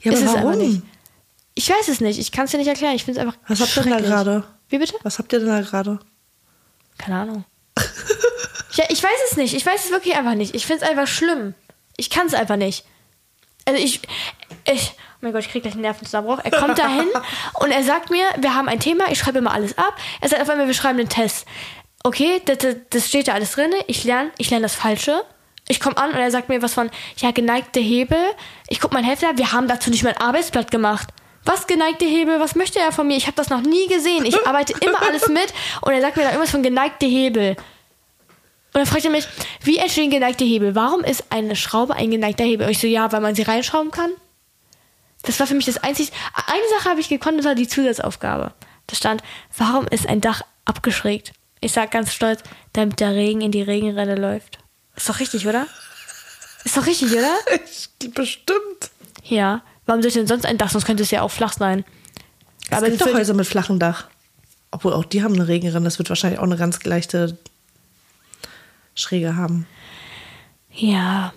ja, 0.00 0.12
ist 0.12 0.22
aber 0.22 0.30
es 0.30 0.36
einfach 0.36 0.52
warum? 0.52 0.68
nicht. 0.70 0.82
Ich 1.54 1.68
weiß 1.68 1.88
es 1.88 2.00
nicht. 2.00 2.18
Ich 2.18 2.32
kann 2.32 2.46
es 2.46 2.52
dir 2.52 2.56
nicht 2.56 2.68
erklären. 2.68 2.94
Ich 2.94 3.04
finde 3.04 3.20
es 3.20 3.26
einfach. 3.26 3.38
Was 3.46 3.60
habt 3.60 3.76
ihr 3.76 3.82
denn 3.82 3.92
da 3.92 4.00
gerade? 4.00 4.44
Wie 4.70 4.78
bitte? 4.78 4.94
Was 5.02 5.18
habt 5.18 5.34
ihr 5.34 5.40
denn 5.40 5.48
da 5.48 5.60
gerade? 5.60 5.98
Keine 6.96 7.16
Ahnung. 7.16 7.44
ja, 8.72 8.84
ich 8.88 9.02
weiß 9.02 9.18
es 9.30 9.36
nicht. 9.36 9.52
Ich 9.52 9.66
weiß 9.66 9.84
es 9.84 9.90
wirklich 9.90 10.16
einfach 10.16 10.34
nicht. 10.34 10.54
Ich 10.54 10.64
finde 10.64 10.82
es 10.82 10.90
einfach 10.90 11.06
schlimm. 11.06 11.52
Ich 11.98 12.08
kann 12.08 12.26
es 12.26 12.32
einfach 12.32 12.56
nicht. 12.56 12.86
Also 13.66 13.78
ich, 13.78 14.00
ich, 14.64 14.94
mein 15.22 15.32
Gott, 15.32 15.42
ich 15.42 15.50
krieg 15.50 15.62
gleich 15.62 15.74
einen 15.74 15.82
Nervenzusammenbruch. 15.82 16.40
Er 16.42 16.50
kommt 16.50 16.78
dahin 16.78 17.08
und 17.60 17.70
er 17.70 17.84
sagt 17.84 18.10
mir, 18.10 18.24
wir 18.38 18.54
haben 18.54 18.68
ein 18.68 18.80
Thema, 18.80 19.04
ich 19.10 19.18
schreibe 19.18 19.38
immer 19.38 19.52
alles 19.52 19.78
ab. 19.78 19.94
Er 20.20 20.28
sagt 20.28 20.42
auf 20.42 20.50
einmal, 20.50 20.66
wir 20.66 20.74
schreiben 20.74 20.98
einen 20.98 21.08
Test. 21.08 21.46
Okay, 22.02 22.42
das, 22.44 22.58
das, 22.90 23.08
steht 23.08 23.28
da 23.28 23.34
alles 23.34 23.52
drin. 23.52 23.70
Ich 23.86 24.02
lerne, 24.02 24.32
ich 24.38 24.50
lerne 24.50 24.64
das 24.64 24.74
Falsche. 24.74 25.24
Ich 25.68 25.78
komme 25.78 25.96
an 25.96 26.10
und 26.10 26.16
er 26.16 26.32
sagt 26.32 26.48
mir 26.48 26.60
was 26.60 26.74
von, 26.74 26.90
ja, 27.18 27.30
geneigte 27.30 27.78
Hebel. 27.78 28.18
Ich 28.68 28.80
guck 28.80 28.92
mein 28.92 29.04
Heft 29.04 29.22
an, 29.22 29.38
wir 29.38 29.52
haben 29.52 29.68
dazu 29.68 29.90
nicht 29.90 30.02
mal 30.02 30.10
ein 30.10 30.20
Arbeitsblatt 30.20 30.72
gemacht. 30.72 31.08
Was 31.44 31.68
geneigte 31.68 32.04
Hebel? 32.04 32.40
Was 32.40 32.56
möchte 32.56 32.80
er 32.80 32.90
von 32.90 33.06
mir? 33.06 33.16
Ich 33.16 33.26
habe 33.28 33.36
das 33.36 33.48
noch 33.48 33.62
nie 33.62 33.86
gesehen. 33.86 34.24
Ich 34.24 34.44
arbeite 34.46 34.74
immer 34.84 35.02
alles 35.02 35.28
mit 35.28 35.54
und 35.82 35.92
er 35.92 36.00
sagt 36.00 36.16
mir 36.16 36.24
da 36.24 36.30
irgendwas 36.30 36.50
von 36.50 36.64
geneigte 36.64 37.06
Hebel. 37.06 37.50
Und 37.50 38.78
dann 38.78 38.86
fragt 38.86 39.04
er 39.04 39.10
mich, 39.12 39.28
wie 39.62 39.78
entstehen 39.78 40.10
geneigte 40.10 40.44
Hebel? 40.44 40.74
Warum 40.74 41.04
ist 41.04 41.26
eine 41.30 41.54
Schraube 41.54 41.94
ein 41.94 42.10
geneigter 42.10 42.42
Hebel? 42.42 42.66
Und 42.66 42.72
ich 42.72 42.80
so, 42.80 42.88
ja, 42.88 43.12
weil 43.12 43.20
man 43.20 43.36
sie 43.36 43.42
reinschrauben 43.42 43.92
kann. 43.92 44.10
Das 45.22 45.38
war 45.40 45.46
für 45.46 45.54
mich 45.54 45.66
das 45.66 45.78
einzige. 45.78 46.10
Eine 46.34 46.68
Sache 46.78 46.90
habe 46.90 47.00
ich 47.00 47.08
gekonnt, 47.08 47.38
das 47.38 47.46
war 47.46 47.54
die 47.54 47.68
Zusatzaufgabe. 47.68 48.52
Da 48.86 48.96
stand, 48.96 49.22
warum 49.56 49.86
ist 49.86 50.08
ein 50.08 50.20
Dach 50.20 50.42
abgeschrägt? 50.64 51.32
Ich 51.60 51.72
sag 51.72 51.90
ganz 51.92 52.12
stolz, 52.12 52.42
damit 52.72 53.00
der 53.00 53.14
Regen 53.14 53.40
in 53.40 53.52
die 53.52 53.62
Regenrinne 53.62 54.16
läuft. 54.16 54.58
Ist 54.96 55.08
doch 55.08 55.20
richtig, 55.20 55.46
oder? 55.46 55.66
Ist 56.64 56.76
doch 56.76 56.86
richtig, 56.86 57.12
oder? 57.12 57.34
Bestimmt. 58.14 58.90
Ja. 59.24 59.62
Warum 59.86 60.02
sollte 60.02 60.18
denn 60.18 60.26
sonst 60.26 60.44
ein 60.44 60.58
Dach? 60.58 60.70
Sonst 60.70 60.84
könnte 60.84 61.02
es 61.02 61.10
ja 61.10 61.22
auch 61.22 61.30
flach 61.30 61.52
sein. 61.52 61.84
Aber 62.68 62.78
Aber 62.78 62.86
es 62.86 62.98
gibt 62.98 63.08
doch 63.08 63.14
Häuser 63.14 63.34
mit 63.34 63.46
flachem 63.46 63.78
Dach. 63.78 64.08
Obwohl 64.70 64.92
auch 64.92 65.04
die 65.04 65.22
haben 65.22 65.34
eine 65.34 65.48
Regenrinne. 65.48 65.84
Das 65.84 65.98
wird 65.98 66.08
wahrscheinlich 66.08 66.38
auch 66.38 66.44
eine 66.44 66.56
ganz 66.56 66.82
leichte 66.84 67.38
Schräge 68.94 69.36
haben. 69.36 69.66
Ja, 70.70 71.32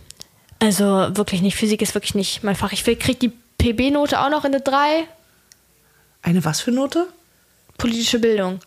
also 0.59 0.85
wirklich 0.85 1.41
nicht. 1.41 1.55
Physik 1.55 1.81
ist 1.81 1.93
wirklich 1.93 2.15
nicht 2.15 2.43
mein 2.43 2.55
Fach. 2.55 2.71
Ich 2.71 2.83
krieg 2.83 3.19
die 3.19 3.33
PB-Note 3.73 4.19
auch 4.19 4.29
noch 4.29 4.45
in 4.45 4.53
eine 4.53 4.61
3. 4.61 5.07
Eine 6.21 6.45
was 6.45 6.61
für 6.61 6.71
Note? 6.71 7.07
Politische 7.77 8.19
Bildung. 8.19 8.59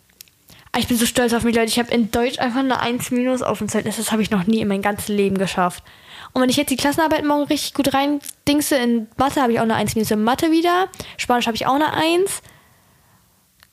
Ah, 0.73 0.79
Ich 0.79 0.89
bin 0.89 0.97
so 0.97 1.07
stolz 1.07 1.33
auf 1.33 1.45
mich, 1.45 1.55
Leute. 1.55 1.69
Ich 1.69 1.79
habe 1.79 1.93
in 1.93 2.11
Deutsch 2.11 2.39
einfach 2.41 2.61
eine 2.61 2.81
1 2.81 3.13
minus 3.13 3.43
auf 3.43 3.59
dem 3.59 3.69
Zeugnis. 3.69 3.97
Das 3.97 4.11
habe 4.11 4.23
ich 4.23 4.31
noch 4.31 4.47
nie 4.47 4.61
in 4.61 4.67
meinem 4.69 4.83
ganzen 4.83 5.17
Leben 5.17 5.39
geschafft. 5.39 5.85
Und 6.33 6.43
wenn 6.43 6.51
ich 6.51 6.57
jetzt 6.57 6.71
die 6.71 6.77
Klassenarbeit 6.77 7.25
morgen 7.25 7.45
richtig 7.45 7.75
gut 7.75 7.95
rein 7.95 8.21
dingse, 8.49 8.77
in 8.77 9.07
Mathe 9.17 9.41
habe 9.41 9.53
ich 9.53 9.59
auch 9.61 9.65
eine 9.65 9.77
1 9.77 9.95
minus 9.95 10.11
in 10.11 10.25
Mathe 10.25 10.51
wieder. 10.51 10.89
Spanisch 11.17 11.47
habe 11.47 11.57
ich 11.57 11.67
auch 11.67 11.75
eine 11.75 11.93
1. 11.95 12.43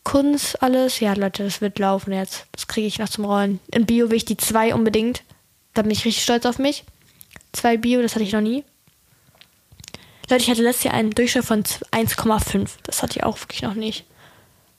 Kunst, 0.03 0.61
alles. 0.61 0.99
Ja, 0.99 1.13
Leute, 1.13 1.43
das 1.43 1.59
wird 1.59 1.79
laufen 1.79 2.13
jetzt. 2.13 2.45
Das 2.51 2.67
kriege 2.67 2.85
ich 2.85 2.99
noch 2.99 3.09
zum 3.09 3.25
Rollen. 3.25 3.59
In 3.71 3.87
Bio 3.87 4.09
will 4.11 4.17
ich 4.17 4.25
die 4.25 4.37
2 4.37 4.75
unbedingt. 4.75 5.23
Da 5.73 5.81
bin 5.81 5.89
ich 5.91 6.05
richtig 6.05 6.23
stolz 6.23 6.45
auf 6.45 6.59
mich. 6.59 6.83
2 7.53 7.77
Bio, 7.77 8.01
das 8.03 8.13
hatte 8.13 8.23
ich 8.23 8.31
noch 8.33 8.41
nie. 8.41 8.63
Leute, 10.29 10.43
ich 10.43 10.49
hatte 10.49 10.63
letztes 10.63 10.85
Jahr 10.85 10.93
einen 10.93 11.11
Durchschnitt 11.11 11.45
von 11.45 11.63
1,5. 11.63 12.69
Das 12.83 13.03
hatte 13.03 13.17
ich 13.17 13.23
auch 13.23 13.39
wirklich 13.39 13.61
noch 13.61 13.75
nicht. 13.75 14.05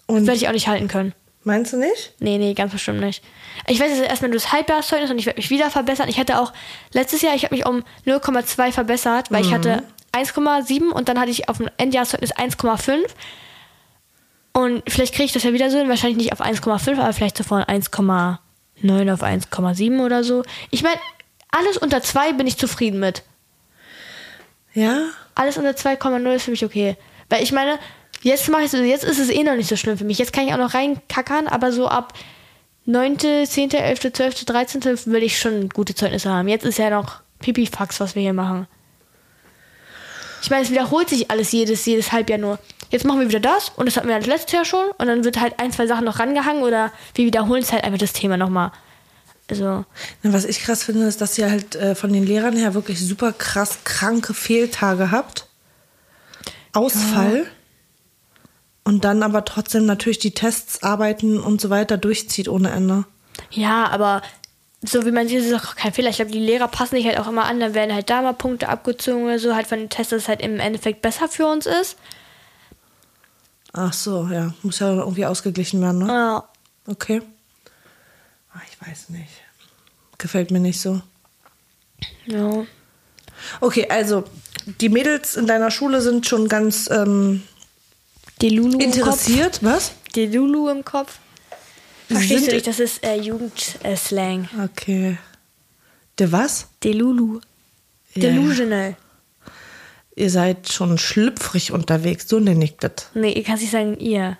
Das 0.06 0.16
Und 0.16 0.26
werde 0.26 0.38
ich 0.38 0.48
auch 0.48 0.52
nicht 0.52 0.68
halten 0.68 0.88
können. 0.88 1.14
meinst 1.44 1.72
du 1.72 1.76
nicht? 1.76 2.12
Nee, 2.18 2.38
nee, 2.38 2.54
ganz 2.54 2.72
bestimmt 2.72 3.00
nicht. 3.00 3.22
Ich 3.68 3.78
weiß 3.80 3.90
jetzt 3.90 4.08
erstmal 4.08 4.30
nur 4.30 4.38
das 4.40 4.52
Halbjahreszeugnis 4.52 5.10
und 5.10 5.18
ich 5.18 5.26
werde 5.26 5.38
mich 5.38 5.50
wieder 5.50 5.70
verbessern. 5.70 6.08
Ich 6.08 6.18
hatte 6.18 6.40
auch 6.40 6.52
letztes 6.92 7.22
Jahr, 7.22 7.34
ich 7.34 7.44
habe 7.44 7.54
mich 7.54 7.66
um 7.66 7.82
0,2 8.06 8.72
verbessert, 8.72 9.30
weil 9.30 9.44
ich 9.44 9.52
hatte 9.52 9.82
1,7 10.12 10.90
und 10.90 11.08
dann 11.08 11.18
hatte 11.20 11.30
ich 11.30 11.48
auf 11.48 11.58
dem 11.58 11.68
Endjahreszeugnis 11.76 12.34
1,5. 12.34 12.98
Und 14.52 14.82
vielleicht 14.88 15.14
kriege 15.14 15.26
ich 15.26 15.32
das 15.32 15.42
ja 15.42 15.52
wieder 15.52 15.70
so 15.70 15.78
hin, 15.78 15.88
wahrscheinlich 15.88 16.16
nicht 16.18 16.32
auf 16.32 16.40
1,5, 16.40 16.98
aber 16.98 17.12
vielleicht 17.12 17.36
so 17.36 17.44
von 17.44 17.62
1,9 17.62 19.12
auf 19.12 19.22
1,7 19.22 20.04
oder 20.04 20.24
so. 20.24 20.42
Ich 20.70 20.82
meine, 20.82 20.98
alles 21.50 21.76
unter 21.76 22.02
2 22.02 22.32
bin 22.32 22.46
ich 22.46 22.56
zufrieden 22.56 22.98
mit. 23.00 23.22
Ja? 24.76 25.08
Alles 25.34 25.56
unter 25.56 25.70
2,0 25.70 26.34
ist 26.34 26.44
für 26.44 26.50
mich 26.50 26.64
okay. 26.64 26.96
Weil 27.28 27.42
ich 27.42 27.50
meine, 27.50 27.78
jetzt 28.22 28.48
mache 28.48 28.62
ich 28.64 28.70
so, 28.70 28.76
jetzt 28.76 29.04
ist 29.04 29.18
es 29.18 29.30
eh 29.30 29.42
noch 29.42 29.56
nicht 29.56 29.68
so 29.68 29.76
schlimm 29.76 29.98
für 29.98 30.04
mich. 30.04 30.18
Jetzt 30.18 30.32
kann 30.32 30.46
ich 30.46 30.52
auch 30.52 30.58
noch 30.58 30.74
reinkackern, 30.74 31.48
aber 31.48 31.72
so 31.72 31.88
ab 31.88 32.12
9., 32.84 33.18
10., 33.46 33.72
11., 33.72 34.12
12., 34.12 34.44
13. 34.44 34.84
will 35.06 35.22
ich 35.22 35.38
schon 35.38 35.70
gute 35.70 35.94
Zeugnisse 35.94 36.30
haben. 36.30 36.46
Jetzt 36.46 36.64
ist 36.64 36.78
ja 36.78 36.90
noch 36.90 37.20
Pipifax, 37.40 38.00
was 38.00 38.14
wir 38.14 38.22
hier 38.22 38.34
machen. 38.34 38.68
Ich 40.42 40.50
meine, 40.50 40.62
es 40.62 40.70
wiederholt 40.70 41.08
sich 41.08 41.30
alles 41.30 41.50
jedes, 41.52 41.84
jedes 41.86 42.12
Halbjahr 42.12 42.38
nur. 42.38 42.58
Jetzt 42.90 43.04
machen 43.04 43.20
wir 43.20 43.28
wieder 43.28 43.40
das 43.40 43.70
und 43.76 43.86
das 43.86 43.96
hatten 43.96 44.06
wir 44.06 44.16
das 44.16 44.26
letztes 44.26 44.52
Jahr 44.52 44.64
schon 44.64 44.86
und 44.98 45.06
dann 45.06 45.24
wird 45.24 45.40
halt 45.40 45.58
ein, 45.58 45.72
zwei 45.72 45.86
Sachen 45.86 46.04
noch 46.04 46.20
rangehangen 46.20 46.62
oder 46.62 46.92
wir 47.14 47.24
wiederholen 47.24 47.62
es 47.62 47.72
halt 47.72 47.82
einfach 47.82 47.98
das 47.98 48.12
Thema 48.12 48.36
nochmal. 48.36 48.70
Also, 49.48 49.84
Was 50.22 50.44
ich 50.44 50.60
krass 50.60 50.82
finde, 50.82 51.06
ist, 51.06 51.20
dass 51.20 51.38
ihr 51.38 51.50
halt 51.50 51.76
äh, 51.76 51.94
von 51.94 52.12
den 52.12 52.26
Lehrern 52.26 52.56
her 52.56 52.74
wirklich 52.74 53.00
super 53.00 53.32
krass 53.32 53.78
kranke 53.84 54.34
Fehltage 54.34 55.10
habt. 55.10 55.46
Ausfall. 56.72 57.46
Und 58.84 59.04
dann 59.04 59.22
aber 59.22 59.44
trotzdem 59.44 59.86
natürlich 59.86 60.18
die 60.18 60.32
Tests 60.32 60.82
arbeiten 60.82 61.40
und 61.40 61.60
so 61.60 61.70
weiter 61.70 61.96
durchzieht 61.96 62.48
ohne 62.48 62.70
Ende. 62.70 63.04
Ja, 63.50 63.88
aber 63.88 64.22
so 64.82 65.04
wie 65.06 65.10
man 65.10 65.28
sieht, 65.28 65.38
ist 65.38 65.50
es 65.50 65.60
auch 65.60 65.74
kein 65.74 65.92
Fehler. 65.92 66.10
Ich 66.10 66.16
glaube, 66.16 66.30
die 66.30 66.38
Lehrer 66.38 66.68
passen 66.68 66.96
sich 66.96 67.06
halt 67.06 67.18
auch 67.18 67.28
immer 67.28 67.44
an. 67.46 67.60
Dann 67.60 67.74
werden 67.74 67.94
halt 67.94 68.10
da 68.10 68.22
mal 68.22 68.34
Punkte 68.34 68.68
abgezogen 68.68 69.24
oder 69.24 69.38
so, 69.38 69.54
halt 69.54 69.66
von 69.66 69.78
den 69.78 69.90
Tests, 69.90 70.10
dass 70.10 70.22
es 70.22 70.28
halt 70.28 70.40
im 70.40 70.60
Endeffekt 70.60 71.02
besser 71.02 71.28
für 71.28 71.46
uns 71.46 71.66
ist. 71.66 71.96
Ach 73.72 73.92
so, 73.92 74.28
ja. 74.30 74.54
Muss 74.62 74.78
ja 74.78 74.92
irgendwie 74.92 75.26
ausgeglichen 75.26 75.80
werden, 75.80 75.98
ne? 75.98 76.06
Ja. 76.08 76.44
Okay. 76.86 77.22
Ach, 78.56 78.62
ich 78.70 78.86
weiß 78.88 79.10
nicht. 79.10 79.28
Gefällt 80.18 80.50
mir 80.50 80.60
nicht 80.60 80.80
so. 80.80 81.00
ja. 82.26 82.64
Okay, 83.60 83.86
also 83.90 84.24
die 84.80 84.88
Mädels 84.88 85.36
in 85.36 85.46
deiner 85.46 85.70
Schule 85.70 86.00
sind 86.00 86.26
schon 86.26 86.48
ganz 86.48 86.88
ähm, 86.90 87.42
Die 88.40 88.48
Lulu 88.48 88.78
interessiert. 88.78 89.58
Was? 89.62 89.92
Die 90.14 90.26
Lulu 90.26 90.68
im 90.70 90.84
Kopf. 90.84 91.18
Verstehst 92.08 92.44
Sind- 92.44 92.48
du 92.48 92.54
nicht? 92.54 92.66
Das 92.66 92.80
ist 92.80 93.04
äh, 93.04 93.16
Jugendslang. 93.20 94.48
Okay. 94.64 95.18
Der 96.18 96.32
was? 96.32 96.68
Die 96.82 96.92
Lulu. 96.92 97.40
Ja. 98.14 98.22
Delusional. 98.22 98.96
Ihr 100.14 100.30
seid 100.30 100.72
schon 100.72 100.96
schlüpfrig 100.96 101.72
unterwegs, 101.72 102.26
so 102.26 102.38
nenne 102.40 102.64
ich 102.64 102.76
das. 102.78 103.10
Nee, 103.12 103.32
ihr 103.32 103.44
kannst 103.44 103.60
nicht 103.62 103.72
sagen 103.72 103.98
ihr. 104.00 104.38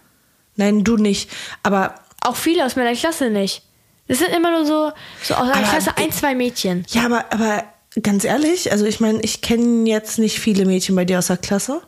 Nein, 0.54 0.84
du 0.84 0.96
nicht. 0.96 1.30
Aber 1.62 1.96
Auch 2.22 2.36
viele 2.36 2.64
aus 2.64 2.76
meiner 2.76 2.94
Klasse 2.96 3.28
nicht. 3.28 3.62
Das 4.08 4.18
sind 4.18 4.28
immer 4.34 4.50
nur 4.50 4.64
so, 4.64 4.92
so 5.22 5.34
aus 5.34 5.42
einer 5.42 5.56
Aber 5.56 5.62
Klasse 5.68 5.96
ein, 5.96 6.12
zwei 6.12 6.34
Mädchen. 6.34 6.84
ja, 6.90 7.04
aber, 7.06 7.24
aber 7.32 7.64
ganz 8.02 8.24
ehrlich, 8.24 8.70
also 8.70 8.84
ich 8.84 9.00
meine, 9.00 9.20
ich 9.22 9.40
kenne 9.40 9.88
jetzt 9.88 10.18
nicht 10.18 10.38
viele 10.38 10.64
Mädchen 10.64 10.94
bei 10.94 11.04
dir 11.04 11.18
aus 11.18 11.26
der 11.28 11.36
Klasse. 11.38 11.82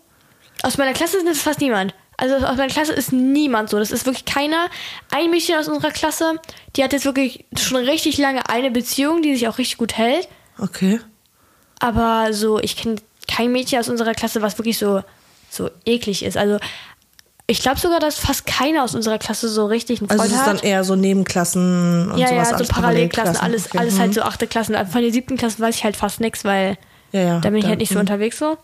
Aus 0.63 0.79
meiner 0.79 0.93
Klasse 0.93 1.19
ist 1.19 1.27
es 1.29 1.43
fast 1.43 1.61
niemand. 1.61 1.95
Also 2.17 2.35
aus 2.35 2.57
meiner 2.57 2.67
Klasse 2.73 2.93
ist 2.93 3.13
niemand 3.13 3.71
so. 3.71 3.79
Das 3.79 3.93
ist 3.93 4.05
wirklich 4.05 4.25
keiner. 4.25 4.69
Ein 5.13 5.31
Mädchen 5.31 5.57
aus 5.57 5.69
unserer 5.69 5.93
Klasse, 5.93 6.41
die 6.75 6.83
hat 6.83 6.93
jetzt 6.93 7.05
wirklich 7.05 7.45
schon 7.57 7.77
richtig 7.85 8.19
lange 8.19 8.49
eine 8.49 8.73
Beziehung, 8.73 9.23
die 9.23 9.35
sich 9.35 9.47
auch 9.47 9.59
richtig 9.59 9.79
gut 9.79 9.97
hält. 9.97 10.29
Okay. 10.59 10.99
Aber 11.79 12.33
so, 12.33 12.59
ich 12.59 12.77
kenne 12.77 12.97
kein 13.29 13.53
Mädchen 13.53 13.79
aus 13.79 13.89
unserer 13.89 14.15
Klasse, 14.15 14.43
was 14.43 14.59
wirklich 14.59 14.79
so, 14.79 15.05
so 15.49 15.71
eklig 15.85 16.25
ist. 16.25 16.37
Also 16.37 16.59
ich 17.51 17.61
glaube 17.61 17.81
sogar, 17.81 17.99
dass 17.99 18.19
fast 18.19 18.47
keiner 18.47 18.85
aus 18.85 18.95
unserer 18.95 19.19
Klasse 19.19 19.49
so 19.49 19.67
richtig 19.67 20.01
einen 20.01 20.11
Also 20.11 20.23
Freund 20.23 20.33
es 20.35 20.39
ist 20.41 20.47
hat. 20.47 20.59
dann 20.59 20.63
eher 20.69 20.85
so 20.85 20.95
Nebenklassen 20.97 22.11
und 22.13 22.19
ja, 22.19 22.29
sowas. 22.29 22.39
ja, 22.39 22.45
so 22.51 22.55
alles 22.57 22.69
Parallelklassen, 22.69 23.37
alles, 23.37 23.67
Okay. 23.67 23.79
alles 23.79 23.95
Mhm. 23.95 23.99
halt 24.01 24.15
so 24.15 24.23
achte 24.23 24.47
Klassen. 24.47 24.75
Also 24.75 24.93
Von 24.93 25.03
den 25.03 25.13
siebten 25.13 25.37
Klassen 25.37 25.61
weiß 25.63 25.75
ich 25.75 25.85
halt 25.85 25.97
fast 25.97 26.21
nichts, 26.21 26.45
weil 26.45 26.77
Ja, 27.13 27.21
ja. 27.23 27.41
da 27.41 27.49
bin 27.49 27.57
ich 27.59 27.63
da- 27.65 27.71
halt 27.71 27.79
nicht 27.81 27.89
so 27.89 27.95
mhm. 27.95 28.01
unterwegs 28.03 28.39
so. 28.39 28.59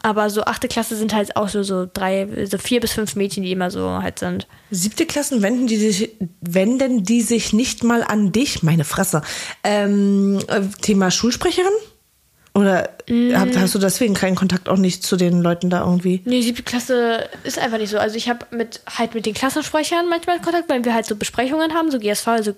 Aber 0.00 0.30
so 0.30 0.44
achte 0.44 0.68
Klasse 0.68 0.94
sind 0.94 1.12
halt 1.12 1.34
auch 1.36 1.48
so, 1.48 1.64
so 1.64 1.88
drei, 1.92 2.28
so 2.48 2.56
vier 2.56 2.78
bis 2.80 2.92
fünf 2.92 3.16
Mädchen, 3.16 3.42
die 3.42 3.50
immer 3.50 3.70
so 3.70 4.00
halt 4.00 4.20
sind. 4.20 4.46
Siebte 4.70 5.06
Klassen 5.06 5.42
wenden 5.42 5.66
die 5.66 5.76
sich, 5.76 6.10
wenden 6.40 7.02
die 7.02 7.20
sich 7.20 7.52
nicht 7.52 7.82
mal 7.82 8.04
an 8.04 8.30
dich, 8.30 8.62
meine 8.62 8.84
Fresse. 8.84 9.22
Ähm, 9.64 10.38
äh, 10.46 10.60
Thema 10.82 11.10
Schulsprecherin? 11.10 11.72
Oder 12.58 12.90
Mm. 13.08 13.32
hast 13.56 13.74
du 13.74 13.78
deswegen 13.78 14.14
keinen 14.14 14.34
Kontakt 14.34 14.68
auch 14.68 14.76
nicht 14.76 15.04
zu 15.04 15.16
den 15.16 15.40
Leuten 15.42 15.70
da 15.70 15.84
irgendwie? 15.84 16.20
Nee, 16.24 16.42
siebte 16.42 16.64
Klasse 16.64 17.28
ist 17.44 17.58
einfach 17.58 17.78
nicht 17.78 17.90
so. 17.90 17.98
Also 17.98 18.16
ich 18.16 18.28
habe 18.28 18.44
mit 18.50 18.80
halt 18.98 19.14
mit 19.14 19.26
den 19.26 19.32
Klassensprechern 19.32 20.08
manchmal 20.08 20.40
Kontakt, 20.40 20.68
weil 20.68 20.84
wir 20.84 20.92
halt 20.92 21.06
so 21.06 21.14
Besprechungen 21.14 21.72
haben, 21.72 21.90
so 21.92 22.00
GSV, 22.00 22.26
also 22.26 22.56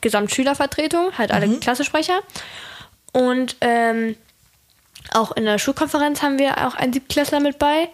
Gesamtschülervertretung, 0.00 1.16
halt 1.18 1.32
alle 1.32 1.48
Klassensprecher. 1.58 2.20
Und 3.12 3.56
ähm, 3.60 4.16
auch 5.12 5.32
in 5.32 5.44
der 5.44 5.58
Schulkonferenz 5.58 6.22
haben 6.22 6.38
wir 6.38 6.66
auch 6.66 6.74
einen 6.74 6.94
Siebtklässler 6.94 7.40
mit 7.40 7.58
bei. 7.58 7.88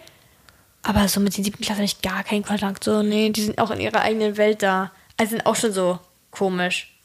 Aber 0.81 1.09
so 1.09 1.19
mit 1.19 1.35
den 1.37 1.43
siebten 1.43 1.61
Klassen 1.63 1.79
habe 1.79 1.85
ich 1.85 2.01
gar 2.01 2.23
keinen 2.23 2.43
Kontakt. 2.45 2.85
So, 2.85 3.03
nee, 3.03 3.31
die 3.31 3.41
sind 3.43 3.59
auch 3.59 3.69
in 3.69 3.81
ihrer 3.81 3.99
eigenen 4.01 4.37
Welt 4.37 4.63
da. 4.63 4.91
Also 5.17 5.31
sind 5.31 5.45
auch 5.45 5.57
schon 5.57 5.73
so 5.73 5.99
komisch. 6.31 6.95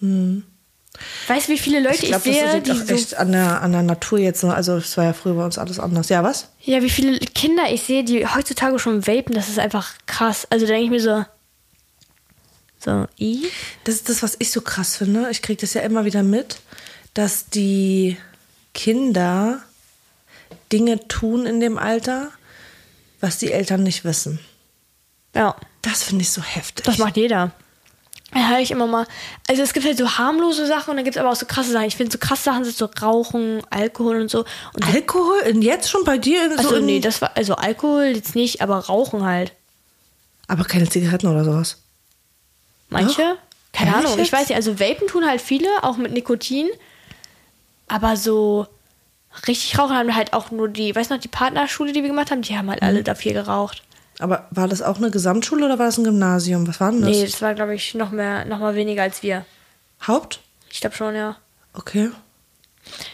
Weißt 1.28 1.48
du, 1.48 1.52
wie 1.52 1.58
viele 1.58 1.80
Leute 1.80 1.96
Ich 1.96 2.02
ich, 2.04 2.08
glaube, 2.10 2.24
das 2.24 2.34
sehe, 2.34 2.52
liegt 2.54 2.66
die 2.66 2.72
auch 2.72 2.76
so, 2.76 2.94
echt 2.94 3.14
an 3.16 3.32
der, 3.32 3.62
an 3.62 3.72
der 3.72 3.82
Natur 3.82 4.18
jetzt. 4.18 4.40
so. 4.40 4.48
Also 4.48 4.76
es 4.76 4.96
war 4.96 5.04
ja 5.04 5.12
früher 5.12 5.34
bei 5.34 5.44
uns 5.44 5.58
alles 5.58 5.78
anders. 5.78 6.08
Ja, 6.08 6.22
was? 6.22 6.48
ja, 6.60 6.82
wie 6.82 6.90
viele 6.90 7.18
Kinder 7.18 7.64
ich 7.70 7.82
sehe, 7.82 8.04
die 8.04 8.26
heutzutage 8.26 8.78
schon 8.78 9.06
vapen, 9.06 9.34
das 9.34 9.48
ist 9.48 9.58
einfach 9.58 9.94
krass. 10.06 10.46
Also 10.50 10.66
da 10.66 10.72
denke 10.72 10.84
ich 10.84 10.90
mir 10.90 11.00
so, 11.00 11.24
so, 12.78 13.06
i? 13.18 13.46
Das 13.84 13.94
ist 13.94 14.08
das, 14.08 14.22
was 14.22 14.36
ich 14.38 14.50
so 14.50 14.60
krass 14.60 14.96
finde. 14.96 15.28
Ich 15.30 15.42
kriege 15.42 15.60
das 15.60 15.74
ja 15.74 15.80
immer 15.82 16.04
wieder 16.04 16.22
mit, 16.22 16.58
dass 17.14 17.46
die 17.46 18.16
Kinder 18.74 19.62
Dinge 20.72 21.06
tun 21.08 21.46
in 21.46 21.60
dem 21.60 21.78
Alter, 21.78 22.30
was 23.20 23.38
die 23.38 23.52
Eltern 23.52 23.82
nicht 23.82 24.04
wissen. 24.04 24.38
Ja, 25.34 25.56
Das 25.82 26.02
finde 26.02 26.22
ich 26.22 26.30
so 26.30 26.42
heftig. 26.42 26.84
das 26.84 26.98
macht 26.98 27.16
jeder. 27.16 27.52
Da 28.34 28.48
höre 28.48 28.58
ich 28.58 28.70
immer 28.72 28.86
mal. 28.88 29.06
Also 29.48 29.62
es 29.62 29.72
gibt 29.72 29.86
halt 29.86 29.96
so 29.96 30.18
harmlose 30.18 30.66
Sachen 30.66 30.90
und 30.90 30.96
dann 30.96 31.04
gibt 31.04 31.16
es 31.16 31.20
aber 31.20 31.30
auch 31.30 31.36
so 31.36 31.46
krasse 31.46 31.70
Sachen. 31.70 31.86
Ich 31.86 31.96
finde 31.96 32.10
so 32.12 32.18
krasse 32.18 32.42
Sachen 32.42 32.64
sind 32.64 32.76
so 32.76 32.86
Rauchen, 33.00 33.62
Alkohol 33.70 34.20
und 34.20 34.30
so. 34.30 34.40
Und 34.74 34.84
Alkohol? 34.92 35.38
Und 35.48 35.62
jetzt 35.62 35.88
schon 35.88 36.04
bei 36.04 36.18
dir? 36.18 36.42
also 36.56 36.70
so 36.70 36.74
in- 36.76 36.86
nee, 36.86 37.00
das 37.00 37.22
war 37.22 37.30
also 37.36 37.54
Alkohol 37.54 38.04
jetzt 38.16 38.34
nicht, 38.34 38.60
aber 38.60 38.78
Rauchen 38.78 39.24
halt. 39.24 39.52
Aber 40.48 40.64
keine 40.64 40.88
Zigaretten 40.88 41.28
oder 41.28 41.44
sowas. 41.44 41.78
Manche? 42.90 43.22
Doch? 43.22 43.36
Keine 43.72 43.90
Ehrlich 43.92 44.06
Ahnung. 44.06 44.18
Ich 44.18 44.30
jetzt? 44.30 44.32
weiß 44.32 44.48
nicht. 44.48 44.56
Also 44.56 44.78
Vapen 44.78 45.06
tun 45.08 45.24
halt 45.26 45.40
viele, 45.40 45.68
auch 45.82 45.96
mit 45.96 46.12
Nikotin. 46.12 46.68
Aber 47.88 48.16
so 48.16 48.66
richtig 49.46 49.78
rauchen 49.78 49.96
haben 49.96 50.14
halt 50.14 50.32
auch 50.32 50.50
nur 50.50 50.68
die, 50.68 50.94
weißt 50.94 51.10
du 51.10 51.14
noch, 51.14 51.20
die 51.20 51.28
Partnerschule, 51.28 51.92
die 51.92 52.02
wir 52.02 52.08
gemacht 52.08 52.30
haben, 52.30 52.42
die 52.42 52.56
haben 52.56 52.70
halt 52.70 52.82
Mhm. 52.82 52.86
alle 52.88 53.02
dafür 53.02 53.32
geraucht. 53.32 53.82
Aber 54.18 54.46
war 54.50 54.68
das 54.68 54.82
auch 54.82 54.98
eine 54.98 55.10
Gesamtschule 55.10 55.66
oder 55.66 55.78
war 55.78 55.86
das 55.86 55.98
ein 55.98 56.04
Gymnasium? 56.04 56.66
Was 56.68 56.80
war 56.80 56.92
denn 56.92 57.00
das? 57.00 57.10
Nee, 57.10 57.24
das 57.24 57.42
war, 57.42 57.54
glaube 57.54 57.74
ich, 57.74 57.94
noch 57.94 58.10
mehr, 58.10 58.44
noch 58.44 58.60
mal 58.60 58.74
weniger 58.74 59.02
als 59.02 59.22
wir. 59.22 59.44
Haupt? 60.06 60.40
Ich 60.70 60.80
glaube 60.80 60.96
schon, 60.96 61.14
ja. 61.14 61.36
Okay. 61.72 62.10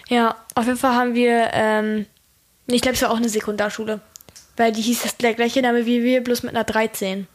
Ja, 0.08 0.36
auf 0.54 0.66
jeden 0.66 0.78
Fall 0.78 0.94
haben 0.94 1.14
wir, 1.14 1.50
ähm, 1.52 2.06
nee, 2.66 2.76
ich 2.76 2.82
glaube, 2.82 2.96
es 2.96 3.02
war 3.02 3.10
auch 3.10 3.16
eine 3.16 3.28
Sekundarschule. 3.28 4.00
Weil 4.56 4.72
die 4.72 4.82
hieß 4.82 5.02
das 5.02 5.16
der 5.16 5.34
gleiche 5.34 5.62
Name 5.62 5.86
wie 5.86 6.02
wir, 6.02 6.22
bloß 6.22 6.42
mit 6.42 6.54
einer 6.54 6.64
13. 6.64 7.26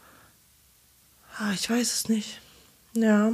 Ah, 1.38 1.52
ich 1.54 1.70
weiß 1.70 1.94
es 1.94 2.10
nicht. 2.10 2.40
Ja. 2.94 3.34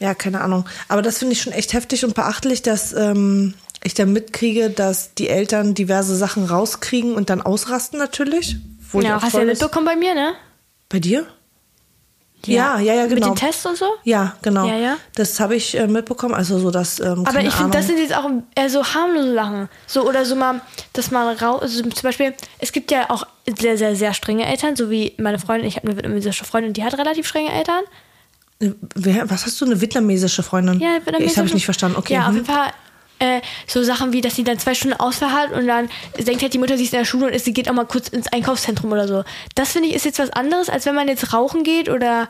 Ja, 0.00 0.14
keine 0.14 0.40
Ahnung. 0.40 0.68
Aber 0.88 1.02
das 1.02 1.18
finde 1.18 1.34
ich 1.34 1.42
schon 1.42 1.52
echt 1.52 1.72
heftig 1.72 2.04
und 2.04 2.14
beachtlich, 2.14 2.62
dass 2.62 2.92
ähm, 2.92 3.54
ich 3.82 3.94
dann 3.94 4.12
mitkriege, 4.12 4.70
dass 4.70 5.14
die 5.14 5.28
Eltern 5.28 5.74
diverse 5.74 6.16
Sachen 6.16 6.44
rauskriegen 6.44 7.14
und 7.14 7.30
dann 7.30 7.42
ausrasten 7.42 7.98
natürlich. 7.98 8.56
Wo 8.90 9.00
ich 9.00 9.06
Ja, 9.06 9.16
auch 9.16 9.22
hast 9.22 9.34
du 9.34 9.38
ja 9.38 9.44
mitbekommen 9.44 9.86
bei 9.86 9.96
mir, 9.96 10.14
ne? 10.14 10.34
Bei 10.88 10.98
dir? 10.98 11.26
Ja, 12.46 12.78
ja, 12.78 12.94
ja, 12.94 13.02
Mit 13.02 13.14
genau. 13.14 13.28
den 13.28 13.36
Tests 13.36 13.66
und 13.66 13.76
so? 13.76 13.86
Ja, 14.04 14.36
genau. 14.42 14.66
Ja, 14.66 14.76
ja. 14.76 14.96
Das 15.16 15.40
habe 15.40 15.56
ich 15.56 15.76
äh, 15.76 15.86
mitbekommen. 15.86 16.34
Also 16.34 16.58
so, 16.58 16.70
dass 16.70 17.00
ähm, 17.00 17.24
Aber 17.26 17.40
ich 17.40 17.52
finde, 17.52 17.76
das 17.76 17.88
sind 17.88 17.98
jetzt 17.98 18.14
auch 18.14 18.30
eher 18.54 18.70
so 18.70 18.84
harmlose 18.84 19.34
Sachen. 19.34 19.68
So, 19.86 20.08
oder 20.08 20.24
so 20.24 20.36
mal, 20.36 20.60
dass 20.92 21.10
man 21.10 21.36
raus, 21.36 21.62
also 21.62 21.82
zum 21.82 22.02
Beispiel, 22.02 22.34
es 22.58 22.72
gibt 22.72 22.90
ja 22.90 23.10
auch 23.10 23.26
sehr, 23.58 23.76
sehr, 23.76 23.96
sehr 23.96 24.14
strenge 24.14 24.46
Eltern, 24.46 24.76
so 24.76 24.88
wie 24.88 25.14
meine 25.18 25.38
Freundin, 25.38 25.66
ich 25.66 25.76
habe 25.76 25.88
eine 25.88 25.96
vietnamesische 25.96 26.44
Freundin, 26.44 26.72
die 26.72 26.84
hat 26.84 26.96
relativ 26.96 27.26
strenge 27.26 27.52
Eltern. 27.52 27.82
Äh, 28.60 28.70
Wer, 28.94 29.28
was 29.28 29.44
hast 29.44 29.60
du, 29.60 29.64
eine 29.64 29.80
vietnamesische 29.80 30.42
Freundin? 30.42 30.80
Ja, 30.80 30.98
Das 31.04 31.36
habe 31.36 31.48
ich 31.48 31.54
nicht 31.54 31.64
verstanden. 31.64 31.96
Okay. 31.98 32.14
Ja, 32.14 32.22
auf 32.22 32.28
hm. 32.28 32.34
jeden 32.36 32.46
Fall. 32.46 32.70
Äh, 33.20 33.40
so 33.66 33.82
Sachen 33.82 34.12
wie, 34.12 34.20
dass 34.20 34.36
sie 34.36 34.44
dann 34.44 34.58
zwei 34.58 34.74
Stunden 34.74 34.98
Ausfall 34.98 35.32
hat 35.32 35.52
und 35.52 35.66
dann 35.66 35.88
denkt 36.18 36.42
halt 36.42 36.54
die 36.54 36.58
Mutter, 36.58 36.76
sie 36.76 36.84
ist 36.84 36.92
in 36.92 37.00
der 37.00 37.04
Schule 37.04 37.26
und 37.26 37.32
ist, 37.32 37.44
sie 37.44 37.52
geht 37.52 37.68
auch 37.68 37.74
mal 37.74 37.84
kurz 37.86 38.08
ins 38.08 38.28
Einkaufszentrum 38.28 38.92
oder 38.92 39.08
so. 39.08 39.24
Das 39.56 39.72
finde 39.72 39.88
ich 39.88 39.94
ist 39.96 40.04
jetzt 40.04 40.18
was 40.20 40.30
anderes, 40.30 40.68
als 40.68 40.86
wenn 40.86 40.94
man 40.94 41.08
jetzt 41.08 41.32
rauchen 41.32 41.64
geht 41.64 41.88
oder 41.88 42.28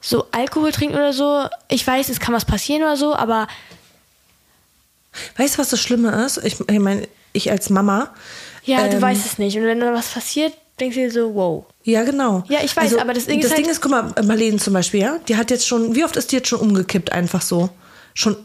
so 0.00 0.26
Alkohol 0.32 0.72
trinkt 0.72 0.94
oder 0.96 1.12
so. 1.12 1.46
Ich 1.68 1.86
weiß, 1.86 2.08
es 2.08 2.18
kann 2.20 2.34
was 2.34 2.44
passieren 2.44 2.82
oder 2.82 2.96
so, 2.96 3.14
aber 3.14 3.46
Weißt 5.36 5.54
du, 5.54 5.58
was 5.58 5.70
das 5.70 5.80
Schlimme 5.80 6.10
ist? 6.24 6.38
Ich, 6.44 6.60
ich 6.60 6.78
meine, 6.78 7.08
ich 7.32 7.50
als 7.50 7.70
Mama. 7.70 8.12
ja, 8.64 8.86
du 8.88 8.96
ähm, 8.96 9.02
weißt 9.02 9.24
es 9.26 9.38
nicht. 9.38 9.56
Und 9.56 9.64
wenn 9.64 9.80
da 9.80 9.92
was 9.92 10.08
passiert, 10.08 10.52
denkst 10.80 10.96
du 10.96 11.02
dir 11.02 11.10
so, 11.10 11.34
wow. 11.34 11.64
Ja, 11.84 12.04
genau. 12.04 12.42
Ja, 12.48 12.58
ich 12.62 12.76
weiß, 12.76 12.96
aber 12.96 13.14
das 13.14 13.26
Ding 13.26 13.38
ist 13.38 13.48
das 13.48 13.54
Ding 13.56 13.64
halt- 13.64 13.72
ist, 13.72 13.80
guck 13.80 13.90
mal, 13.92 14.12
Marlene 14.24 14.58
zum 14.58 14.74
Beispiel, 14.74 15.00
ja, 15.00 15.18
die 15.28 15.36
hat 15.36 15.50
jetzt 15.50 15.66
schon, 15.66 15.94
wie 15.94 16.04
oft 16.04 16.16
ist 16.16 16.32
die 16.32 16.36
jetzt 16.36 16.48
schon 16.48 16.60
umgekippt, 16.60 17.12
einfach 17.12 17.42
so? 17.42 17.70
Schon 18.14 18.36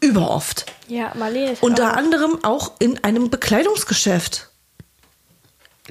überoft. 0.00 0.66
Ja, 0.88 1.12
Marlene 1.14 1.52
ist 1.52 1.62
Unter 1.62 1.92
auch- 1.92 1.96
anderem 1.96 2.38
auch 2.44 2.72
in 2.78 3.02
einem 3.04 3.30
Bekleidungsgeschäft. 3.30 4.50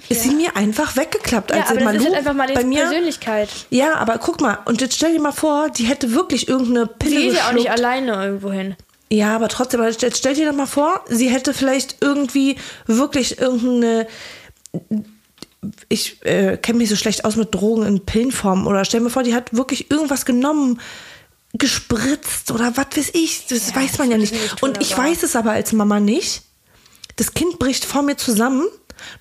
Ist 0.09 0.23
sie 0.23 0.31
mir 0.35 0.57
einfach 0.57 0.97
weggeklappt. 0.97 1.51
Ja, 1.51 1.61
als 1.61 1.69
aber 1.69 1.79
sie 1.79 1.85
das 1.85 1.93
ist 1.95 1.99
Malou 2.01 2.05
halt 2.09 2.17
einfach 2.17 2.33
Marlenes 2.33 2.61
bei 2.61 2.67
mir, 2.67 2.81
Persönlichkeit. 2.81 3.49
Ja, 3.69 3.95
aber 3.95 4.17
guck 4.17 4.41
mal, 4.41 4.57
und 4.65 4.81
jetzt 4.81 4.95
stell 4.95 5.13
dir 5.13 5.21
mal 5.21 5.31
vor, 5.31 5.69
die 5.69 5.85
hätte 5.85 6.13
wirklich 6.13 6.49
irgendeine 6.49 6.85
Pille 6.85 7.15
Sie 7.21 7.27
geht 7.29 7.35
ja 7.37 7.47
auch 7.47 7.53
nicht 7.53 7.71
alleine 7.71 8.11
irgendwo 8.25 8.51
hin. 8.51 8.75
Ja, 9.09 9.33
aber 9.35 9.47
trotzdem, 9.47 9.79
aber 9.79 9.89
jetzt 9.89 10.17
stell 10.17 10.33
dir 10.33 10.49
doch 10.49 10.55
mal 10.57 10.65
vor, 10.65 11.05
sie 11.07 11.29
hätte 11.29 11.53
vielleicht 11.53 11.97
irgendwie 12.01 12.57
wirklich 12.87 13.39
irgendeine. 13.39 14.07
Ich 15.89 16.23
äh, 16.25 16.57
kenne 16.57 16.79
mich 16.79 16.89
so 16.89 16.95
schlecht 16.95 17.23
aus 17.25 17.37
mit 17.37 17.53
Drogen 17.55 17.85
in 17.85 18.05
Pillenform. 18.05 18.67
Oder 18.67 18.83
stell 18.85 18.99
mir 18.99 19.09
vor, 19.09 19.23
die 19.23 19.33
hat 19.33 19.53
wirklich 19.55 19.89
irgendwas 19.89 20.25
genommen, 20.25 20.81
gespritzt 21.57 22.51
oder 22.51 22.75
was 22.77 22.87
weiß 22.95 23.09
ich. 23.13 23.47
Das 23.47 23.69
Ja, 23.69 23.75
weiß 23.75 23.97
man 23.97 24.11
ja 24.11 24.17
nicht. 24.17 24.33
Und 24.61 24.81
ich 24.81 24.97
weiß 24.97 25.23
es 25.23 25.35
aber 25.35 25.51
als 25.51 25.71
Mama 25.73 25.99
nicht. 25.99 26.43
Das 27.17 27.33
Kind 27.33 27.59
bricht 27.59 27.85
vor 27.85 28.01
mir 28.01 28.17
zusammen. 28.17 28.65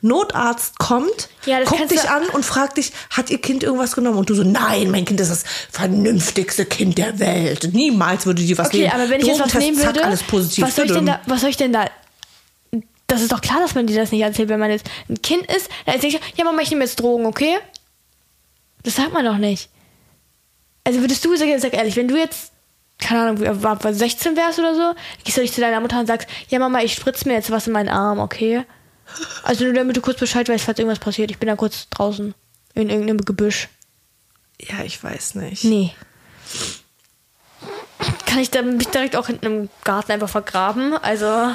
Notarzt 0.03 0.78
kommt, 0.78 1.28
Ja, 1.47 1.62
guckt 1.64 1.91
dich 1.91 2.09
an 2.09 2.24
und 2.28 2.45
fragt 2.45 2.76
dich, 2.76 2.93
hat 3.11 3.28
ihr 3.30 3.39
Kind 3.39 3.64
irgendwas 3.64 3.95
genommen? 3.95 4.18
Und 4.18 4.30
du 4.30 4.35
so, 4.35 4.45
nein, 4.45 4.91
mein 4.91 5.05
Kind 5.05 5.20
ist 5.20 5.30
das 5.30 5.43
vernünftigste 5.70 6.64
Kind 6.64 6.97
der 6.97 7.18
Welt. 7.18 7.70
Niemals 7.72 8.24
würde 8.24 8.43
die 8.43 8.57
was 8.57 8.68
Okay, 8.68 8.82
nehmen. 8.82 8.93
aber 8.93 9.11
wenn 9.11 9.20
ich 9.20 9.26
jetzt 9.26 9.41
was 9.41 9.51
Drogentest, 9.51 9.66
nehmen 9.66 9.76
zack, 9.78 9.95
würde, 9.97 10.05
alles 10.07 10.22
positiv. 10.22 10.64
was 10.64 10.76
soll 10.76 10.87
ich 10.87 10.93
denn 10.93 11.07
da, 11.07 11.20
was 11.26 11.41
soll 11.41 11.51
ich 11.51 11.57
denn 11.57 11.72
da? 11.72 11.91
Das 13.09 13.20
ist 13.20 13.32
doch 13.32 13.41
klar, 13.41 13.61
dass 13.61 13.74
man 13.74 13.87
dir 13.87 13.97
das 14.01 14.12
nicht 14.12 14.22
erzählt, 14.22 14.49
wenn 14.49 14.61
man 14.61 14.70
jetzt 14.70 14.87
ein 15.11 15.20
Kind 15.20 15.45
ist. 15.53 15.68
Dann 15.87 15.97
erzählt 15.97 16.18
ja 16.37 16.45
Mama, 16.45 16.62
ich 16.62 16.70
nehme 16.70 16.85
jetzt 16.85 17.01
Drogen, 17.01 17.26
okay? 17.26 17.59
Das 18.85 18.95
sagt 18.97 19.12
man 19.12 19.24
doch 19.24 19.39
nicht. 19.39 19.68
Also 20.85 21.01
würdest 21.01 21.24
du, 21.24 21.35
sag, 21.37 21.49
sag 21.61 21.72
ehrlich, 21.74 21.97
wenn 21.97 22.09
du 22.09 22.16
jetzt, 22.16 22.53
keine 22.99 23.22
Ahnung, 23.22 23.41
wie- 23.41 23.62
war, 23.62 23.82
war 23.82 23.95
16 23.95 24.37
wärst 24.37 24.59
oder 24.59 24.74
so, 24.74 24.95
gehst 25.24 25.37
du 25.37 25.41
nicht 25.41 25.55
zu 25.55 25.61
deiner 25.61 25.80
Mutter 25.80 25.99
und 25.99 26.07
sagst, 26.07 26.28
ja 26.49 26.59
Mama, 26.59 26.80
ich 26.82 26.93
spritze 26.95 27.26
mir 27.28 27.35
jetzt 27.35 27.51
was 27.51 27.66
in 27.66 27.72
meinen 27.72 27.89
Arm, 27.89 28.18
okay? 28.18 28.64
Also 29.43 29.64
nur 29.64 29.74
damit 29.74 29.97
du 29.97 30.01
kurz 30.01 30.18
Bescheid 30.20 30.49
weißt, 30.49 30.64
falls 30.64 30.78
irgendwas 30.78 30.99
passiert. 30.99 31.30
Ich 31.30 31.39
bin 31.39 31.47
da 31.49 31.57
kurz 31.57 31.89
draußen 31.91 32.35
in 32.74 32.91
irgendeinem 32.91 33.18
Gebüsch. 33.24 33.68
Ja, 34.61 34.82
ich 34.85 35.03
weiß 35.03 35.35
nicht. 35.37 35.64
Nee. 35.64 35.93
Kann 38.26 38.39
ich 38.39 38.51
dann 38.51 38.76
mich 38.76 38.89
direkt 38.89 39.16
auch 39.16 39.26
hinten 39.26 39.47
im 39.47 39.68
Garten 39.85 40.12
einfach 40.12 40.28
vergraben? 40.28 40.95
Also, 40.99 41.51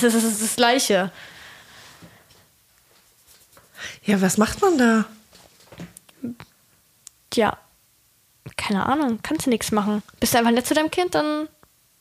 das 0.00 0.14
ist 0.14 0.42
das 0.42 0.56
Gleiche. 0.56 1.10
Ja, 4.04 4.20
was 4.20 4.36
macht 4.38 4.60
man 4.60 4.78
da? 4.78 5.04
Ja. 7.34 7.58
Keine 8.56 8.86
Ahnung. 8.86 9.20
Kannst 9.22 9.46
du 9.46 9.50
nichts 9.50 9.72
machen. 9.72 10.02
Bist 10.20 10.34
du 10.34 10.38
einfach 10.38 10.50
nett 10.50 10.66
zu 10.66 10.74
deinem 10.74 10.90
Kind, 10.90 11.14
dann 11.14 11.48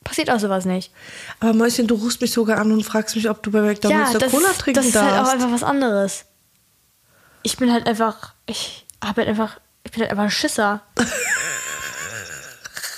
passiert 0.03 0.31
auch 0.31 0.39
sowas 0.39 0.65
nicht. 0.65 0.91
Aber 1.39 1.53
Mäuschen, 1.53 1.87
du 1.87 1.95
rufst 1.95 2.21
mich 2.21 2.31
sogar 2.31 2.57
an 2.57 2.71
und 2.71 2.83
fragst 2.83 3.15
mich, 3.15 3.29
ob 3.29 3.43
du 3.43 3.51
bei 3.51 3.61
McDonalds 3.61 4.13
ja, 4.13 4.19
das, 4.19 4.31
Cola 4.31 4.51
trinken 4.53 4.79
das 4.79 4.87
ist 4.87 4.95
halt 4.95 5.13
auch 5.13 5.17
darfst. 5.17 5.33
einfach 5.33 5.51
was 5.51 5.63
anderes. 5.63 6.25
Ich 7.43 7.57
bin 7.57 7.71
halt 7.71 7.87
einfach, 7.87 8.33
ich 8.45 8.85
habe 9.03 9.21
halt 9.21 9.29
einfach, 9.29 9.59
ich 9.83 9.91
bin 9.91 10.01
halt 10.01 10.11
einfach 10.11 10.23
ein 10.23 10.31
Schisser. 10.31 10.81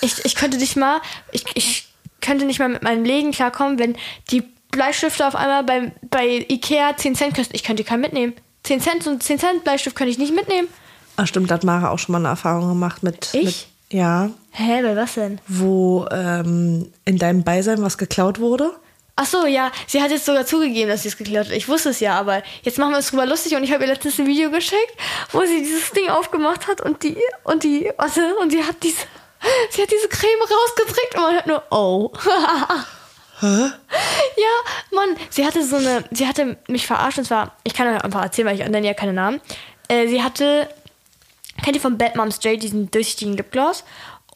ich, 0.00 0.24
ich 0.24 0.34
könnte 0.34 0.58
nicht 0.58 0.76
mal, 0.76 1.00
ich, 1.32 1.44
ich 1.54 1.88
könnte 2.20 2.46
nicht 2.46 2.58
mal 2.58 2.68
mit 2.68 2.82
meinem 2.82 3.04
Leben 3.04 3.32
klarkommen, 3.32 3.78
wenn 3.78 3.96
die 4.30 4.42
Bleistifte 4.70 5.26
auf 5.26 5.36
einmal 5.36 5.64
bei, 5.64 5.92
bei 6.10 6.46
Ikea 6.48 6.96
10 6.96 7.14
Cent 7.14 7.36
kosten. 7.36 7.54
Ich 7.54 7.62
könnte 7.62 7.84
keinen 7.84 8.00
mitnehmen. 8.00 8.34
10 8.64 8.80
Cent, 8.80 9.02
so 9.02 9.10
ein 9.10 9.20
10 9.20 9.38
Cent 9.38 9.64
Bleistift 9.64 9.94
könnte 9.94 10.10
ich 10.10 10.18
nicht 10.18 10.34
mitnehmen. 10.34 10.68
Ah, 11.16 11.26
stimmt, 11.26 11.50
da 11.50 11.54
hat 11.54 11.64
Mara 11.64 11.90
auch 11.90 11.98
schon 11.98 12.12
mal 12.12 12.18
eine 12.18 12.28
Erfahrung 12.28 12.68
gemacht 12.68 13.02
mit. 13.02 13.32
Ich? 13.32 13.44
Mit, 13.44 13.66
ja, 13.90 14.30
Hä, 14.50 14.82
bei 14.82 14.96
was 14.96 15.14
denn? 15.14 15.40
wo 15.46 16.06
ähm, 16.10 16.92
in 17.04 17.18
deinem 17.18 17.44
Beisein 17.44 17.82
was 17.82 17.98
geklaut 17.98 18.40
wurde. 18.40 18.72
Ach 19.16 19.26
so, 19.26 19.46
ja, 19.46 19.70
sie 19.86 20.02
hat 20.02 20.10
jetzt 20.10 20.24
sogar 20.26 20.44
zugegeben, 20.44 20.88
dass 20.88 21.02
sie 21.02 21.08
es 21.08 21.16
geklaut 21.16 21.46
hat. 21.46 21.52
Ich 21.52 21.68
wusste 21.68 21.90
es 21.90 22.00
ja, 22.00 22.18
aber 22.18 22.42
jetzt 22.62 22.78
machen 22.78 22.90
wir 22.90 22.96
uns 22.96 23.10
drüber 23.10 23.26
lustig 23.26 23.54
und 23.54 23.62
ich 23.62 23.72
habe 23.72 23.84
ihr 23.84 23.90
letztens 23.90 24.18
ein 24.18 24.26
Video 24.26 24.50
geschickt, 24.50 24.92
wo 25.30 25.42
sie 25.42 25.58
dieses 25.60 25.92
Ding 25.92 26.08
aufgemacht 26.08 26.66
hat 26.66 26.80
und 26.80 27.02
die 27.04 27.16
und 27.44 27.62
die 27.62 27.88
warte, 27.96 28.34
und 28.40 28.50
sie 28.50 28.64
hat 28.64 28.82
diese 28.82 29.06
sie 29.70 29.82
hat 29.82 29.90
diese 29.92 30.08
Creme 30.08 30.40
rausgedrückt 30.42 31.14
und 31.14 31.20
man 31.20 31.34
hört 31.34 31.46
nur 31.46 31.62
oh. 31.70 32.12
Ja, 33.42 34.54
Mann, 34.90 35.16
sie 35.30 35.46
hatte 35.46 35.64
so 35.64 35.76
eine 35.76 36.02
sie 36.10 36.26
hatte 36.26 36.56
mich 36.66 36.86
verarscht 36.86 37.18
und 37.18 37.24
zwar, 37.24 37.52
ich 37.62 37.74
kann 37.74 37.86
euch 37.94 38.02
einfach 38.02 38.22
erzählen, 38.22 38.48
weil 38.48 38.60
ich 38.60 38.68
nenne 38.68 38.86
ja 38.86 38.94
keine 38.94 39.12
Namen. 39.12 39.40
Äh, 39.88 40.08
sie 40.08 40.22
hatte 40.22 40.68
kennt 41.62 41.76
ihr 41.76 41.82
von 41.82 41.98
Bad 41.98 42.16
Moms 42.16 42.40
J 42.42 42.60
diesen 42.60 42.90
durchsichtigen 42.90 43.36
Lipgloss 43.36 43.84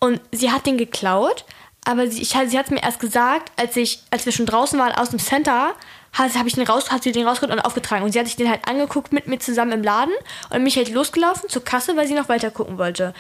und 0.00 0.20
sie 0.32 0.50
hat 0.50 0.66
den 0.66 0.78
geklaut, 0.78 1.44
aber 1.84 2.08
sie, 2.08 2.22
ich, 2.22 2.30
sie 2.30 2.58
hat 2.58 2.66
es 2.66 2.70
mir 2.70 2.82
erst 2.82 3.00
gesagt, 3.00 3.52
als 3.56 3.76
ich 3.76 4.02
als 4.10 4.26
wir 4.26 4.32
schon 4.32 4.46
draußen 4.46 4.78
waren 4.78 4.92
aus 4.92 5.10
dem 5.10 5.18
Center, 5.18 5.74
hat, 6.12 6.34
hab 6.36 6.46
ich 6.46 6.54
den 6.54 6.66
raus, 6.66 6.90
hat 6.90 7.02
sie 7.02 7.12
den 7.12 7.26
rausgeholt 7.26 7.52
und 7.52 7.64
aufgetragen 7.64 8.04
und 8.04 8.12
sie 8.12 8.18
hat 8.18 8.26
sich 8.26 8.36
den 8.36 8.48
halt 8.48 8.66
angeguckt 8.66 9.12
mit 9.12 9.26
mir 9.26 9.38
zusammen 9.38 9.72
im 9.72 9.82
Laden 9.82 10.14
und 10.50 10.62
mich 10.62 10.76
halt 10.76 10.90
losgelaufen 10.90 11.48
zur 11.48 11.64
Kasse, 11.64 11.96
weil 11.96 12.06
sie 12.06 12.14
noch 12.14 12.28
weiter 12.28 12.50
gucken 12.50 12.78
wollte. 12.78 13.14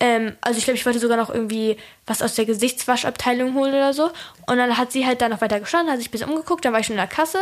Ähm, 0.00 0.36
also 0.40 0.58
ich 0.58 0.64
glaube, 0.64 0.76
ich 0.76 0.84
wollte 0.84 0.98
sogar 0.98 1.16
noch 1.16 1.30
irgendwie 1.30 1.76
was 2.06 2.20
aus 2.20 2.34
der 2.34 2.44
Gesichtswaschabteilung 2.44 3.54
holen 3.54 3.72
oder 3.74 3.92
so. 3.92 4.10
Und 4.46 4.58
dann 4.58 4.76
hat 4.76 4.92
sie 4.92 5.06
halt 5.06 5.22
da 5.22 5.28
noch 5.28 5.40
weiter 5.40 5.60
gestanden, 5.60 5.92
hat 5.92 5.98
sich 5.98 6.10
bisschen 6.10 6.28
umgeguckt, 6.28 6.64
dann 6.64 6.72
war 6.72 6.80
ich 6.80 6.86
schon 6.86 6.94
in 6.94 6.98
der 6.98 7.06
Kasse. 7.06 7.38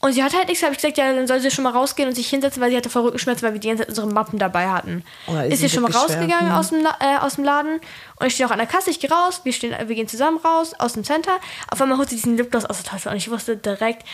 Und 0.00 0.12
sie 0.12 0.22
hat 0.22 0.34
halt 0.34 0.48
nichts, 0.48 0.62
habe 0.62 0.72
ich 0.72 0.78
gesagt, 0.78 0.98
ja, 0.98 1.12
dann 1.12 1.26
soll 1.26 1.40
sie 1.40 1.50
schon 1.50 1.64
mal 1.64 1.72
rausgehen 1.72 2.08
und 2.08 2.14
sich 2.14 2.28
hinsetzen, 2.28 2.62
weil 2.62 2.70
sie 2.70 2.76
hatte 2.76 2.90
vor 2.90 3.02
Rückenschmerzen, 3.02 3.46
weil 3.46 3.54
wir 3.54 3.60
die 3.60 3.68
ganze 3.68 3.82
Zeit 3.82 3.88
unsere 3.88 4.06
Mappen 4.06 4.38
dabei 4.38 4.68
hatten. 4.68 5.02
Oh, 5.26 5.36
ist 5.38 5.54
ist 5.54 5.60
sie 5.60 5.68
schon 5.70 5.82
mal 5.82 5.90
rausgegangen 5.90 6.48
schwer? 6.48 6.58
aus, 6.58 6.68
dem, 6.68 6.86
äh, 6.86 7.16
aus 7.18 7.36
dem 7.36 7.44
Laden 7.44 7.80
und 8.20 8.26
ich 8.26 8.34
stehe 8.34 8.46
auch 8.46 8.52
an 8.52 8.58
der 8.58 8.66
Kasse, 8.66 8.90
ich 8.90 9.00
gehe 9.00 9.10
raus, 9.10 9.40
wir, 9.44 9.52
stehen, 9.52 9.74
wir 9.88 9.96
gehen 9.96 10.06
zusammen 10.06 10.38
raus 10.38 10.74
aus 10.78 10.92
dem 10.92 11.04
Center. 11.04 11.32
Auf 11.70 11.80
einmal 11.80 11.96
holt 11.96 12.10
sie 12.10 12.16
diesen 12.16 12.36
Lipgloss 12.36 12.66
aus 12.66 12.82
der 12.82 12.92
Tasche 12.92 13.08
und 13.08 13.16
ich 13.16 13.30
wusste 13.30 13.56
direkt, 13.56 14.04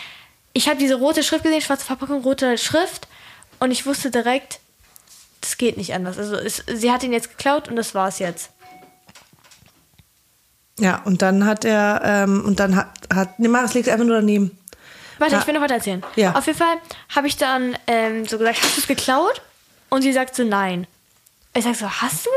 ich 0.52 0.68
habe 0.68 0.78
diese 0.78 0.94
rote 0.94 1.22
Schrift 1.24 1.42
gesehen, 1.42 1.60
schwarze 1.60 1.84
Verpackung, 1.84 2.22
rote 2.22 2.56
Schrift 2.58 3.08
und 3.58 3.72
ich 3.72 3.84
wusste 3.84 4.10
direkt, 4.10 4.60
das 5.40 5.56
geht 5.56 5.76
nicht 5.76 5.94
anders. 5.94 6.16
Also 6.16 6.36
es, 6.36 6.64
sie 6.72 6.92
hat 6.92 7.02
ihn 7.02 7.12
jetzt 7.12 7.30
geklaut 7.30 7.68
und 7.68 7.76
das 7.76 7.94
war's 7.94 8.20
jetzt. 8.20 8.50
Ja, 10.78 11.02
und 11.04 11.22
dann 11.22 11.44
hat 11.44 11.64
er, 11.64 12.00
ähm, 12.04 12.44
und 12.44 12.60
dann 12.60 12.76
hat, 12.76 12.88
hat 13.12 13.38
nee, 13.38 13.48
Maris 13.48 13.74
liegt 13.74 13.88
einfach 13.88 14.06
nur 14.06 14.16
daneben. 14.16 14.58
Warte, 15.22 15.34
Ja. 15.34 15.40
ich 15.40 15.46
will 15.46 15.54
noch 15.54 15.60
weiter 15.62 15.74
erzählen. 15.74 16.02
Ja. 16.16 16.34
Auf 16.34 16.46
jeden 16.46 16.58
Fall 16.58 16.76
habe 17.14 17.26
ich 17.28 17.36
dann 17.36 17.76
ähm, 17.86 18.26
so 18.26 18.36
gesagt, 18.38 18.60
hast 18.62 18.76
du 18.76 18.80
es 18.80 18.86
geklaut? 18.86 19.40
Und 19.88 20.02
sie 20.02 20.12
sagt 20.12 20.34
so, 20.34 20.42
nein. 20.44 20.86
Ich 21.54 21.64
sag 21.64 21.74
so, 21.76 21.88
hast 21.88 22.26
du? 22.26 22.30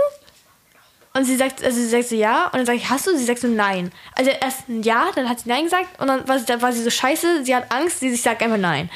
Und 1.18 1.24
sie 1.26 1.36
sagt, 1.38 1.64
also 1.64 1.78
sie 1.80 1.88
sagt 1.88 2.10
so, 2.10 2.16
ja. 2.16 2.46
Und 2.48 2.56
dann 2.56 2.66
sage 2.66 2.78
ich, 2.78 2.90
hast 2.90 3.08
du? 3.08 3.18
Sie 3.18 3.24
sagt 3.24 3.40
so, 3.40 3.48
nein. 3.48 3.92
Also 4.18 4.32
erst 4.32 4.68
ein 4.68 4.84
Ja, 4.84 5.08
dann 5.16 5.30
hat 5.30 5.40
sie 5.40 5.50
nein 5.50 5.64
gesagt. 5.64 6.00
Und 6.00 6.08
dann 6.08 6.28
war 6.28 6.38
sie, 6.40 6.46
dann 6.46 6.62
war 6.62 6.72
sie 6.74 6.84
so 6.84 6.90
scheiße, 6.90 7.44
sie 7.46 7.56
hat 7.56 7.72
Angst, 7.72 8.02
sie 8.02 8.14
sagt 8.16 8.42
einfach 8.44 8.58
nein. 8.58 8.90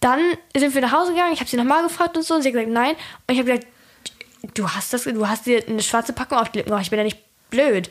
Dann 0.00 0.20
sind 0.56 0.74
wir 0.74 0.82
nach 0.82 0.92
Hause 0.92 1.12
gegangen, 1.12 1.32
ich 1.32 1.40
habe 1.40 1.48
sie 1.50 1.56
nochmal 1.56 1.82
gefragt 1.82 2.16
und 2.16 2.22
so. 2.24 2.34
Und 2.34 2.42
sie 2.42 2.48
hat 2.48 2.54
gesagt, 2.54 2.70
nein. 2.70 2.94
Und 3.26 3.32
ich 3.34 3.38
habe 3.38 3.50
gesagt, 3.50 3.66
du 4.54 4.68
hast 4.68 4.92
das, 4.92 5.04
du 5.04 5.26
hast 5.28 5.46
dir 5.46 5.66
eine 5.66 5.82
schwarze 5.82 6.12
Packung 6.12 6.38
auf 6.38 6.50
die 6.50 6.58
Lippen 6.58 6.68
gemacht, 6.70 6.84
ich 6.84 6.90
bin 6.90 6.98
ja 6.98 7.04
nicht 7.04 7.18
blöd. 7.50 7.90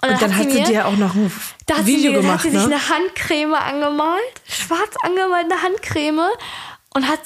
Und 0.00 0.22
dann 0.22 0.36
hat 0.36 0.48
sie 0.50 0.60
mir- 0.60 0.64
dir 0.64 0.86
auch 0.86 0.96
noch 0.96 1.14
ein 1.14 1.32
da 1.66 1.84
Video 1.84 2.12
sie, 2.12 2.16
gemacht, 2.18 2.34
hat 2.36 2.42
sie 2.42 2.50
sich 2.50 2.68
ne? 2.68 2.76
eine 2.76 2.88
Handcreme 2.88 3.54
angemalt, 3.54 4.22
schwarz 4.48 4.94
angemalte 5.02 5.60
Handcreme 5.60 6.28
und 6.94 7.08
hat 7.08 7.20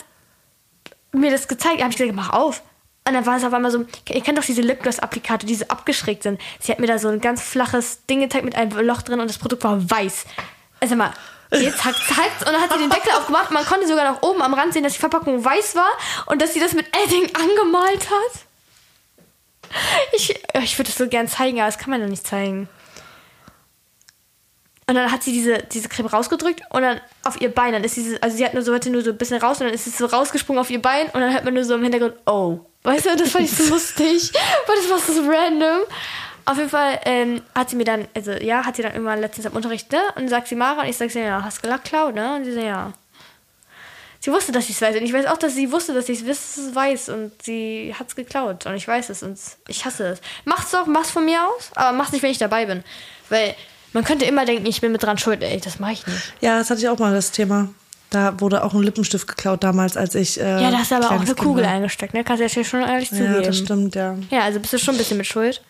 mir 1.13 1.31
das 1.31 1.49
gezeigt. 1.49 1.79
Da 1.81 1.85
habe 1.85 1.93
ich 1.93 1.99
gesagt, 1.99 2.17
mach 2.17 2.31
auf. 2.31 2.63
Und 3.07 3.15
dann 3.15 3.27
war 3.27 3.37
es 3.37 3.45
auf 3.45 3.53
einmal 3.53 3.71
so, 3.71 3.85
ihr 4.09 4.21
kennt 4.23 4.39
doch 4.39 4.45
diese 4.45 4.63
Lipgloss-Applikate, 4.63 5.45
die 5.45 5.57
so 5.57 5.67
abgeschrägt 5.67 6.23
sind. 6.23 6.41
Sie 6.61 6.71
hat 6.71 6.79
mir 6.79 6.87
da 6.87 6.99
so 6.99 7.09
ein 7.09 7.21
ganz 7.21 7.43
flaches 7.43 8.07
Ding 8.07 8.21
gezeigt 8.21 8.45
mit 8.45 8.55
einem 8.55 8.79
Loch 8.87 9.03
drin 9.03 9.21
und 9.21 9.29
das 9.29 9.39
Produkt 9.39 9.65
war 9.65 9.91
weiß. 9.91 10.25
Also 10.81 10.95
mal, 10.95 11.13
jetzt 11.51 11.85
hat 11.85 11.97
es 11.97 12.47
und 12.47 12.53
dann 12.53 12.61
hat 12.61 12.73
sie 12.73 12.79
den 12.79 12.91
Deckel 12.91 13.13
aufgemacht. 13.13 13.51
Man 13.51 13.67
konnte 13.67 13.87
sogar 13.89 14.11
noch 14.11 14.23
oben 14.23 14.41
am 14.41 14.55
Rand 14.55 14.73
sehen, 14.73 14.85
dass 14.85 14.93
die 14.95 15.01
Verpackung 15.01 15.45
weiß 15.45 15.75
war 15.75 15.91
und 16.27 16.41
dass 16.41 16.55
sie 16.55 16.61
das 16.61 16.73
mit 16.75 16.87
Edding 17.05 17.29
angemalt 17.35 18.09
hat. 18.09 18.41
Ich, 20.13 20.35
ich 20.63 20.79
würde 20.79 20.91
es 20.91 20.97
so 20.97 21.09
gern 21.09 21.29
zeigen, 21.29 21.59
aber 21.59 21.67
das 21.67 21.79
kann 21.79 21.91
man 21.91 22.01
doch 22.01 22.09
nicht 22.09 22.27
zeigen. 22.27 22.69
Und 24.87 24.97
dann 24.97 25.11
hat 25.11 25.23
sie 25.23 25.33
diese, 25.33 25.59
diese 25.59 25.89
Creme 25.89 26.07
rausgedrückt 26.07 26.63
und 26.71 26.83
dann 26.83 27.01
auf 27.25 27.41
ihr 27.41 27.49
Bein, 27.49 27.73
dann 27.73 27.85
ist 27.85 27.97
diese, 27.97 28.23
also 28.23 28.37
sie 28.37 28.45
hat 28.45 28.53
nur 28.53 28.63
so, 28.63 28.75
hatte 28.75 28.91
nur 28.91 29.03
so 29.03 29.11
ein 29.11 29.17
bisschen 29.17 29.41
raus 29.41 29.61
und 29.61 29.67
dann 29.67 29.75
ist 29.75 29.87
es 29.87 29.97
so 29.97 30.07
rausgesprungen 30.07 30.61
auf 30.61 30.71
ihr 30.71 30.83
Bein 30.83 31.07
und 31.07 31.21
dann 31.21 31.33
hört 31.33 31.45
man 31.45 31.55
nur 31.55 31.65
so 31.65 31.75
im 31.75 31.83
Hintergrund, 31.83 32.15
oh. 32.27 32.61
Weißt 32.83 33.07
du, 33.07 33.17
das 33.17 33.31
fand 33.31 33.45
ich 33.45 33.53
so 33.53 33.73
lustig, 33.73 34.33
weil 34.67 34.77
das 34.77 34.91
war 34.91 34.99
so 34.99 35.23
random. 35.23 35.83
Auf 36.45 36.57
jeden 36.57 36.69
Fall 36.69 36.99
ähm, 37.05 37.43
hat 37.55 37.71
sie 37.71 37.77
mir 37.77 37.85
dann, 37.85 38.09
also 38.15 38.33
ja, 38.33 38.67
hat 38.67 38.75
sie 38.75 38.83
dann 38.83 38.93
irgendwann 38.93 39.21
letztens 39.21 39.47
am 39.47 39.53
Unterricht, 39.53 39.93
ne? 39.93 40.01
Und 40.17 40.29
sagt 40.29 40.49
sie 40.49 40.57
Mara 40.57 40.83
und 40.83 40.89
ich 40.89 40.97
sag 40.97 41.11
sie, 41.11 41.21
ja, 41.21 41.45
hast 41.45 41.65
du 41.65 41.71
geklaut, 41.71 42.17
ne? 42.17 42.35
Und 42.35 42.45
sie 42.45 42.53
so, 42.53 42.61
ja. 42.61 42.93
Sie 44.25 44.31
wusste, 44.31 44.53
dass 44.53 44.65
ich 44.69 44.77
es 44.77 44.81
weiß. 44.81 44.95
Und 44.97 45.03
ich 45.03 45.13
weiß 45.13 45.27
auch, 45.27 45.37
dass 45.37 45.55
sie 45.55 45.73
wusste, 45.73 45.93
dass 45.95 46.09
ich 46.09 46.23
es 46.23 46.75
weiß. 46.75 47.09
Und 47.09 47.33
sie 47.43 47.93
hat 47.99 48.09
es 48.09 48.15
geklaut. 48.17 48.67
Und 48.67 48.75
ich 48.77 48.87
weiß 48.87 49.11
es. 49.11 49.23
Und 49.25 49.37
ich 49.67 49.85
hasse 49.85 50.07
es. 50.07 50.21
Mach's 50.45 50.71
doch, 50.71 50.87
mach's 50.87 51.11
von 51.11 51.25
mir 51.25 51.41
aus. 51.45 51.71
Aber 51.75 51.97
mach's 51.97 52.13
nicht, 52.13 52.23
wenn 52.23 52.31
ich 52.31 52.39
dabei 52.39 52.67
bin. 52.67 52.85
Weil 53.29 53.55
man 53.93 54.05
könnte 54.05 54.25
immer 54.25 54.45
denken, 54.45 54.65
ich 54.67 54.81
bin 54.81 54.93
mit 54.93 55.03
dran 55.03 55.19
schuld. 55.19 55.43
Ey, 55.43 55.59
das 55.61 55.81
mache 55.81 55.93
ich 55.95 56.07
nicht. 56.07 56.33
Ja, 56.41 56.59
das 56.59 56.71
hatte 56.71 56.81
ich 56.81 56.89
auch 56.89 56.99
mal 56.99 57.13
das 57.13 57.33
Thema. 57.33 57.69
Da 58.11 58.39
wurde 58.41 58.63
auch 58.63 58.75
ein 58.75 58.83
Lippenstift 58.83 59.27
geklaut 59.27 59.65
damals, 59.65 59.97
als 59.97 60.15
ich. 60.15 60.39
Äh, 60.39 60.63
Ja, 60.63 60.71
da 60.71 60.79
hast 60.79 60.93
du 60.93 60.97
aber 60.97 61.07
auch 61.11 61.21
eine 61.21 61.35
Kugel 61.35 61.65
war. 61.65 61.73
eingesteckt, 61.73 62.15
ne? 62.15 62.23
Kannst 62.23 62.41
du 62.43 62.61
ja 62.61 62.65
schon 62.65 62.83
ehrlich 62.83 63.09
zugeben. 63.09 63.35
Ja, 63.35 63.41
das 63.41 63.59
stimmt, 63.59 63.95
ja. 63.97 64.17
Ja, 64.31 64.41
also 64.43 64.61
bist 64.61 64.73
du 64.73 64.79
schon 64.79 64.95
ein 64.95 64.99
bisschen 64.99 65.17
mit 65.17 65.27
Schuld. 65.27 65.63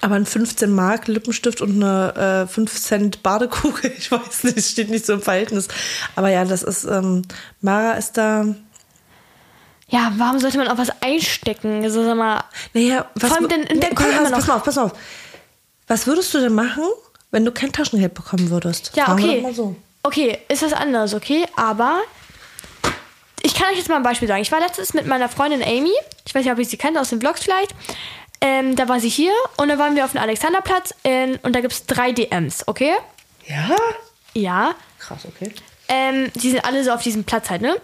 Aber 0.00 0.14
ein 0.14 0.26
15 0.26 0.70
Mark 0.70 1.08
Lippenstift 1.08 1.60
und 1.60 1.82
eine 1.82 2.44
äh, 2.44 2.46
5 2.46 2.80
Cent 2.80 3.22
Badekugel, 3.22 3.92
ich 3.98 4.12
weiß 4.12 4.44
nicht, 4.44 4.64
steht 4.64 4.90
nicht 4.90 5.06
so 5.06 5.14
im 5.14 5.22
Verhältnis. 5.22 5.68
Aber 6.14 6.30
ja, 6.30 6.44
das 6.44 6.62
ist, 6.62 6.84
ähm, 6.84 7.22
Mara 7.60 7.92
ist 7.94 8.16
da, 8.16 8.46
Ja, 9.88 10.12
warum 10.16 10.38
sollte 10.38 10.58
man 10.58 10.68
auch 10.68 10.78
was 10.78 10.90
einstecken? 11.02 11.82
Also, 11.82 12.04
sag 12.04 12.16
mal, 12.16 12.44
naja, 12.74 13.06
was, 13.14 13.28
Vor 13.28 13.38
allem 13.38 13.48
denn 13.48 13.62
in 13.64 13.80
der 13.80 13.88
pass, 13.88 14.06
pass 14.30 14.46
mal 14.46 14.56
auf, 14.56 14.64
pass 14.64 14.76
mal 14.76 14.82
auf. 14.84 14.92
Was 15.88 16.06
würdest 16.06 16.32
du 16.32 16.38
denn 16.38 16.54
machen, 16.54 16.84
wenn 17.32 17.44
du 17.44 17.50
kein 17.50 17.72
Taschengeld 17.72 18.14
bekommen 18.14 18.50
würdest? 18.50 18.92
Ja, 18.94 19.06
Fragen 19.06 19.24
okay. 19.24 19.52
so. 19.52 19.76
Okay, 20.04 20.38
ist 20.48 20.62
was 20.62 20.72
anderes, 20.72 21.14
okay? 21.14 21.44
Aber 21.56 22.00
ich 23.42 23.54
kann 23.54 23.70
euch 23.70 23.78
jetzt 23.78 23.88
mal 23.88 23.96
ein 23.96 24.02
Beispiel 24.02 24.28
sagen. 24.28 24.42
Ich 24.42 24.52
war 24.52 24.60
letztens 24.60 24.94
mit 24.94 25.06
meiner 25.06 25.28
Freundin 25.28 25.62
Amy. 25.62 25.92
Ich 26.26 26.34
weiß 26.34 26.44
nicht, 26.44 26.52
ob 26.52 26.58
ihr 26.58 26.64
sie 26.64 26.76
kennt, 26.76 26.96
aus 26.96 27.10
den 27.10 27.20
Vlogs 27.20 27.42
vielleicht. 27.42 27.74
Ähm, 28.44 28.74
da 28.76 28.88
war 28.88 28.98
sie 29.00 29.08
hier 29.08 29.32
und 29.56 29.68
dann 29.68 29.78
waren 29.78 29.94
wir 29.96 30.04
auf 30.04 30.10
dem 30.12 30.20
Alexanderplatz 30.20 30.92
in, 31.04 31.36
und 31.44 31.54
da 31.54 31.60
gibt 31.60 31.72
es 31.72 31.86
drei 31.86 32.10
DMs, 32.12 32.66
okay? 32.66 32.92
Ja? 33.46 33.70
Ja. 34.34 34.74
Krass, 34.98 35.20
okay. 35.26 35.52
Ähm, 35.88 36.30
die 36.34 36.50
sind 36.50 36.64
alle 36.64 36.82
so 36.82 36.90
auf 36.90 37.02
diesem 37.02 37.22
Platz 37.24 37.50
halt, 37.50 37.60
ne? 37.62 37.72
Und 37.74 37.80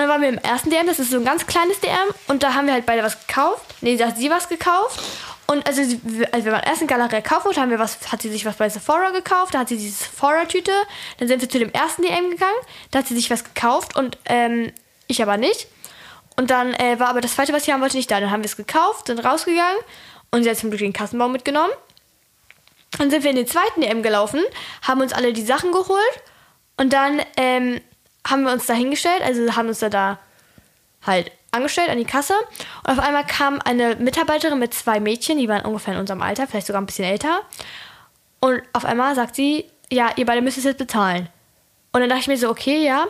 dann 0.00 0.08
waren 0.08 0.20
wir 0.20 0.28
im 0.28 0.38
ersten 0.38 0.68
DM, 0.70 0.86
das 0.86 0.98
ist 0.98 1.10
so 1.10 1.16
ein 1.18 1.24
ganz 1.24 1.46
kleines 1.46 1.80
DM. 1.80 1.92
Und 2.28 2.42
da 2.42 2.54
haben 2.54 2.66
wir 2.66 2.74
halt 2.74 2.86
beide 2.86 3.02
was 3.02 3.26
gekauft. 3.26 3.62
Nee, 3.82 3.96
da 3.96 4.08
hat 4.08 4.16
sie 4.18 4.28
was 4.30 4.48
gekauft. 4.48 5.00
Und 5.46 5.66
also, 5.66 5.82
sie- 5.84 6.00
als 6.32 6.44
wir 6.44 6.52
beim 6.52 6.62
ersten 6.62 6.86
Galerie 6.86 7.16
gekauft 7.22 7.56
haben 7.58 7.70
wir 7.70 7.78
was, 7.78 7.98
hat 8.10 8.20
sie 8.22 8.30
sich 8.30 8.44
was 8.44 8.56
bei 8.56 8.68
Sephora 8.68 9.10
gekauft. 9.10 9.54
Da 9.54 9.60
hat 9.60 9.68
sie 9.68 9.76
diese 9.76 10.04
Sephora-Tüte. 10.04 10.72
Dann 11.18 11.28
sind 11.28 11.40
wir 11.40 11.48
zu 11.48 11.58
dem 11.58 11.70
ersten 11.72 12.02
DM 12.02 12.30
gegangen. 12.30 12.56
Da 12.90 12.98
hat 13.00 13.06
sie 13.06 13.14
sich 13.14 13.30
was 13.30 13.44
gekauft 13.44 13.96
und 13.96 14.18
ähm, 14.26 14.72
ich 15.06 15.22
aber 15.22 15.36
nicht. 15.36 15.68
Und 16.36 16.50
dann 16.50 16.74
äh, 16.74 16.98
war 16.98 17.08
aber 17.08 17.20
das 17.20 17.34
zweite, 17.34 17.52
was 17.52 17.64
sie 17.64 17.72
haben 17.72 17.80
wollte, 17.80 17.96
nicht 17.96 18.10
da. 18.10 18.20
Dann 18.20 18.30
haben 18.30 18.42
wir 18.42 18.46
es 18.46 18.56
gekauft, 18.56 19.06
sind 19.06 19.18
rausgegangen 19.24 19.78
und 20.30 20.42
sie 20.42 20.50
hat 20.50 20.56
zum 20.56 20.70
Glück 20.70 20.80
den 20.80 20.92
Kassenbau 20.92 21.28
mitgenommen. 21.28 21.72
Dann 22.98 23.10
sind 23.10 23.22
wir 23.22 23.30
in 23.30 23.36
den 23.36 23.46
zweiten 23.46 23.80
DM 23.80 24.02
gelaufen, 24.02 24.40
haben 24.82 25.00
uns 25.00 25.12
alle 25.12 25.32
die 25.32 25.42
Sachen 25.42 25.72
geholt 25.72 26.22
und 26.76 26.92
dann 26.92 27.20
ähm, 27.36 27.80
haben 28.26 28.44
wir 28.44 28.52
uns 28.52 28.66
da 28.66 28.74
hingestellt, 28.74 29.22
also 29.22 29.56
haben 29.56 29.68
uns 29.68 29.78
da, 29.78 29.88
da 29.88 30.18
halt 31.04 31.32
angestellt 31.52 31.90
an 31.90 31.98
die 31.98 32.04
Kasse. 32.04 32.34
Und 32.84 32.90
auf 32.90 32.98
einmal 32.98 33.24
kam 33.26 33.60
eine 33.64 33.96
Mitarbeiterin 33.96 34.58
mit 34.58 34.74
zwei 34.74 35.00
Mädchen, 35.00 35.38
die 35.38 35.48
waren 35.48 35.64
ungefähr 35.64 35.94
in 35.94 36.00
unserem 36.00 36.22
Alter, 36.22 36.46
vielleicht 36.46 36.66
sogar 36.66 36.82
ein 36.82 36.86
bisschen 36.86 37.04
älter. 37.04 37.42
Und 38.40 38.62
auf 38.72 38.84
einmal 38.84 39.14
sagt 39.14 39.36
sie, 39.36 39.66
ja, 39.90 40.10
ihr 40.16 40.26
beide 40.26 40.42
müsst 40.42 40.58
es 40.58 40.64
jetzt 40.64 40.78
bezahlen. 40.78 41.28
Und 41.92 42.00
dann 42.00 42.08
dachte 42.08 42.22
ich 42.22 42.28
mir 42.28 42.38
so, 42.38 42.48
okay, 42.48 42.84
ja. 42.84 43.06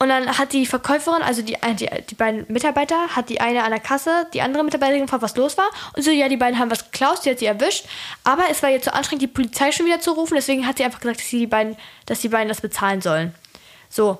Und 0.00 0.10
dann 0.10 0.38
hat 0.38 0.52
die 0.52 0.64
Verkäuferin, 0.64 1.22
also 1.22 1.42
die, 1.42 1.54
äh, 1.54 1.74
die, 1.74 1.88
die 2.08 2.14
beiden 2.14 2.46
Mitarbeiter, 2.48 3.16
hat 3.16 3.28
die 3.28 3.40
eine 3.40 3.64
an 3.64 3.70
der 3.70 3.80
Kasse, 3.80 4.28
die 4.32 4.42
andere 4.42 4.62
Mitarbeiterin 4.62 5.02
gefragt, 5.02 5.22
was 5.22 5.36
los 5.36 5.58
war. 5.58 5.68
Und 5.96 6.04
so, 6.04 6.12
ja, 6.12 6.28
die 6.28 6.36
beiden 6.36 6.58
haben 6.58 6.70
was 6.70 6.90
geklaut, 6.92 7.22
sie 7.22 7.30
hat 7.30 7.40
sie 7.40 7.46
erwischt. 7.46 7.86
Aber 8.22 8.44
es 8.48 8.62
war 8.62 8.70
ihr 8.70 8.80
zu 8.80 8.94
anstrengend, 8.94 9.22
die 9.22 9.26
Polizei 9.26 9.72
schon 9.72 9.86
wieder 9.86 10.00
zu 10.00 10.12
rufen. 10.12 10.36
Deswegen 10.36 10.66
hat 10.66 10.78
sie 10.78 10.84
einfach 10.84 11.00
gesagt, 11.00 11.18
dass, 11.18 11.28
die, 11.28 11.48
beiden, 11.48 11.76
dass 12.06 12.20
die 12.20 12.28
beiden 12.28 12.48
das 12.48 12.60
bezahlen 12.60 13.00
sollen. 13.00 13.34
So. 13.88 14.18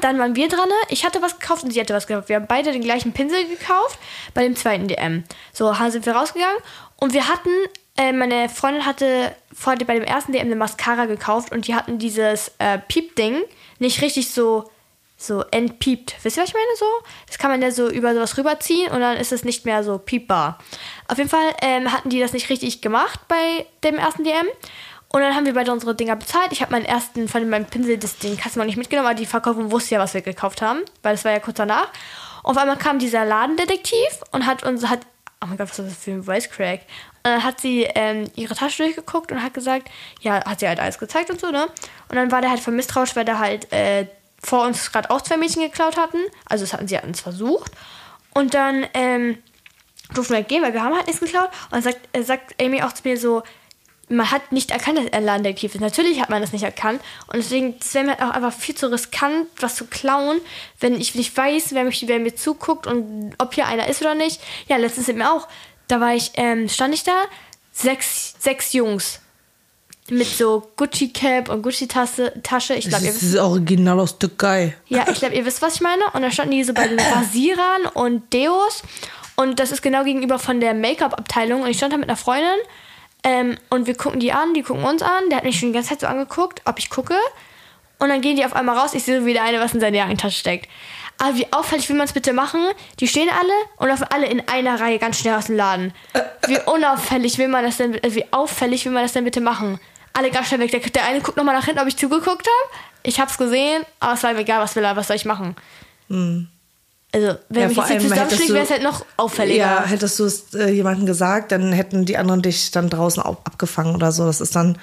Dann 0.00 0.18
waren 0.18 0.36
wir 0.36 0.48
dran. 0.48 0.68
Ich 0.88 1.04
hatte 1.04 1.22
was 1.22 1.38
gekauft 1.38 1.64
und 1.64 1.72
sie 1.72 1.80
hatte 1.80 1.94
was 1.94 2.06
gekauft. 2.06 2.28
Wir 2.28 2.36
haben 2.36 2.46
beide 2.48 2.72
den 2.72 2.82
gleichen 2.82 3.12
Pinsel 3.12 3.46
gekauft 3.46 3.98
bei 4.34 4.42
dem 4.42 4.56
zweiten 4.56 4.88
DM. 4.88 5.24
So 5.52 5.72
sind 5.88 6.06
wir 6.06 6.14
rausgegangen 6.14 6.58
und 6.96 7.12
wir 7.12 7.28
hatten, 7.28 7.50
äh, 7.96 8.12
meine 8.12 8.48
Freundin 8.48 8.84
hatte 8.84 9.34
vor 9.54 9.76
bei 9.76 9.94
dem 9.94 10.02
ersten 10.02 10.32
DM 10.32 10.46
eine 10.46 10.56
Mascara 10.56 11.04
gekauft 11.06 11.52
und 11.52 11.68
die 11.68 11.74
hatten 11.74 11.98
dieses 11.98 12.50
äh, 12.58 12.78
Piep-Ding 12.78 13.42
nicht 13.78 14.02
richtig 14.02 14.32
so 14.32 14.68
so 15.16 15.42
entpiept. 15.50 16.16
Wisst 16.22 16.36
ihr, 16.36 16.42
was 16.42 16.50
ich 16.50 16.54
meine? 16.54 16.76
So, 16.78 16.86
das 17.26 17.38
kann 17.38 17.50
man 17.50 17.62
ja 17.62 17.70
so 17.70 17.88
über 17.88 18.14
sowas 18.14 18.36
rüberziehen 18.36 18.90
und 18.90 19.00
dann 19.00 19.16
ist 19.16 19.32
es 19.32 19.44
nicht 19.44 19.64
mehr 19.64 19.82
so 19.82 19.98
piepbar. 19.98 20.58
Auf 21.08 21.18
jeden 21.18 21.30
Fall 21.30 21.54
ähm, 21.62 21.90
hatten 21.92 22.10
die 22.10 22.20
das 22.20 22.32
nicht 22.32 22.50
richtig 22.50 22.82
gemacht 22.82 23.20
bei 23.28 23.66
dem 23.82 23.96
ersten 23.96 24.24
DM. 24.24 24.46
Und 25.08 25.22
dann 25.22 25.34
haben 25.34 25.46
wir 25.46 25.54
beide 25.54 25.72
unsere 25.72 25.94
Dinger 25.94 26.16
bezahlt. 26.16 26.52
Ich 26.52 26.60
habe 26.60 26.72
meinen 26.72 26.84
ersten 26.84 27.28
von 27.28 27.48
meinem 27.48 27.64
Pinsel, 27.64 27.96
das, 27.96 28.18
den 28.18 28.36
Kassenmann 28.36 28.66
nicht 28.66 28.76
mitgenommen, 28.76 29.08
aber 29.08 29.16
die 29.16 29.24
Verkäuferin 29.24 29.70
wusste 29.70 29.94
ja, 29.94 30.00
was 30.00 30.14
wir 30.14 30.20
gekauft 30.20 30.60
haben, 30.60 30.80
weil 31.02 31.14
das 31.14 31.24
war 31.24 31.32
ja 31.32 31.38
kurz 31.38 31.56
danach. 31.56 31.88
Und 32.42 32.56
auf 32.56 32.58
einmal 32.58 32.76
kam 32.76 32.98
dieser 32.98 33.24
Ladendetektiv 33.24 34.20
und 34.32 34.46
hat 34.46 34.64
uns, 34.64 34.86
hat, 34.88 35.00
oh 35.42 35.46
mein 35.46 35.56
Gott, 35.56 35.70
was 35.70 35.78
ist 35.78 35.90
das 35.90 36.04
für 36.04 36.10
ein 36.10 36.24
Voice 36.24 36.50
Crack? 36.50 36.80
Und 37.24 37.32
dann 37.32 37.44
hat 37.44 37.60
sie 37.60 37.84
ähm, 37.94 38.30
ihre 38.34 38.54
Tasche 38.54 38.82
durchgeguckt 38.82 39.32
und 39.32 39.42
hat 39.42 39.54
gesagt, 39.54 39.88
ja, 40.20 40.44
hat 40.44 40.60
sie 40.60 40.68
halt 40.68 40.80
alles 40.80 40.98
gezeigt 40.98 41.30
und 41.30 41.40
so, 41.40 41.50
ne? 41.50 41.66
Und 42.08 42.16
dann 42.16 42.30
war 42.30 42.40
der 42.40 42.50
halt 42.50 42.60
voll 42.60 42.76
weil 42.76 43.24
der 43.24 43.38
halt 43.38 43.72
äh, 43.72 44.06
vor 44.42 44.64
uns 44.64 44.92
gerade 44.92 45.10
auch 45.10 45.20
zwei 45.20 45.36
Mädchen 45.36 45.62
geklaut 45.62 45.96
hatten. 45.96 46.18
Also 46.44 46.64
das 46.64 46.72
hatten 46.72 46.88
sie 46.88 46.96
hatten 46.96 47.10
es 47.10 47.20
versucht. 47.20 47.72
Und 48.34 48.54
dann 48.54 48.86
ähm, 48.94 49.38
durften 50.14 50.34
wir 50.34 50.42
gehen, 50.42 50.62
weil 50.62 50.72
wir 50.72 50.82
haben 50.82 50.94
halt 50.94 51.06
nichts 51.06 51.20
geklaut. 51.20 51.48
Und 51.64 51.72
dann 51.72 51.82
sagt, 51.82 52.08
äh, 52.12 52.22
sagt 52.22 52.62
Amy 52.62 52.82
auch 52.82 52.92
zu 52.92 53.02
mir 53.04 53.18
so, 53.18 53.42
man 54.08 54.30
hat 54.30 54.52
nicht 54.52 54.70
erkannt, 54.70 54.98
dass 54.98 55.06
er 55.06 55.20
Ladendetektiv 55.20 55.74
ist. 55.74 55.80
Natürlich 55.80 56.20
hat 56.20 56.30
man 56.30 56.40
das 56.40 56.52
nicht 56.52 56.62
erkannt. 56.62 57.00
Und 57.26 57.36
deswegen, 57.36 57.74
wäre 57.92 58.04
mir 58.04 58.10
halt 58.12 58.22
auch 58.22 58.30
einfach 58.30 58.52
viel 58.52 58.76
zu 58.76 58.90
riskant, 58.90 59.48
was 59.58 59.74
zu 59.74 59.86
klauen, 59.86 60.40
wenn 60.78 61.00
ich 61.00 61.14
nicht 61.14 61.36
weiß, 61.36 61.74
wer, 61.74 61.84
mich, 61.84 62.06
wer 62.06 62.20
mir 62.20 62.34
zuguckt 62.34 62.86
und 62.86 63.34
ob 63.38 63.54
hier 63.54 63.66
einer 63.66 63.88
ist 63.88 64.02
oder 64.02 64.14
nicht. 64.14 64.40
Ja, 64.68 64.76
letztens 64.76 65.06
sind 65.06 65.18
mir 65.18 65.32
auch 65.32 65.48
Da 65.88 66.00
war 66.00 66.14
ich, 66.14 66.32
ähm, 66.34 66.68
stand 66.68 66.94
ich 66.94 67.02
da, 67.02 67.24
sechs, 67.72 68.34
sechs 68.38 68.72
Jungs 68.72 69.20
mit 70.10 70.26
so 70.26 70.70
Gucci 70.76 71.12
Cap 71.12 71.48
und 71.48 71.62
Gucci 71.62 71.88
Tasche. 71.88 72.32
Tasche. 72.42 72.74
Ich 72.74 72.88
glaube, 72.88 73.04
ihr 73.04 73.12
Das 73.12 73.22
ist 73.22 73.36
original 73.36 73.98
aus 74.00 74.18
Türkei. 74.18 74.76
ja, 74.86 75.04
ich 75.10 75.18
glaube, 75.18 75.34
ihr 75.34 75.44
wisst, 75.44 75.62
was 75.62 75.76
ich 75.76 75.80
meine. 75.80 76.02
Und 76.12 76.22
da 76.22 76.30
standen 76.30 76.52
die 76.52 76.64
so 76.64 76.72
bei 76.74 76.86
den 76.88 76.98
Rasierern 77.14 77.86
und 77.94 78.32
Deos. 78.32 78.82
Und 79.36 79.58
das 79.60 79.72
ist 79.72 79.82
genau 79.82 80.04
gegenüber 80.04 80.38
von 80.38 80.60
der 80.60 80.74
Make-up-Abteilung. 80.74 81.62
Und 81.62 81.68
ich 81.68 81.76
stand 81.76 81.92
da 81.92 81.96
mit 81.98 82.08
einer 82.08 82.16
Freundin. 82.16 82.46
Ähm, 83.22 83.56
und 83.70 83.86
wir 83.86 83.94
gucken 83.96 84.20
die 84.20 84.32
an, 84.32 84.54
die 84.54 84.62
gucken 84.62 84.84
uns 84.84 85.02
an. 85.02 85.28
Der 85.30 85.38
hat 85.38 85.44
mich 85.44 85.58
schon 85.58 85.70
die 85.70 85.74
ganze 85.74 85.90
Zeit 85.90 86.00
so 86.00 86.06
angeguckt, 86.06 86.62
ob 86.64 86.78
ich 86.78 86.90
gucke. 86.90 87.16
Und 87.98 88.08
dann 88.08 88.20
gehen 88.20 88.36
die 88.36 88.44
auf 88.44 88.54
einmal 88.54 88.78
raus. 88.78 88.94
Ich 88.94 89.04
sehe 89.04 89.20
so, 89.20 89.26
wie 89.26 89.32
der 89.32 89.42
eine 89.42 89.58
was 89.60 89.74
in 89.74 89.80
seine 89.80 89.96
Jackentasche 89.96 90.38
steckt. 90.38 90.68
Aber 91.18 91.34
wie 91.36 91.50
auffällig 91.50 91.88
will 91.88 91.96
man 91.96 92.06
es 92.06 92.12
bitte 92.12 92.34
machen? 92.34 92.60
Die 93.00 93.08
stehen 93.08 93.28
alle 93.30 93.52
und 93.78 93.88
laufen 93.88 94.06
alle 94.10 94.26
in 94.26 94.46
einer 94.48 94.78
Reihe 94.78 94.98
ganz 94.98 95.18
schnell 95.18 95.34
aus 95.34 95.46
dem 95.46 95.56
Laden. 95.56 95.94
Wie 96.46 96.58
unauffällig 96.66 97.38
will 97.38 97.48
man 97.48 97.64
das 97.64 97.78
denn, 97.78 97.94
wie 97.94 98.24
auffällig 98.32 98.84
will 98.84 98.92
man 98.92 99.02
das 99.02 99.14
denn 99.14 99.24
bitte 99.24 99.40
machen? 99.40 99.80
Alle 100.16 100.30
ganz 100.30 100.48
schnell 100.48 100.60
weg. 100.60 100.70
Der, 100.70 100.80
der 100.80 101.04
eine 101.06 101.20
guckt 101.20 101.36
nochmal 101.36 101.54
nach 101.54 101.64
hinten, 101.64 101.80
ob 101.80 101.86
ich 101.88 101.96
zugeguckt 101.96 102.46
habe. 102.46 102.80
Ich 103.02 103.20
hab's 103.20 103.38
gesehen, 103.38 103.84
aber 104.00 104.14
es 104.14 104.22
war 104.22 104.30
ihm 104.32 104.38
egal, 104.38 104.60
was 104.60 104.74
will 104.76 104.84
er, 104.84 104.96
was 104.96 105.06
soll 105.08 105.16
ich 105.16 105.24
machen? 105.24 105.54
Also, 107.12 107.34
wenn 107.48 107.62
Ja, 107.62 107.68
mich 107.68 107.76
jetzt 107.76 108.02
zusammenschlägt, 108.02 108.48
wäre 108.52 108.64
es 108.64 108.70
halt 108.70 108.82
noch 108.82 109.04
auffälliger. 109.16 109.58
Ja, 109.64 109.84
hättest 109.84 110.18
du 110.18 110.24
es 110.24 110.54
äh, 110.54 110.70
jemandem 110.70 111.06
gesagt, 111.06 111.52
dann 111.52 111.72
hätten 111.72 112.04
die 112.04 112.16
anderen 112.16 112.42
dich 112.42 112.70
dann 112.72 112.90
draußen 112.90 113.22
au- 113.22 113.36
abgefangen 113.44 113.94
oder 113.94 114.12
so. 114.12 114.26
Das 114.26 114.40
ist 114.40 114.54
dann 114.56 114.78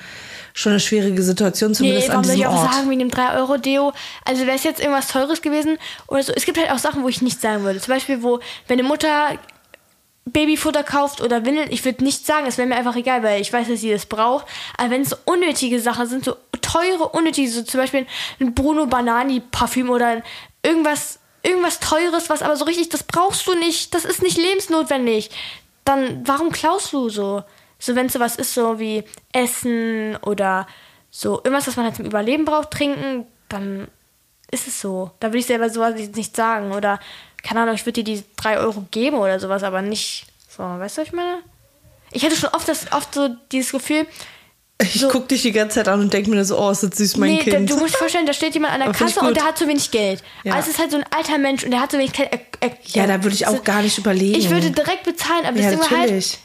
schon 0.54 0.72
eine 0.74 0.80
schwierige 0.80 1.22
Situation, 1.22 1.72
Nee, 1.72 1.78
zumindest 1.78 2.10
an 2.10 2.14
warum 2.16 2.24
soll 2.26 2.36
diesem 2.36 2.50
ich 2.52 2.56
auch 2.56 2.64
Ort. 2.64 2.74
sagen, 2.74 2.90
wegen 2.90 3.00
dem 3.00 3.10
3-Euro-Deo? 3.10 3.94
Also 4.26 4.46
wäre 4.46 4.56
es 4.56 4.64
jetzt 4.64 4.80
irgendwas 4.80 5.08
Teures 5.08 5.42
gewesen 5.42 5.78
oder 6.08 6.24
so. 6.24 6.32
Es 6.36 6.46
gibt 6.46 6.58
halt 6.58 6.72
auch 6.72 6.78
Sachen, 6.80 7.04
wo 7.04 7.08
ich 7.10 7.22
nicht 7.22 7.42
sagen 7.42 7.64
würde. 7.64 7.80
Zum 7.80 7.94
Beispiel, 7.94 8.24
wo, 8.24 8.40
wenn 8.68 8.80
eine 8.80 8.88
Mutter 8.88 9.38
Babyfutter 10.26 10.84
kauft 10.84 11.22
oder 11.22 11.46
Windeln, 11.46 11.72
ich 11.72 11.84
würde 11.84 12.04
nicht 12.04 12.26
sagen, 12.26 12.46
es 12.48 12.58
wäre 12.58 12.68
mir 12.68 12.76
einfach 12.76 12.96
egal, 12.96 13.24
weil 13.24 13.42
ich 13.42 13.52
weiß, 13.52 13.68
dass 13.68 13.82
sie 13.82 13.92
das 13.92 14.06
braucht. 14.06 14.46
Aber 14.78 14.90
wenn 14.90 15.02
es 15.02 15.10
so 15.10 15.18
unnötige 15.26 15.80
Sachen 15.80 16.08
sind, 16.08 16.26
so 16.26 16.36
teure, 16.62 17.10
unnötige, 17.10 17.50
so 17.50 17.64
zum 17.64 17.80
Beispiel 17.80 18.08
ein 18.40 18.54
Bruno 18.54 18.86
Banani 18.86 19.42
Parfüm 19.42 19.90
oder 19.90 20.24
irgendwas, 20.64 21.20
irgendwas 21.44 21.80
Teures, 21.80 22.30
was 22.30 22.42
aber 22.42 22.56
so 22.56 22.66
richtig, 22.66 22.90
das 22.90 23.04
brauchst 23.04 23.46
du 23.48 23.54
nicht, 23.54 23.94
das 23.94 24.06
ist 24.06 24.22
nicht 24.22 24.38
lebensnotwendig, 24.38 25.30
dann 25.84 26.26
warum 26.26 26.52
klaust 26.52 26.94
du 26.94 27.10
so? 27.10 27.44
So, 27.78 27.96
wenn 27.96 28.06
es 28.06 28.14
sowas 28.14 28.38
ist, 28.38 28.54
so 28.54 28.80
wie 28.80 29.04
Essen 29.34 30.16
oder 30.22 30.68
so 31.12 31.42
irgendwas, 31.44 31.68
was 31.68 31.76
man 31.76 31.86
halt 31.86 31.98
zum 31.98 32.06
Überleben 32.06 32.46
braucht, 32.46 32.72
trinken, 32.72 33.28
dann 33.50 33.90
ist 34.52 34.68
es 34.68 34.80
so. 34.80 35.12
Da 35.20 35.28
würde 35.28 35.40
ich 35.40 35.48
selber 35.48 35.70
sowas 35.70 35.96
nicht 35.96 36.36
sagen. 36.36 36.72
Oder, 36.72 37.00
keine 37.44 37.62
Ahnung, 37.62 37.76
ich 37.76 37.86
würde 37.86 38.04
dir 38.04 38.16
die 38.16 38.24
3 38.38 38.58
Euro 38.58 38.86
geben 38.92 39.18
oder 39.18 39.40
sowas, 39.40 39.64
aber 39.64 39.82
nicht 39.82 40.26
so, 40.50 40.64
weißt 40.64 40.98
du, 40.98 41.02
was 41.02 41.08
ich 41.08 41.14
meine? 41.14 41.40
Ich 42.12 42.24
hatte 42.24 42.36
schon 42.36 42.50
oft, 42.52 42.68
das, 42.68 42.92
oft 42.92 43.14
so 43.14 43.30
dieses 43.52 43.72
Gefühl, 43.72 44.06
Ich 44.82 45.00
so- 45.00 45.08
guck 45.10 45.28
dich 45.28 45.42
die 45.42 45.52
ganze 45.52 45.76
Zeit 45.76 45.88
an 45.88 46.00
und 46.00 46.14
denk 46.14 46.28
mir 46.28 46.44
so, 46.46 46.58
oh, 46.60 46.70
ist 46.72 46.84
das 46.84 46.98
süß, 46.98 47.18
mein 47.18 47.32
nee, 47.32 47.44
da, 47.44 47.52
Kind. 47.58 47.70
du 47.70 47.78
musst 47.78 47.94
dir 47.96 47.98
vorstellen, 48.00 48.26
da 48.26 48.34
steht 48.34 48.54
jemand 48.54 48.74
an 48.74 48.80
der 48.80 48.90
Aber 48.90 48.98
Kasse 48.98 49.20
und 49.20 49.36
der 49.36 49.44
hat 49.46 49.58
zu 49.58 49.68
wenig 49.68 49.92
Geld. 49.92 50.24
Ja. 50.44 50.54
Also 50.54 50.70
es 50.70 50.76
ist 50.76 50.80
halt 50.80 50.92
so 50.92 50.98
ein 50.98 51.06
alter 51.12 51.38
Mensch 51.38 51.64
und 51.64 51.72
der 51.72 51.82
hat 51.82 51.92
zu 51.92 51.98
wenig 51.98 52.14
Geld. 52.14 52.30
Er, 52.32 52.40
er, 52.70 52.78
Ja, 52.86 53.08
da 53.08 53.24
würde 53.24 53.36
ich 53.36 53.46
auch 53.48 53.64
gar 53.64 53.82
nicht 53.82 53.98
überlegen. 53.98 54.40
Ich 54.40 54.50
würde 54.50 54.72
direkt 54.72 55.04
bezahlen, 55.04 55.46
aber 55.46 55.58
ja, 55.60 55.72
das 55.72 55.90
halt, 55.90 56.00
natürlich. 56.02 56.38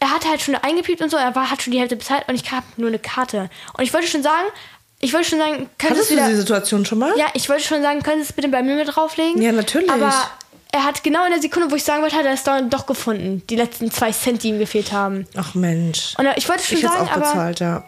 er 0.00 0.10
hat 0.10 0.28
halt 0.28 0.40
schon 0.42 0.54
eingepiept 0.56 1.00
und 1.02 1.10
so, 1.10 1.16
er 1.16 1.34
war, 1.34 1.50
hat 1.50 1.62
schon 1.62 1.72
die 1.72 1.80
Hälfte 1.80 1.96
bezahlt 1.96 2.28
und 2.28 2.34
ich 2.34 2.50
habe 2.52 2.66
nur 2.76 2.88
eine 2.88 2.98
Karte. 2.98 3.48
Und 3.76 3.82
ich 3.84 3.92
wollte 3.94 4.06
schon 4.08 4.22
sagen, 4.22 4.46
ich 5.00 5.12
wollte 5.12 5.28
schon 5.28 5.38
sagen, 5.38 5.70
könntest 5.78 5.90
Hattest 5.90 6.10
du 6.10 6.14
du 6.14 6.20
wieder... 6.20 6.28
die 6.30 6.36
Situation 6.36 6.84
schon 6.84 6.98
mal? 6.98 7.16
Ja, 7.16 7.26
ich 7.34 7.48
wollte 7.48 7.62
schon 7.62 7.82
sagen, 7.82 8.02
können 8.02 8.22
Sie 8.22 8.28
es 8.28 8.32
bitte 8.32 8.48
bei 8.48 8.62
mir 8.62 8.74
mit 8.74 8.94
drauflegen? 8.94 9.40
Ja, 9.40 9.52
natürlich. 9.52 9.90
Aber 9.90 10.12
er 10.72 10.84
hat 10.84 11.02
genau 11.04 11.24
in 11.24 11.30
der 11.30 11.40
Sekunde, 11.40 11.70
wo 11.70 11.76
ich 11.76 11.84
sagen 11.84 12.02
wollte, 12.02 12.16
hat 12.16 12.26
er 12.26 12.32
es 12.32 12.42
dann 12.42 12.68
doch 12.68 12.86
gefunden. 12.86 13.42
Die 13.48 13.56
letzten 13.56 13.90
zwei 13.90 14.10
Cent, 14.12 14.42
die 14.42 14.48
ihm 14.48 14.58
gefehlt 14.58 14.92
haben. 14.92 15.26
Ach 15.36 15.54
Mensch. 15.54 16.14
Und 16.18 16.26
ich 16.36 16.48
wollte 16.48 16.64
schon 16.64 16.78
Ich 16.78 16.84
hätte 16.84 16.94
sagen, 16.94 17.08
auch 17.08 17.34
aber 17.34 17.54
ja. 17.58 17.84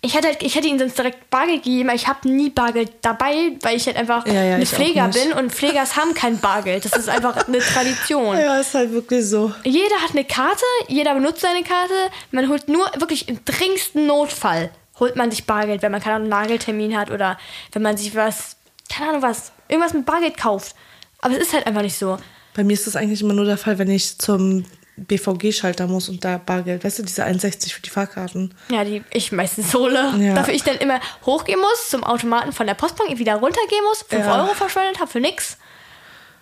ich 0.00 0.14
hätte, 0.14 0.28
halt, 0.28 0.42
ich 0.42 0.54
hätte 0.54 0.66
ihm 0.68 0.78
sonst 0.78 0.96
direkt 0.96 1.28
Bargeld 1.30 1.62
gegeben, 1.64 1.90
aber 1.90 1.96
ich 1.96 2.08
habe 2.08 2.28
nie 2.28 2.48
Bargeld 2.48 2.92
dabei, 3.02 3.52
weil 3.60 3.76
ich 3.76 3.86
halt 3.86 3.96
einfach 3.98 4.26
Ja, 4.26 4.42
ja, 4.42 4.54
eine 4.56 4.66
Pfleger 4.66 5.08
bin 5.08 5.32
und 5.34 5.52
Pflegers 5.52 5.96
haben 5.96 6.14
kein 6.14 6.40
Bargeld. 6.40 6.84
Das 6.84 6.96
ist 6.96 7.08
einfach 7.08 7.46
eine 7.46 7.58
Tradition. 7.58 8.36
Ja, 8.38 8.56
ist 8.58 8.74
halt 8.74 8.90
wirklich 8.92 9.26
so. 9.26 9.52
Jeder 9.64 9.96
hat 9.96 10.12
eine 10.12 10.24
Karte, 10.24 10.64
jeder 10.88 11.14
benutzt 11.14 11.42
seine 11.42 11.62
Karte. 11.62 11.94
Man 12.32 12.48
holt 12.48 12.68
nur 12.68 12.90
wirklich 12.96 13.28
im 13.28 13.44
dringendsten 13.44 14.06
Notfall 14.06 14.70
holt 15.00 15.16
man 15.16 15.30
sich 15.30 15.46
Bargeld, 15.46 15.82
wenn 15.82 15.92
man 15.92 16.00
keine 16.00 16.16
Ahnung, 16.16 16.32
einen 16.32 16.42
Nageltermin 16.42 16.96
hat 16.96 17.10
oder 17.10 17.38
wenn 17.72 17.82
man 17.82 17.96
sich 17.96 18.14
was, 18.14 18.56
keine 18.92 19.10
Ahnung 19.10 19.22
was, 19.22 19.52
irgendwas 19.68 19.94
mit 19.94 20.06
Bargeld 20.06 20.36
kauft. 20.36 20.74
Aber 21.20 21.34
es 21.34 21.40
ist 21.40 21.52
halt 21.52 21.66
einfach 21.66 21.82
nicht 21.82 21.98
so. 21.98 22.18
Bei 22.54 22.64
mir 22.64 22.74
ist 22.74 22.86
das 22.86 22.96
eigentlich 22.96 23.22
immer 23.22 23.34
nur 23.34 23.44
der 23.44 23.58
Fall, 23.58 23.78
wenn 23.78 23.90
ich 23.90 24.18
zum 24.18 24.64
BVG-Schalter 24.96 25.86
muss 25.86 26.08
und 26.08 26.24
da 26.24 26.38
Bargeld, 26.38 26.84
weißt 26.84 26.98
du, 26.98 27.02
diese 27.04 27.24
61 27.24 27.74
für 27.74 27.82
die 27.82 27.90
Fahrkarten. 27.90 28.54
Ja, 28.68 28.84
die 28.84 29.04
ich 29.10 29.30
meistens 29.32 29.72
hole. 29.74 30.12
Ja. 30.18 30.34
Dafür 30.34 30.54
ich 30.54 30.64
dann 30.64 30.76
immer 30.78 31.00
hochgehen 31.24 31.60
muss 31.60 31.90
zum 31.90 32.02
Automaten 32.02 32.52
von 32.52 32.66
der 32.66 32.74
Postbank, 32.74 33.16
wieder 33.18 33.34
runtergehen 33.36 33.84
muss, 33.84 34.04
5 34.08 34.24
Ja. 34.26 34.42
Euro 34.42 34.54
verschwendet 34.54 34.98
habe 35.00 35.10
für 35.10 35.20
nix. 35.20 35.56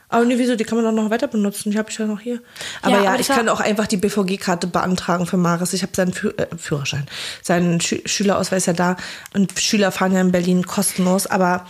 Aber 0.09 0.25
nee, 0.25 0.39
wieso, 0.39 0.55
die 0.55 0.65
kann 0.65 0.81
man 0.81 0.87
auch 0.87 1.03
noch 1.03 1.11
weiter 1.11 1.27
benutzen. 1.27 1.73
Die 1.73 1.79
habe 1.79 1.91
ich 1.91 1.99
ja 1.99 2.07
noch 2.07 2.21
hier. 2.21 2.41
Aber 2.83 2.97
Ja, 2.97 3.03
ja, 3.03 3.11
aber 3.11 3.21
ich 3.21 3.29
kann 3.29 3.49
auch 3.49 3.61
einfach 3.61 3.87
die 3.87 3.97
BVG-Karte 3.97 4.69
beantragen 4.69 5.27
für 5.27 5.37
Maris. 5.37 5.73
Ich 5.73 5.83
habe 5.83 5.93
seinen 5.95 6.13
Führ 6.13 6.39
äh, 6.39 6.47
Führerschein, 6.57 7.07
seinen 7.43 7.81
Schü 7.81 8.01
Schülerausweis 8.07 8.67
ja 8.67 8.73
da. 8.73 8.97
Und 9.35 9.59
Schüler 9.59 9.91
fahren 9.91 10.13
ja 10.13 10.21
in 10.21 10.33
Berlin 10.33 10.67
kostenlos, 10.67 11.27
aber 11.27 11.67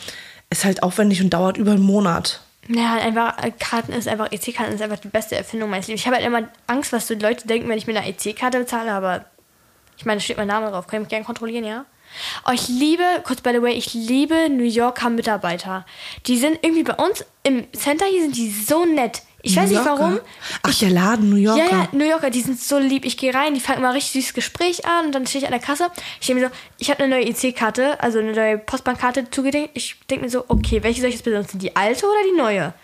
ist 0.50 0.64
halt 0.64 0.82
aufwendig 0.82 1.22
und 1.22 1.30
dauert 1.30 1.56
über 1.56 1.72
einen 1.72 1.82
Monat. 1.82 2.42
Ja, 2.68 2.94
einfach, 2.94 3.42
äh, 3.42 3.52
Karten 3.52 3.92
ist 3.92 4.08
einfach, 4.08 4.30
EC-Karten 4.32 4.74
ist 4.74 4.82
einfach 4.82 4.98
die 4.98 5.08
beste 5.08 5.36
Erfindung 5.36 5.70
meines 5.70 5.86
Lebens. 5.86 6.02
Ich 6.02 6.06
habe 6.06 6.16
halt 6.16 6.26
immer 6.26 6.48
Angst, 6.66 6.92
was 6.92 7.06
so 7.06 7.14
die 7.14 7.24
Leute 7.24 7.46
denken, 7.46 7.68
wenn 7.68 7.78
ich 7.78 7.86
mit 7.86 7.96
einer 7.96 8.06
EC-Karte 8.06 8.58
bezahle, 8.58 8.92
aber 8.92 9.24
ich 9.96 10.04
meine, 10.04 10.18
da 10.18 10.24
steht 10.24 10.36
mein 10.36 10.48
Name 10.48 10.70
drauf. 10.70 10.86
Kann 10.86 10.98
ich 10.98 11.04
mich 11.04 11.08
gerne 11.08 11.24
kontrollieren, 11.24 11.64
ja? 11.64 11.84
Oh, 12.46 12.52
ich 12.52 12.68
liebe, 12.68 13.04
kurz 13.24 13.40
by 13.40 13.50
the 13.52 13.62
way, 13.62 13.72
ich 13.72 13.94
liebe 13.94 14.48
New 14.50 14.64
Yorker 14.64 15.10
Mitarbeiter. 15.10 15.84
Die 16.26 16.38
sind 16.38 16.58
irgendwie 16.62 16.82
bei 16.82 16.94
uns 16.94 17.24
im 17.42 17.66
Center 17.72 18.06
hier 18.06 18.22
sind 18.22 18.36
die 18.36 18.50
so 18.50 18.84
nett. 18.84 19.22
Ich 19.42 19.54
weiß 19.56 19.70
New 19.70 19.76
nicht 19.76 19.86
Yorker? 19.86 20.02
warum. 20.02 20.20
Ach, 20.62 20.74
der 20.74 20.90
Laden, 20.90 21.30
New 21.30 21.36
Yorker. 21.36 21.64
Ja, 21.64 21.70
ja, 21.70 21.88
New 21.92 22.04
Yorker, 22.04 22.30
die 22.30 22.40
sind 22.40 22.60
so 22.60 22.78
lieb. 22.78 23.04
Ich 23.04 23.16
gehe 23.16 23.32
rein, 23.32 23.54
die 23.54 23.60
fangen 23.60 23.78
immer 23.78 23.94
richtig 23.94 24.12
süßes 24.12 24.34
Gespräch 24.34 24.84
an 24.86 25.06
und 25.06 25.14
dann 25.14 25.24
stehe 25.26 25.40
ich 25.42 25.46
an 25.46 25.52
der 25.52 25.60
Kasse. 25.60 25.88
Ich 26.20 26.26
denke 26.26 26.42
mir 26.42 26.48
so, 26.48 26.54
ich 26.78 26.90
habe 26.90 27.04
eine 27.04 27.14
neue 27.14 27.26
EC-Karte, 27.26 28.00
also 28.02 28.18
eine 28.18 28.32
neue 28.32 28.58
Postbankkarte 28.58 29.30
zugedenkt. 29.30 29.70
Ich 29.74 29.96
denke 30.10 30.24
mir 30.24 30.30
so, 30.30 30.44
okay, 30.48 30.82
welche 30.82 31.00
soll 31.00 31.10
ich 31.10 31.16
jetzt 31.16 31.24
benutzen? 31.24 31.60
Die 31.60 31.76
alte 31.76 32.06
oder 32.06 32.18
die 32.28 32.36
neue? 32.36 32.74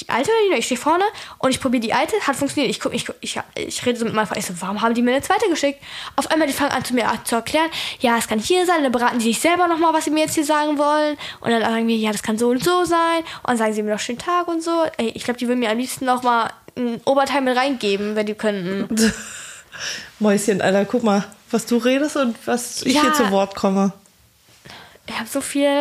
Die 0.00 0.08
alte 0.08 0.28
oder 0.30 0.54
die? 0.54 0.58
Ich 0.58 0.64
stehe 0.66 0.80
vorne 0.80 1.04
und 1.38 1.50
ich 1.50 1.60
probiere 1.60 1.80
die 1.80 1.92
alte, 1.92 2.16
hat 2.26 2.34
funktioniert. 2.34 2.68
Ich 2.68 2.80
guck, 2.80 2.92
ich, 2.92 3.06
guck, 3.06 3.14
ich, 3.20 3.38
ich 3.54 3.86
rede 3.86 3.96
so 3.98 4.04
mit 4.04 4.12
meinem 4.12 4.26
Freund. 4.26 4.38
Ich 4.40 4.46
so, 4.46 4.54
warum 4.60 4.82
haben 4.82 4.92
die 4.94 5.02
mir 5.02 5.12
eine 5.12 5.22
zweite 5.22 5.48
geschickt? 5.48 5.80
Auf 6.16 6.30
einmal, 6.32 6.48
die 6.48 6.52
fangen 6.52 6.72
an 6.72 6.84
zu 6.84 6.94
mir 6.94 7.08
zu 7.22 7.36
erklären, 7.36 7.70
ja, 8.00 8.18
es 8.18 8.26
kann 8.26 8.40
hier 8.40 8.66
sein, 8.66 8.82
dann 8.82 8.90
beraten 8.90 9.20
die 9.20 9.26
sich 9.26 9.38
selber 9.40 9.68
nochmal, 9.68 9.92
was 9.94 10.04
sie 10.06 10.10
mir 10.10 10.22
jetzt 10.24 10.34
hier 10.34 10.44
sagen 10.44 10.78
wollen. 10.78 11.16
Und 11.40 11.50
dann 11.50 11.62
sagen 11.62 11.86
wir, 11.86 11.96
ja, 11.96 12.10
das 12.10 12.24
kann 12.24 12.36
so 12.38 12.48
und 12.48 12.64
so 12.64 12.84
sein. 12.84 13.18
Und 13.42 13.50
dann 13.50 13.56
sagen 13.56 13.72
sie 13.72 13.82
mir 13.84 13.92
noch 13.92 14.00
schönen 14.00 14.18
Tag 14.18 14.48
und 14.48 14.64
so. 14.64 14.84
Ey, 14.96 15.10
ich 15.14 15.22
glaube, 15.22 15.38
die 15.38 15.46
würden 15.46 15.60
mir 15.60 15.70
am 15.70 15.78
liebsten 15.78 16.06
nochmal 16.06 16.50
ein 16.76 17.00
Oberteil 17.04 17.42
mit 17.42 17.56
reingeben, 17.56 18.16
wenn 18.16 18.26
die 18.26 18.34
könnten. 18.34 18.88
Mäuschen, 20.18 20.60
Alter, 20.60 20.84
guck 20.84 21.02
mal, 21.04 21.24
was 21.52 21.66
du 21.66 21.76
redest 21.76 22.16
und 22.16 22.36
was 22.46 22.82
ich 22.82 22.94
Ja. 22.94 23.02
hier 23.02 23.12
zu 23.14 23.30
Wort 23.30 23.54
komme. 23.54 23.92
Ich 25.06 25.18
habe 25.18 25.28
so 25.28 25.40
viel. 25.40 25.78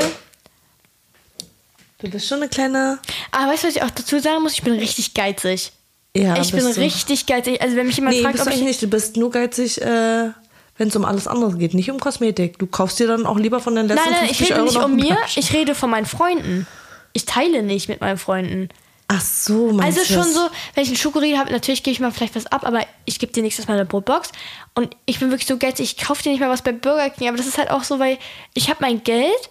Du 2.04 2.10
bist 2.10 2.28
schon 2.28 2.40
eine 2.40 2.50
kleine. 2.50 3.00
Aber 3.32 3.52
weißt 3.52 3.64
du, 3.64 3.68
was 3.70 3.76
ich 3.78 3.82
auch 3.82 3.90
dazu 3.90 4.20
sagen 4.20 4.44
muss? 4.44 4.54
Ich 4.54 4.62
bin 4.64 4.74
richtig 4.74 5.14
geizig. 5.14 5.72
Ja, 6.16 6.40
ich 6.40 6.52
bin 6.52 6.60
du. 6.60 6.70
richtig 6.80 7.26
geizig. 7.26 7.62
Also 7.62 7.76
wenn 7.76 7.88
mich 7.88 7.96
jemand 7.96 8.16
Nee, 8.18 8.22
fragt, 8.22 8.34
bist 8.36 8.46
ob 8.46 8.54
du 8.54 8.60
ich 8.60 8.66
nicht. 8.66 8.82
Du 8.82 8.88
bist 8.88 9.18
nur 9.18 9.32
geizig, 9.32 9.82
äh, 9.82 10.30
wenn 10.78 10.88
es 10.90 10.96
um 10.96 11.06
alles 11.06 11.28
andere 11.28 11.58
geht, 11.58 11.74
nicht 11.74 11.90
um 11.90 12.00
Kosmetik. 12.00 12.60
Du 12.60 12.68
kaufst 12.68 13.00
dir 13.00 13.08
dann 13.08 13.26
auch 13.26 13.38
lieber 13.38 13.60
von 13.60 13.76
den 13.76 13.88
letzten 13.88 14.10
Nein, 14.10 14.20
nein, 14.22 14.30
ich 14.30 14.38
50 14.38 14.50
rede 14.52 14.60
Euro 14.60 14.66
nicht 14.70 14.84
um 14.84 14.96
mir, 14.96 15.18
ich 15.36 15.54
rede 15.54 15.76
von 15.76 15.90
meinen 15.90 16.06
Freunden. 16.06 16.68
Ich 17.14 17.26
teile 17.26 17.64
nicht 17.64 17.90
mit 17.90 18.02
meinen 18.02 18.18
Freunden. 18.18 18.70
Ach 19.08 19.22
so, 19.22 19.72
meinst 19.72 19.98
Also 20.00 20.14
schon 20.14 20.24
das? 20.24 20.34
so, 20.34 20.50
wenn 20.74 20.84
ich 20.84 20.90
einen 20.90 20.98
Schokoriegel 20.98 21.38
habe, 21.38 21.52
natürlich 21.52 21.84
gebe 21.84 21.94
ich 21.94 22.00
mal 22.00 22.12
vielleicht 22.12 22.36
was 22.36 22.48
ab, 22.48 22.66
aber 22.66 22.86
ich 23.06 23.20
gebe 23.20 23.32
dir 23.32 23.44
nächstes 23.44 23.68
Mal 23.68 23.76
eine 23.76 23.86
Brotbox. 23.86 24.32
Und 24.76 24.96
ich 25.06 25.20
bin 25.20 25.30
wirklich 25.30 25.48
so 25.48 25.58
geizig, 25.58 25.96
ich 25.98 26.04
kaufe 26.06 26.24
dir 26.24 26.32
nicht 26.32 26.40
mal 26.40 26.50
was 26.50 26.64
bei 26.64 26.72
Burger 26.72 27.10
King, 27.12 27.28
aber 27.28 27.38
das 27.38 27.48
ist 27.48 27.58
halt 27.58 27.70
auch 27.70 27.84
so, 27.84 28.00
weil 28.00 28.18
ich 28.54 28.70
habe 28.70 28.80
mein 28.82 29.04
Geld 29.04 29.50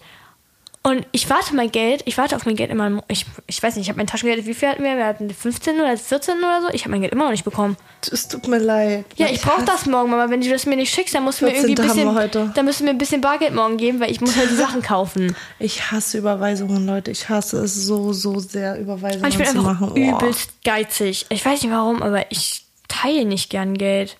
und 0.85 1.07
ich 1.13 1.29
warte 1.29 1.55
mein 1.55 1.71
Geld, 1.71 2.01
ich 2.05 2.17
warte 2.17 2.35
auf 2.35 2.45
mein 2.45 2.57
Geld 2.57 2.69
immer, 2.69 3.01
ich, 3.07 3.25
ich 3.47 3.63
weiß 3.63 3.77
nicht, 3.77 3.85
ich 3.85 3.89
habe 3.89 3.97
mein 3.97 4.07
Taschengeld, 4.07 4.45
wie 4.45 4.53
viel 4.53 4.67
hatten 4.67 4.83
wir? 4.83 4.97
Wir 4.97 5.05
hatten 5.05 5.29
15 5.29 5.79
oder 5.79 5.95
14 5.95 6.37
oder 6.39 6.61
so, 6.61 6.69
ich 6.73 6.81
habe 6.81 6.91
mein 6.91 6.99
Geld 6.99 7.13
immer 7.13 7.23
noch 7.23 7.31
nicht 7.31 7.45
bekommen. 7.45 7.77
Es 8.11 8.27
tut 8.27 8.49
mir 8.49 8.57
leid. 8.57 9.05
Ja, 9.15 9.27
ich 9.27 9.39
brauche 9.41 9.63
das 9.63 9.85
morgen, 9.85 10.09
Mama. 10.09 10.29
Wenn 10.29 10.41
du 10.41 10.49
das 10.49 10.65
mir 10.65 10.75
nicht 10.75 10.93
schickst, 10.93 11.15
dann 11.15 11.23
musst 11.23 11.39
du 11.39 11.45
mir 11.45 11.51
14. 11.51 11.69
irgendwie 11.69 11.81
ein 11.81 11.87
wir 11.87 11.93
bisschen, 11.93 12.15
heute. 12.15 12.51
dann 12.53 12.65
müsst 12.65 12.81
du 12.81 12.83
mir 12.83 12.89
ein 12.89 12.97
bisschen 12.97 13.21
Bargeld 13.21 13.55
morgen 13.55 13.77
geben, 13.77 14.01
weil 14.01 14.11
ich 14.11 14.19
muss 14.19 14.35
halt 14.35 14.51
die 14.51 14.55
Sachen 14.55 14.81
kaufen. 14.83 15.37
Ich 15.57 15.89
hasse 15.89 16.17
Überweisungen, 16.17 16.85
Leute. 16.85 17.11
Ich 17.11 17.29
hasse 17.29 17.63
es 17.63 17.75
so, 17.75 18.11
so 18.11 18.39
sehr, 18.39 18.77
Überweisungen 18.77 19.23
Und 19.23 19.31
ich 19.31 19.37
bin 19.37 19.47
zu 19.47 19.59
einfach 19.59 19.79
machen. 19.79 19.91
Oh. 19.93 20.17
übelst 20.17 20.51
geizig. 20.65 21.27
Ich 21.29 21.45
weiß 21.45 21.63
nicht 21.63 21.71
warum, 21.71 22.03
aber 22.03 22.29
ich 22.29 22.65
teile 22.89 23.23
nicht 23.23 23.49
gern 23.49 23.77
Geld. 23.77 24.17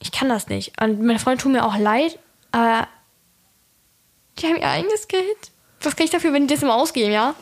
Ich 0.00 0.10
kann 0.10 0.28
das 0.28 0.48
nicht. 0.48 0.72
Und 0.82 1.00
meine 1.00 1.20
Freunde 1.20 1.42
tun 1.44 1.52
mir 1.52 1.64
auch 1.64 1.78
leid, 1.78 2.18
aber 2.50 2.88
die 4.40 4.46
haben 4.46 4.56
ihr 4.56 4.68
eigenes 4.68 5.06
Geld. 5.06 5.51
Was 5.82 5.96
kann 5.96 6.04
ich 6.04 6.10
dafür, 6.10 6.32
wenn 6.32 6.46
die 6.46 6.54
das 6.54 6.62
immer 6.62 6.74
ausgeben, 6.74 7.12
ja? 7.12 7.34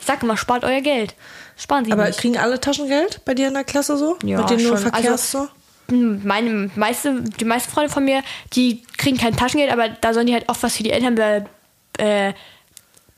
Ich 0.00 0.06
sag 0.06 0.22
immer, 0.22 0.36
spart 0.36 0.64
euer 0.64 0.80
Geld. 0.80 1.14
Sparen 1.56 1.84
Sie 1.84 1.92
Aber 1.92 2.06
nicht. 2.06 2.18
kriegen 2.18 2.38
alle 2.38 2.58
Taschengeld 2.60 3.20
bei 3.24 3.34
dir 3.34 3.48
in 3.48 3.54
der 3.54 3.64
Klasse 3.64 3.96
so? 3.96 4.16
Ja, 4.24 4.38
Mit 4.40 4.50
denen 4.50 4.62
du 4.62 4.68
schon. 4.68 4.78
verkehrst 4.78 5.34
Also, 5.36 5.48
so? 5.88 5.94
meine 6.24 6.70
meiste, 6.74 7.20
die 7.22 7.44
meisten 7.44 7.70
Freunde 7.70 7.90
von 7.92 8.04
mir, 8.04 8.22
die 8.54 8.82
kriegen 8.96 9.18
kein 9.18 9.36
Taschengeld, 9.36 9.70
aber 9.70 9.88
da 9.90 10.14
sollen 10.14 10.26
die 10.26 10.32
halt 10.34 10.48
oft 10.48 10.62
was 10.62 10.76
für 10.76 10.82
die 10.82 10.90
Eltern 10.90 11.14
be, 11.14 11.44
äh, 11.98 12.32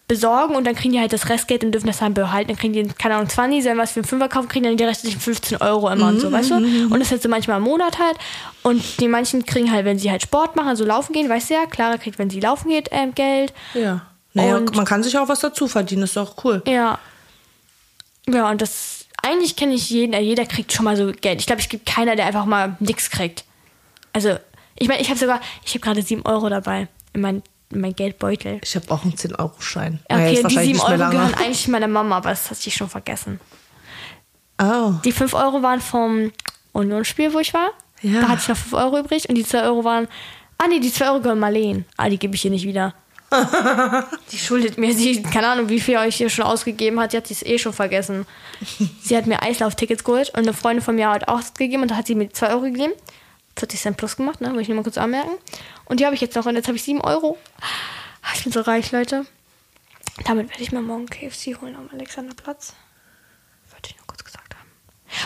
besorgen 0.09 0.55
und 0.57 0.65
dann 0.67 0.75
kriegen 0.75 0.93
die 0.93 1.01
halt 1.01 1.13
das 1.15 1.31
Restgeld 1.31 1.65
und 1.65 1.73
dürfen 1.73 1.87
das 1.87 1.99
dann 1.99 2.13
behalten. 2.13 2.49
Dann 2.49 2.59
kriegen 2.59 2.75
die, 2.75 2.83
keine 2.89 3.15
Ahnung, 3.15 3.29
20, 3.31 3.63
sollen 3.63 3.79
was 3.79 3.93
für 3.93 4.01
einen 4.01 4.05
Fünfer 4.09 4.29
kaufen, 4.29 4.49
kriegen 4.49 4.65
dann 4.65 4.77
die 4.77 4.85
restlichen 4.85 5.19
15 5.21 5.59
Euro 5.63 5.89
immer 5.89 6.09
und 6.09 6.21
so, 6.21 6.31
weißt 6.31 6.51
du? 6.51 6.57
Und 6.57 6.91
das 6.91 7.03
ist 7.03 7.11
halt 7.13 7.23
so 7.23 7.29
manchmal 7.31 7.57
im 7.57 7.63
Monat 7.63 7.99
halt. 7.99 8.19
Und 8.63 9.01
die 9.01 9.09
manchen 9.09 9.47
kriegen 9.47 9.71
halt, 9.73 9.87
wenn 9.87 9.99
sie 9.99 10.11
halt 10.11 10.21
Sport 10.21 10.57
machen, 10.57 10.69
also 10.69 10.85
laufen 10.85 11.15
gehen, 11.15 11.29
weißt 11.31 11.49
du 11.51 11.55
ja, 11.55 11.65
Clara 11.67 11.97
kriegt, 11.97 12.19
wenn 12.19 12.29
sie 12.29 12.41
laufen 12.41 12.69
geht, 12.69 12.89
ähm, 12.93 13.15
Geld. 13.15 13.55
Ja. 13.73 14.03
Naja, 14.35 14.57
Und- 14.57 14.75
man 14.77 14.85
kann 14.85 15.03
sich 15.03 15.17
auch 15.17 15.29
was 15.29 15.41
dazu 15.41 15.69
verdienen, 15.69 16.03
ist 16.03 16.17
doch 16.17 16.45
cool. 16.45 16.63
Ja. 16.67 16.99
Ja, 18.29 18.51
und 18.51 18.61
das, 18.63 19.07
eigentlich 19.23 19.55
kenne 19.57 19.75
ich 19.75 19.91
jeden, 19.91 20.13
äh, 20.13 20.21
jeder 20.21 20.45
kriegt 20.47 20.73
schon 20.73 20.85
mal 20.85 20.97
so 20.97 21.13
Geld. 21.13 21.41
Ich 21.41 21.47
glaube, 21.47 21.61
es 21.63 21.69
gibt 21.69 21.87
keiner, 21.87 22.17
der 22.17 22.27
einfach 22.27 22.45
mal 22.47 22.77
nichts 22.81 23.11
kriegt. 23.11 23.45
Also, 24.13 24.37
ich 24.77 24.89
meine, 24.89 25.01
ich 25.03 25.09
habe 25.11 25.19
sogar, 25.19 25.41
ich 25.65 25.71
habe 25.75 25.81
gerade 25.81 26.03
7 26.03 26.23
Euro 26.27 26.49
dabei 26.49 26.89
in 27.13 27.21
mein, 27.21 27.43
in 27.71 27.81
mein 27.81 27.95
Geldbeutel. 27.95 28.61
Ich 28.63 28.75
habe 28.77 28.91
auch 28.91 29.03
einen 29.05 29.15
10-Euro-Schein. 29.15 30.01
Ja, 30.11 30.17
Naja, 30.17 30.27
Okay, 30.29 30.33
ist 30.35 30.39
die 30.39 30.45
wahrscheinlich 30.45 30.77
7 30.79 30.89
nicht 30.91 30.99
mehr 30.99 31.07
Euro 31.07 31.11
gehören 31.17 31.35
eigentlich 31.45 31.69
meiner 31.69 31.89
Mama, 31.89 32.17
aber 32.17 32.31
das 32.31 32.51
hat 32.51 32.57
sie 32.57 32.71
schon 32.71 32.89
vergessen. 32.89 33.41
Oh. 34.61 34.93
Die 35.05 35.13
5 35.13 35.35
Euro 35.35 35.63
waren 35.63 35.81
vom 35.81 36.33
Unionsspiel, 36.73 37.33
wo 37.33 37.39
ich 37.41 37.53
war. 37.55 37.71
Ja. 38.03 38.21
Da 38.23 38.29
hatte 38.29 38.41
ich 38.43 38.49
noch 38.49 38.57
5 38.57 38.73
Euro 38.75 38.99
übrig 38.99 39.29
und 39.29 39.35
die 39.35 39.45
2 39.45 39.63
Euro 39.65 39.85
waren. 39.85 40.09
Ah, 40.59 40.67
nee, 40.69 40.81
die 40.81 40.93
2 40.93 41.09
Euro 41.11 41.21
gehören 41.21 41.39
Marleen. 41.41 41.85
Ah, 41.97 42.09
die 42.09 42.19
gebe 42.19 42.35
ich 42.35 42.45
ihr 42.45 42.51
nicht 42.51 42.67
wieder. 42.67 42.95
die 44.33 44.39
schuldet 44.39 44.79
mir, 44.79 44.95
sie, 44.95 45.23
keine 45.23 45.49
Ahnung, 45.49 45.69
wie 45.69 45.81
viel 45.81 45.97
euch 45.97 46.17
hier 46.17 46.31
schon 46.31 46.45
ausgegeben 46.45 47.01
hat, 47.01 47.13
die 47.13 47.17
hat 47.17 47.27
sie 47.27 47.35
es 47.35 47.43
eh 47.45 47.59
schon 47.59 47.73
vergessen. 47.73 48.27
sie 49.03 49.17
hat 49.17 49.27
mir 49.27 49.43
Eislauftickets 49.43 50.05
geholt 50.05 50.31
und 50.31 50.41
eine 50.41 50.53
Freundin 50.53 50.83
von 50.85 50.95
mir 50.95 51.11
hat 51.11 51.29
auch 51.29 51.41
gegeben 51.55 51.83
und 51.83 51.91
da 51.91 51.97
hat 51.97 52.07
sie 52.07 52.15
mir 52.15 52.31
2 52.31 52.51
Euro 52.51 52.61
gegeben. 52.63 52.93
40 53.57 53.81
Cent 53.81 53.97
plus 53.97 54.17
gemacht, 54.17 54.41
ne? 54.41 54.53
Will 54.53 54.61
ich 54.61 54.69
nur 54.69 54.77
mal 54.77 54.83
kurz 54.83 54.99
anmerken. 54.99 55.31
Und 55.85 56.01
die 56.01 56.07
habe 56.07 56.15
ich 56.15 56.21
jetzt 56.21 56.35
noch 56.35 56.47
und 56.47 56.57
jetzt 56.57 56.67
habe 56.67 56.77
ich 56.77 56.83
7 56.83 57.01
Euro. 57.01 57.39
Ah, 58.23 58.33
Ich 58.35 58.43
bin 58.43 58.53
so 58.53 58.61
reich, 58.61 58.91
Leute. 58.93 59.27
Damit 60.25 60.49
werde 60.51 60.63
ich 60.63 60.73
mir 60.73 60.81
morgen 60.81 61.07
KFC 61.07 61.61
holen 61.61 61.77
am 61.77 61.89
Alexanderplatz. 61.93 62.75
Wollte 63.71 63.91
ich 63.91 63.97
nur 63.97 64.07
kurz 64.07 64.25
gesagt 64.25 64.55
haben. 64.55 64.69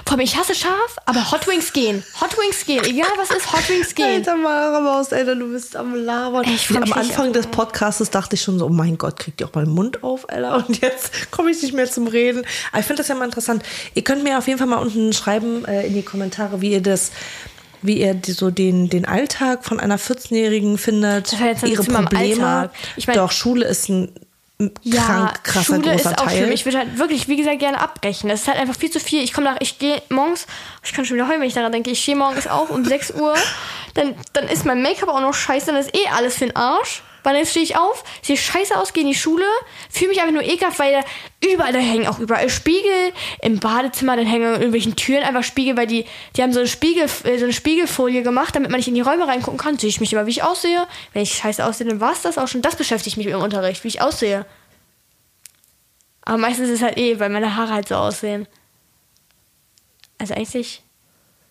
Vor 0.09 0.19
ich 0.21 0.39
hasse 0.39 0.55
scharf, 0.55 0.97
aber 1.05 1.31
Hot 1.33 1.47
Wings 1.47 1.71
gehen. 1.75 2.03
Hot 2.23 2.35
Wings 2.39 2.65
gehen. 2.65 2.83
Egal 2.83 3.11
was 3.19 3.31
ist, 3.31 3.53
Hot 3.53 3.69
Wings 3.69 3.95
gehen. 3.95 4.07
Alter, 4.07 4.37
Mara 4.37 4.81
Maus, 4.81 5.13
Alter, 5.13 5.37
du 5.37 5.53
bist 5.53 5.77
am 5.77 5.95
Labern. 5.95 6.45
Ey, 6.45 6.55
ich 6.55 6.71
Am 6.75 6.91
Anfang 6.95 7.35
des 7.35 7.47
Podcastes 7.49 8.09
dachte 8.09 8.35
ich 8.37 8.41
schon 8.41 8.59
so, 8.59 8.65
oh 8.65 8.71
mein 8.71 8.97
Gott, 8.97 9.19
kriegt 9.19 9.39
ihr 9.43 9.47
auch 9.47 9.53
mal 9.55 9.67
den 9.67 9.75
Mund 9.75 10.03
auf, 10.03 10.27
Alter. 10.31 10.65
Und 10.67 10.81
jetzt 10.81 11.31
komme 11.31 11.51
ich 11.51 11.61
nicht 11.61 11.75
mehr 11.75 11.91
zum 11.91 12.07
Reden. 12.07 12.47
Aber 12.73 12.81
ich 12.81 12.87
finde 12.87 13.01
das 13.03 13.09
ja 13.09 13.17
mal 13.17 13.27
interessant. 13.27 13.63
Ihr 13.95 14.03
könnt 14.03 14.25
mir 14.25 14.39
auf 14.39 14.47
jeden 14.47 14.59
Fall 14.59 14.67
mal 14.67 14.79
unten 14.79 15.13
schreiben 15.13 15.67
äh, 15.67 15.87
in 15.87 15.93
die 15.93 16.03
Kommentare, 16.03 16.63
wie 16.63 16.73
ihr 16.73 16.83
das 16.83 17.11
wie 17.83 18.01
ihr 18.01 18.15
die, 18.15 18.33
so 18.33 18.51
den, 18.51 18.89
den 18.89 19.05
Alltag 19.05 19.65
von 19.65 19.79
einer 19.79 19.99
14-Jährigen 19.99 20.79
findet, 20.79 21.33
Das 21.33 21.41
ein 21.41 21.71
ihre 21.71 21.85
Probleme. 21.85 22.71
Ich 22.97 23.07
mein- 23.07 23.17
Doch, 23.17 23.31
Schule 23.31 23.67
ist 23.67 23.89
ein 23.91 24.11
krank 24.59 25.45
krasser 25.45 25.77
Schule 25.77 25.93
großer 25.93 26.11
ist 26.11 26.19
auch 26.19 26.27
Teil. 26.27 26.37
schlimm. 26.37 26.53
Ich 26.53 26.65
würde 26.65 26.79
halt 26.79 26.99
wirklich, 26.99 27.29
wie 27.29 27.37
gesagt, 27.37 27.61
gerne 27.61 27.81
abbrechen. 27.81 28.29
Das 28.29 28.41
ist 28.41 28.49
halt 28.49 28.59
einfach 28.59 28.75
viel 28.75 28.91
zu 28.91 28.99
viel. 28.99 29.23
Ich 29.23 29.33
komme 29.33 29.47
nach, 29.47 29.57
ich 29.61 29.79
gehe 29.79 30.03
morgens, 30.09 30.47
ich 30.83 30.93
kann 30.93 31.05
schon 31.05 31.17
wieder 31.17 31.29
heulen, 31.29 31.41
wenn 31.41 31.49
ich 31.49 31.55
daran 31.55 31.73
denke, 31.73 31.91
ich 31.91 32.03
stehe 32.03 32.17
morgens 32.17 32.47
auf 32.47 32.71
um 32.71 32.85
6 32.85 33.13
Uhr, 33.13 33.35
dann, 33.95 34.15
dann 34.33 34.49
ist 34.49 34.65
mein 34.65 34.83
Make-up 34.83 35.09
auch 35.09 35.21
noch 35.21 35.35
scheiße, 35.35 35.67
dann 35.67 35.77
ist 35.77 35.95
eh 35.95 36.09
alles 36.09 36.35
für 36.35 36.47
den 36.47 36.57
Arsch. 36.57 37.03
Weil 37.23 37.35
dann 37.35 37.47
stehe 37.47 37.64
ich 37.64 37.77
auf, 37.77 38.05
sehe 38.23 38.37
scheiße 38.37 38.77
aus, 38.77 38.93
gehe 38.93 39.03
in 39.03 39.09
die 39.09 39.14
Schule, 39.14 39.45
fühle 39.91 40.11
mich 40.11 40.21
einfach 40.21 40.33
nur 40.33 40.43
ekelhaft, 40.43 40.79
weil 40.79 41.05
überall, 41.45 41.73
da 41.73 41.79
hängen 41.79 42.07
auch 42.07 42.19
überall 42.19 42.49
Spiegel. 42.49 43.12
Im 43.43 43.59
Badezimmer, 43.61 44.16
dann 44.16 44.27
hängen 44.27 44.47
in 44.47 44.55
irgendwelchen 44.55 44.97
Türen 44.97 45.23
einfach 45.23 45.43
Spiegel, 45.43 45.77
weil 45.77 45.87
die, 45.87 46.05
die 46.37 46.43
haben 46.43 46.53
so 46.53 46.61
eine, 46.61 46.69
Spiegel, 46.69 47.05
äh, 47.25 47.39
so 47.39 47.45
eine 47.45 47.53
Spiegelfolie 47.53 48.23
gemacht, 48.23 48.55
damit 48.55 48.71
man 48.71 48.79
nicht 48.79 48.89
in 48.89 48.95
die 48.95 49.01
Räume 49.01 49.27
reingucken 49.27 49.59
kann. 49.59 49.79
Sehe 49.79 49.91
ich 49.91 50.01
mich 50.01 50.12
immer, 50.12 50.27
wie 50.27 50.31
ich 50.31 50.43
aussehe. 50.43 50.87
Wenn 51.12 51.23
ich 51.23 51.35
scheiße 51.35 51.64
aussehe, 51.64 51.87
dann 51.87 52.01
war 52.01 52.12
es 52.12 52.23
das 52.23 52.39
auch 52.39 52.49
schon. 52.49 52.62
Das 52.62 52.77
beschäftigt 52.77 53.16
mich 53.16 53.27
im 53.27 53.41
Unterricht, 53.41 53.85
wie 53.85 53.89
ich 53.89 54.01
aussehe. 54.01 54.47
Aber 56.23 56.39
meistens 56.39 56.69
ist 56.69 56.77
es 56.77 56.83
halt 56.83 56.99
eh, 56.99 57.19
weil 57.21 57.31
meine 57.31 57.57
Haare 57.57 57.73
halt 57.73 57.89
so 57.89 57.95
aussehen. 57.95 58.47
Also 60.19 60.35
eigentlich 60.35 60.83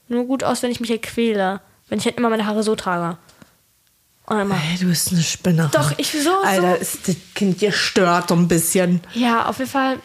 nur 0.07 0.25
gut 0.25 0.43
aus, 0.43 0.61
wenn 0.61 0.71
ich 0.71 0.79
mich 0.79 0.89
halt 0.89 1.01
quäle. 1.01 1.61
Wenn 1.89 1.99
ich 1.99 2.05
halt 2.05 2.17
immer 2.17 2.29
meine 2.29 2.45
Haare 2.45 2.63
so 2.63 2.75
trage. 2.75 3.17
Und 4.27 4.39
immer. 4.41 4.55
Ey, 4.55 4.77
du 4.77 4.85
bist 4.87 5.11
eine 5.11 5.23
Spinnerin. 5.23 5.71
Doch, 5.71 5.93
ich 5.97 6.11
so, 6.11 6.19
so. 6.19 6.41
Alter, 6.43 6.77
ist 6.77 7.07
das 7.07 7.15
Kind 7.33 7.59
gestört 7.59 8.29
so 8.29 8.35
ein 8.35 8.47
bisschen. 8.47 9.01
Ja, 9.13 9.45
auf 9.45 9.59
jeden 9.59 9.71
Fall. 9.71 9.99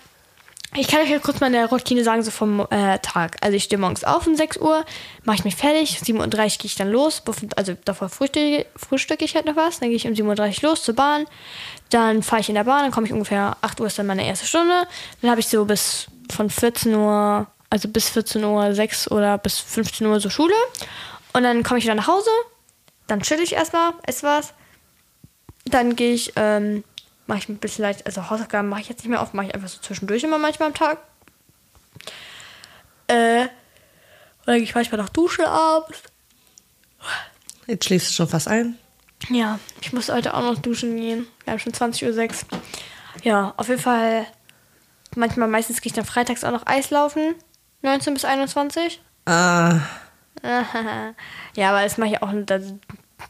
Ich 0.75 0.89
kann 0.89 1.01
euch 1.01 1.11
ja 1.11 1.19
kurz 1.19 1.41
meine 1.41 1.69
Routine 1.69 2.03
sagen, 2.03 2.23
so 2.23 2.31
vom 2.31 2.67
äh, 2.71 2.99
Tag. 3.01 3.37
Also 3.43 3.57
ich 3.57 3.65
stehe 3.65 3.79
morgens 3.79 4.05
auf 4.05 4.27
um 4.27 4.37
6 4.37 4.57
Uhr, 4.57 4.87
mache 5.25 5.37
ich 5.37 5.45
mich 5.45 5.55
fertig, 5.55 5.99
7.30 6.03 6.15
Uhr 6.15 6.29
gehe 6.29 6.51
ich 6.65 6.77
dann 6.77 6.91
los, 6.91 7.23
also 7.57 7.77
davor 7.85 8.09
frühstücke, 8.09 8.65
frühstücke 8.77 9.23
ich 9.23 9.35
halt 9.35 9.45
noch 9.45 9.57
was, 9.57 9.81
dann 9.81 9.91
gehe 9.91 9.97
ich 9.97 10.07
um 10.07 10.15
7.30 10.15 10.63
Uhr 10.65 10.71
los 10.71 10.83
zur 10.83 10.95
Bahn, 10.95 11.27
dann 11.91 12.23
fahre 12.23 12.41
ich 12.41 12.49
in 12.49 12.55
der 12.55 12.65
Bahn, 12.65 12.85
dann 12.85 12.91
komme 12.91 13.07
ich 13.07 13.13
ungefähr 13.13 13.55
8 13.61 13.83
Uhr 13.83 13.87
ist 13.87 13.99
dann 13.99 14.07
meine 14.07 14.27
erste 14.27 14.47
Stunde, 14.47 14.87
dann 15.21 15.31
habe 15.31 15.41
ich 15.41 15.49
so 15.49 15.67
bis 15.67 16.07
von 16.31 16.49
14 16.49 16.95
Uhr, 16.95 17.47
also 17.69 17.89
bis 17.89 18.09
14 18.09 18.43
Uhr 18.43 18.75
6 18.75 19.11
oder 19.11 19.37
bis 19.37 19.59
15 19.59 20.07
Uhr 20.07 20.21
so 20.21 20.31
Schule 20.31 20.55
und 21.35 21.43
dann 21.43 21.63
komme 21.65 21.81
ich 21.81 21.85
wieder 21.85 21.97
nach 21.97 22.09
Hause, 22.09 22.31
dann 23.13 23.21
chill 23.21 23.41
ich 23.41 23.53
erstmal, 23.53 23.93
esse 24.07 24.27
was, 24.27 24.55
dann 25.67 25.97
gehe 25.97 26.15
ich, 26.15 26.33
ähm, 26.37 26.83
mache 27.27 27.41
ich 27.41 27.49
ein 27.51 27.59
bisschen 27.59 27.83
leicht, 27.83 28.07
also 28.07 28.31
Hausaufgaben 28.31 28.71
mache 28.71 28.81
ich 28.81 28.89
jetzt 28.89 29.01
nicht 29.01 29.11
mehr 29.11 29.21
oft, 29.21 29.35
mache 29.35 29.49
ich 29.49 29.55
einfach 29.55 29.69
so 29.69 29.79
zwischendurch 29.81 30.25
immer 30.25 30.39
manchmal 30.39 30.69
am 30.69 30.75
Tag. 30.75 30.97
Äh, 33.09 33.49
oder 34.45 34.55
gehe 34.55 34.63
ich 34.63 34.75
manchmal 34.75 34.99
noch 34.99 35.11
duschen 35.11 35.45
abends. 35.45 36.05
Jetzt 37.67 37.85
schläfst 37.85 38.09
du 38.09 38.15
schon 38.15 38.29
fast 38.29 38.49
ein. 38.49 38.79
Ja, 39.29 39.59
ich 39.83 39.93
muss 39.93 40.09
heute 40.09 40.33
auch 40.33 40.41
noch 40.41 40.59
duschen 40.59 40.97
gehen. 40.97 41.27
Wir 41.45 41.53
haben 41.53 41.61
schon 41.61 41.75
20.06 41.75 42.45
Uhr. 42.51 42.61
Ja, 43.25 43.53
auf 43.59 43.69
jeden 43.69 43.83
Fall, 43.83 44.25
manchmal, 45.15 45.49
meistens 45.49 45.83
gehe 45.83 45.91
ich 45.91 45.95
dann 45.95 46.07
freitags 46.07 46.45
auch 46.45 46.51
noch 46.51 46.67
Eis 46.67 46.89
laufen. 46.89 47.35
19 47.83 48.15
bis 48.15 48.25
21. 48.25 49.03
Ah, 49.27 49.81
ja, 51.55 51.71
aber 51.71 51.83
das 51.83 51.99
mache 51.99 52.11
ich 52.11 52.23
auch, 52.23 52.31
da 52.47 52.59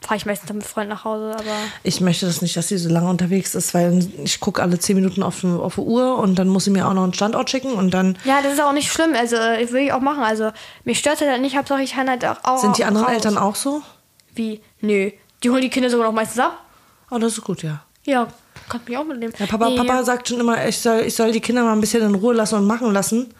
fahre 0.00 0.16
ich 0.16 0.26
meistens 0.26 0.52
mit 0.52 0.64
Freunden 0.64 0.90
nach 0.90 1.04
Hause, 1.04 1.32
aber. 1.34 1.44
ich 1.82 2.00
möchte 2.00 2.26
das 2.26 2.42
nicht, 2.42 2.56
dass 2.56 2.68
sie 2.68 2.78
so 2.78 2.88
lange 2.88 3.08
unterwegs 3.08 3.54
ist, 3.54 3.74
weil 3.74 4.06
ich 4.24 4.40
gucke 4.40 4.62
alle 4.62 4.78
zehn 4.78 4.96
Minuten 4.96 5.22
auf, 5.22 5.44
auf 5.44 5.74
die 5.76 5.80
Uhr 5.80 6.18
und 6.18 6.36
dann 6.38 6.48
muss 6.48 6.64
sie 6.64 6.70
mir 6.70 6.86
auch 6.88 6.94
noch 6.94 7.04
einen 7.04 7.14
Standort 7.14 7.50
schicken 7.50 7.72
und 7.72 7.92
dann 7.92 8.18
Ja, 8.24 8.40
das 8.42 8.54
ist 8.54 8.60
auch 8.62 8.72
nicht 8.72 8.90
schlimm. 8.92 9.14
Also, 9.14 9.36
äh, 9.36 9.70
will 9.72 9.82
ich 9.82 9.92
auch 9.92 10.00
machen. 10.00 10.22
Also, 10.22 10.50
mich 10.84 10.98
stört 10.98 11.20
das 11.20 11.28
halt 11.28 11.40
nicht. 11.42 11.56
Hauptsache, 11.56 11.82
ich 11.82 11.92
kann 11.94 12.08
halt 12.08 12.24
auch. 12.24 12.36
auch 12.44 12.58
sind 12.58 12.78
die 12.78 12.84
anderen 12.84 13.06
raus. 13.06 13.14
Eltern 13.14 13.38
auch 13.38 13.54
so? 13.54 13.82
Wie? 14.34 14.60
Nö. 14.80 15.10
Die 15.42 15.50
holen 15.50 15.60
die 15.62 15.70
Kinder 15.70 15.90
sogar 15.90 16.06
noch 16.06 16.14
meistens 16.14 16.38
ab. 16.40 16.58
Oh, 17.10 17.18
das 17.18 17.32
ist 17.34 17.42
gut, 17.44 17.62
ja. 17.62 17.82
Ja, 18.04 18.26
kannst 18.68 18.88
mich 18.88 18.96
auch 18.96 19.04
mitnehmen. 19.04 19.32
Ja, 19.38 19.46
Papa, 19.46 19.68
Nee. 19.68 19.76
Papa 19.76 20.02
sagt 20.04 20.28
schon 20.28 20.40
immer, 20.40 20.66
ich 20.66 20.78
soll, 20.78 21.00
ich 21.00 21.14
soll 21.14 21.30
die 21.32 21.40
Kinder 21.40 21.62
mal 21.62 21.72
ein 21.72 21.80
bisschen 21.80 22.02
in 22.02 22.14
Ruhe 22.14 22.34
lassen 22.34 22.54
und 22.56 22.66
machen 22.66 22.92
lassen. 22.92 23.32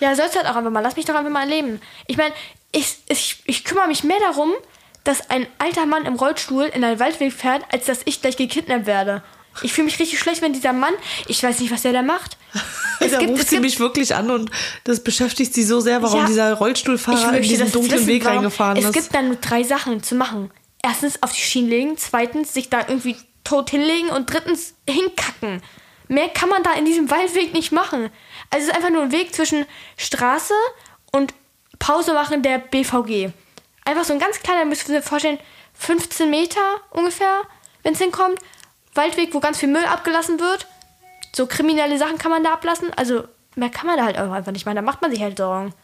Ja, 0.00 0.14
sollst 0.16 0.36
halt 0.36 0.46
auch 0.46 0.56
einfach 0.56 0.70
mal. 0.70 0.80
Lass 0.80 0.96
mich 0.96 1.04
doch 1.04 1.14
einfach 1.14 1.30
mal 1.30 1.48
leben. 1.48 1.80
Ich 2.06 2.16
meine, 2.16 2.34
ich, 2.72 2.96
ich, 3.08 3.42
ich 3.46 3.64
kümmere 3.64 3.86
mich 3.86 4.02
mehr 4.04 4.18
darum, 4.20 4.52
dass 5.04 5.30
ein 5.30 5.46
alter 5.58 5.86
Mann 5.86 6.06
im 6.06 6.14
Rollstuhl 6.14 6.64
in 6.64 6.82
einen 6.84 6.98
Waldweg 6.98 7.32
fährt, 7.32 7.62
als 7.72 7.86
dass 7.86 8.00
ich 8.04 8.20
gleich 8.22 8.36
gekidnappt 8.36 8.86
werde. 8.86 9.22
Ich 9.62 9.72
fühle 9.72 9.84
mich 9.84 10.00
richtig 10.00 10.18
schlecht, 10.18 10.42
wenn 10.42 10.52
dieser 10.52 10.72
Mann, 10.72 10.94
ich 11.28 11.40
weiß 11.42 11.60
nicht, 11.60 11.70
was 11.72 11.82
der 11.82 11.92
da 11.92 12.02
macht. 12.02 12.36
Es 13.00 13.10
da 13.12 13.18
gibt- 13.18 13.32
ruft 13.32 13.42
es 13.42 13.48
sie 13.50 13.56
gibt- 13.56 13.64
mich 13.66 13.78
wirklich 13.80 14.14
an 14.14 14.30
und 14.30 14.50
das 14.84 15.02
beschäftigt 15.04 15.52
sie 15.52 15.62
so 15.64 15.80
sehr, 15.80 16.00
warum 16.02 16.20
Ja, 16.20 16.26
dieser 16.26 16.54
Rollstuhlfahrer 16.54 17.36
in 17.36 17.42
diesen 17.42 17.70
dunklen 17.70 17.92
wissen, 17.92 18.06
Weg 18.06 18.24
warum- 18.24 18.38
reingefahren 18.38 18.76
Es 18.78 18.84
ist. 18.86 18.92
gibt 18.92 19.14
dann 19.14 19.26
nur 19.28 19.36
drei 19.36 19.62
Sachen 19.62 20.02
zu 20.02 20.14
machen. 20.14 20.50
Erstens 20.82 21.22
auf 21.22 21.32
die 21.32 21.40
Schienen 21.40 21.68
legen, 21.68 21.96
zweitens 21.98 22.54
sich 22.54 22.70
da 22.70 22.80
irgendwie 22.88 23.16
tot 23.42 23.70
hinlegen 23.70 24.08
und 24.10 24.32
drittens 24.32 24.74
hinkacken. 24.88 25.60
Mehr 26.08 26.28
kann 26.28 26.48
man 26.48 26.62
da 26.62 26.72
in 26.74 26.84
diesem 26.84 27.10
Waldweg 27.10 27.52
nicht 27.52 27.72
machen. 27.72 28.10
Also 28.50 28.62
es 28.64 28.68
ist 28.68 28.74
einfach 28.74 28.90
nur 28.90 29.02
ein 29.02 29.12
Weg 29.12 29.34
zwischen 29.34 29.66
Straße 29.96 30.54
und 31.12 31.34
Pause 31.78 32.14
machen 32.14 32.42
der 32.42 32.58
BVG. 32.58 33.30
Einfach 33.84 34.04
so 34.04 34.12
ein 34.12 34.18
ganz 34.18 34.40
kleiner, 34.40 34.64
müsst 34.64 34.88
ihr 34.88 34.96
euch 34.98 35.04
vorstellen, 35.04 35.38
15 35.74 36.30
Meter 36.30 36.60
ungefähr, 36.90 37.42
wenn 37.82 37.94
es 37.94 37.98
hinkommt. 38.00 38.38
Waldweg, 38.94 39.34
wo 39.34 39.40
ganz 39.40 39.58
viel 39.58 39.68
Müll 39.68 39.84
abgelassen 39.84 40.38
wird. 40.40 40.66
So 41.34 41.46
kriminelle 41.46 41.98
Sachen 41.98 42.18
kann 42.18 42.30
man 42.30 42.44
da 42.44 42.52
ablassen. 42.52 42.92
Also 42.96 43.24
mehr 43.56 43.70
kann 43.70 43.86
man 43.86 43.96
da 43.96 44.04
halt 44.04 44.18
auch 44.18 44.30
einfach 44.30 44.52
nicht 44.52 44.64
machen. 44.64 44.76
Da 44.76 44.82
macht 44.82 45.02
man 45.02 45.10
sich 45.10 45.20
halt 45.20 45.36
Sorgen. 45.36 45.74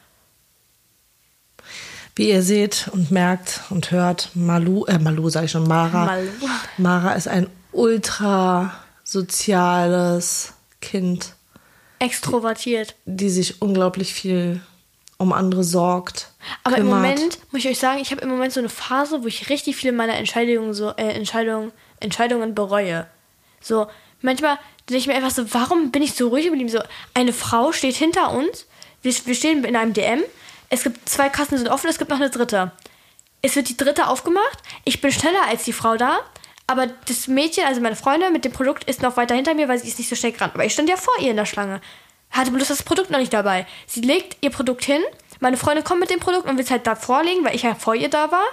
Wie 2.15 2.29
ihr 2.31 2.43
seht 2.43 2.89
und 2.93 3.11
merkt 3.11 3.63
und 3.71 3.91
hört, 3.91 4.31
Malu, 4.35 4.85
äh, 4.87 4.99
Malu 4.99 5.29
sage 5.29 5.47
ich 5.47 5.53
schon, 5.53 5.67
Mara. 5.67 6.07
Malu. 6.07 6.29
Mara 6.79 7.13
ist 7.13 7.29
ein 7.29 7.49
ultra 7.73 8.75
soziales 9.05 10.53
Kind, 10.81 11.35
Extrovertiert. 11.99 12.95
die 13.05 13.29
sich 13.31 13.61
unglaublich 13.61 14.15
viel 14.15 14.61
um 15.19 15.33
andere 15.33 15.65
sorgt. 15.65 16.30
Aber 16.65 16.77
im 16.77 16.85
kümmert. 16.85 17.01
Moment 17.03 17.39
muss 17.53 17.65
ich 17.65 17.71
euch 17.71 17.79
sagen, 17.79 18.01
ich 18.01 18.11
habe 18.11 18.23
im 18.23 18.29
Moment 18.29 18.53
so 18.53 18.61
eine 18.61 18.69
Phase, 18.69 19.23
wo 19.23 19.27
ich 19.27 19.49
richtig 19.51 19.77
viele 19.77 19.93
meiner 19.93 20.15
Entscheidungen 20.15 20.75
so 20.75 20.91
äh, 20.91 21.13
Entscheidungen 21.13 21.73
Entscheidungen 22.01 22.55
bereue. 22.55 23.07
So 23.61 23.87
manchmal 24.23 24.59
denke 24.89 24.99
ich 24.99 25.07
mir 25.07 25.15
einfach 25.15 25.31
so, 25.31 25.53
warum 25.53 25.91
bin 25.91 26.03
ich 26.03 26.15
so 26.15 26.29
ruhig 26.29 26.47
geblieben? 26.47 26.69
So 26.69 26.81
eine 27.15 27.33
Frau 27.33 27.73
steht 27.73 27.97
hinter 27.97 28.33
uns, 28.33 28.67
wir, 29.03 29.15
wir 29.25 29.35
stehen 29.35 29.65
in 29.65 29.77
einem 29.77 29.93
DM, 29.93 30.23
Es 30.69 30.83
gibt 30.83 31.09
zwei 31.09 31.29
Kassen, 31.29 31.53
die 31.53 31.59
sind 31.59 31.69
offen, 31.69 31.89
es 31.89 31.99
gibt 31.99 32.11
noch 32.11 32.19
eine 32.19 32.31
dritte. 32.31 32.73
Es 33.43 33.57
wird 33.57 33.69
die 33.69 33.77
dritte 33.77 34.07
aufgemacht. 34.09 34.59
Ich 34.85 35.01
bin 35.01 35.11
schneller 35.11 35.47
als 35.49 35.65
die 35.65 35.73
Frau 35.73 35.97
da. 35.97 36.21
Aber 36.67 36.87
das 36.87 37.27
Mädchen, 37.27 37.65
also 37.65 37.81
meine 37.81 37.97
Freundin 37.97 38.33
mit 38.33 38.45
dem 38.45 38.53
Produkt, 38.53 38.85
ist 38.85 39.03
noch 39.03 39.17
weiter 39.17 39.35
hinter 39.35 39.55
mir, 39.55 39.67
weil 39.67 39.79
sie 39.79 39.89
ist 39.89 39.99
nicht 39.99 40.09
so 40.09 40.15
schnell 40.15 40.33
gerannt. 40.33 40.55
Aber 40.55 40.65
ich 40.65 40.73
stand 40.73 40.89
ja 40.89 40.97
vor 40.97 41.15
ihr 41.21 41.31
in 41.31 41.37
der 41.37 41.47
Schlange. 41.47 41.81
Hatte 42.31 42.53
bloß 42.53 42.69
das 42.69 42.85
Produkt 42.85 43.11
noch 43.11 43.19
nicht 43.19 43.33
dabei. 43.33 43.67
Sie 43.87 44.03
legt 44.03 44.37
ihr 44.43 44.51
Produkt 44.51 44.85
hin. 44.85 45.03
Meine 45.41 45.57
Freundin 45.57 45.85
kommt 45.85 46.01
mit 46.01 46.11
dem 46.11 46.21
Produkt 46.21 46.49
und 46.49 46.57
will 46.57 46.65
es 46.65 46.71
halt 46.71 46.87
da 46.87 46.95
vorlegen, 46.95 47.45
weil 47.45 47.55
ich 47.55 47.63
ja 47.63 47.75
vor 47.75 47.95
ihr 47.95 48.09
da 48.09 48.31
war. 48.31 48.45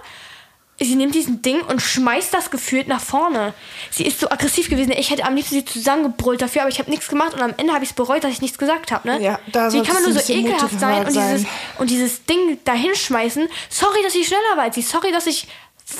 Sie 0.79 0.95
nimmt 0.95 1.15
diesen 1.15 1.41
Ding 1.41 1.61
und 1.61 1.81
schmeißt 1.81 2.31
das 2.33 2.51
gefühlt 2.51 2.87
nach 2.87 3.01
vorne. 3.01 3.53
Sie 3.89 4.05
ist 4.05 4.19
so 4.19 4.29
aggressiv 4.29 4.69
gewesen. 4.69 4.91
Ich 4.91 5.09
hätte 5.09 5.25
am 5.25 5.35
liebsten 5.35 5.55
sie 5.55 5.65
zusammengebrüllt 5.65 6.39
dafür, 6.39 6.61
aber 6.61 6.69
ich 6.69 6.77
habe 6.77 6.91
nichts 6.91 7.07
gemacht 7.07 7.33
und 7.33 7.41
am 7.41 7.53
Ende 7.57 7.73
habe 7.73 7.83
ich 7.83 7.89
es 7.89 7.95
bereut, 7.95 8.23
dass 8.23 8.31
ich 8.31 8.41
nichts 8.41 8.59
gesagt 8.59 8.91
habe. 8.91 9.07
Ne? 9.07 9.21
Ja, 9.21 9.39
da 9.51 9.73
Wie 9.73 9.81
kann 9.81 9.95
man 9.95 10.03
nur 10.03 10.13
so 10.13 10.31
ekelhaft 10.31 10.79
sein 10.79 10.99
und, 10.99 11.05
motiviert 11.05 11.29
dieses, 11.29 11.41
sein. 11.41 11.51
und 11.79 11.89
dieses 11.89 12.25
Ding 12.25 12.59
da 12.63 12.73
hinschmeißen? 12.73 13.49
Sorry, 13.69 14.03
dass 14.03 14.13
ich 14.13 14.27
schneller 14.27 14.55
war 14.55 14.63
als 14.63 14.75
sie. 14.75 14.83
Sorry, 14.83 15.11
dass 15.11 15.25
ich 15.25 15.47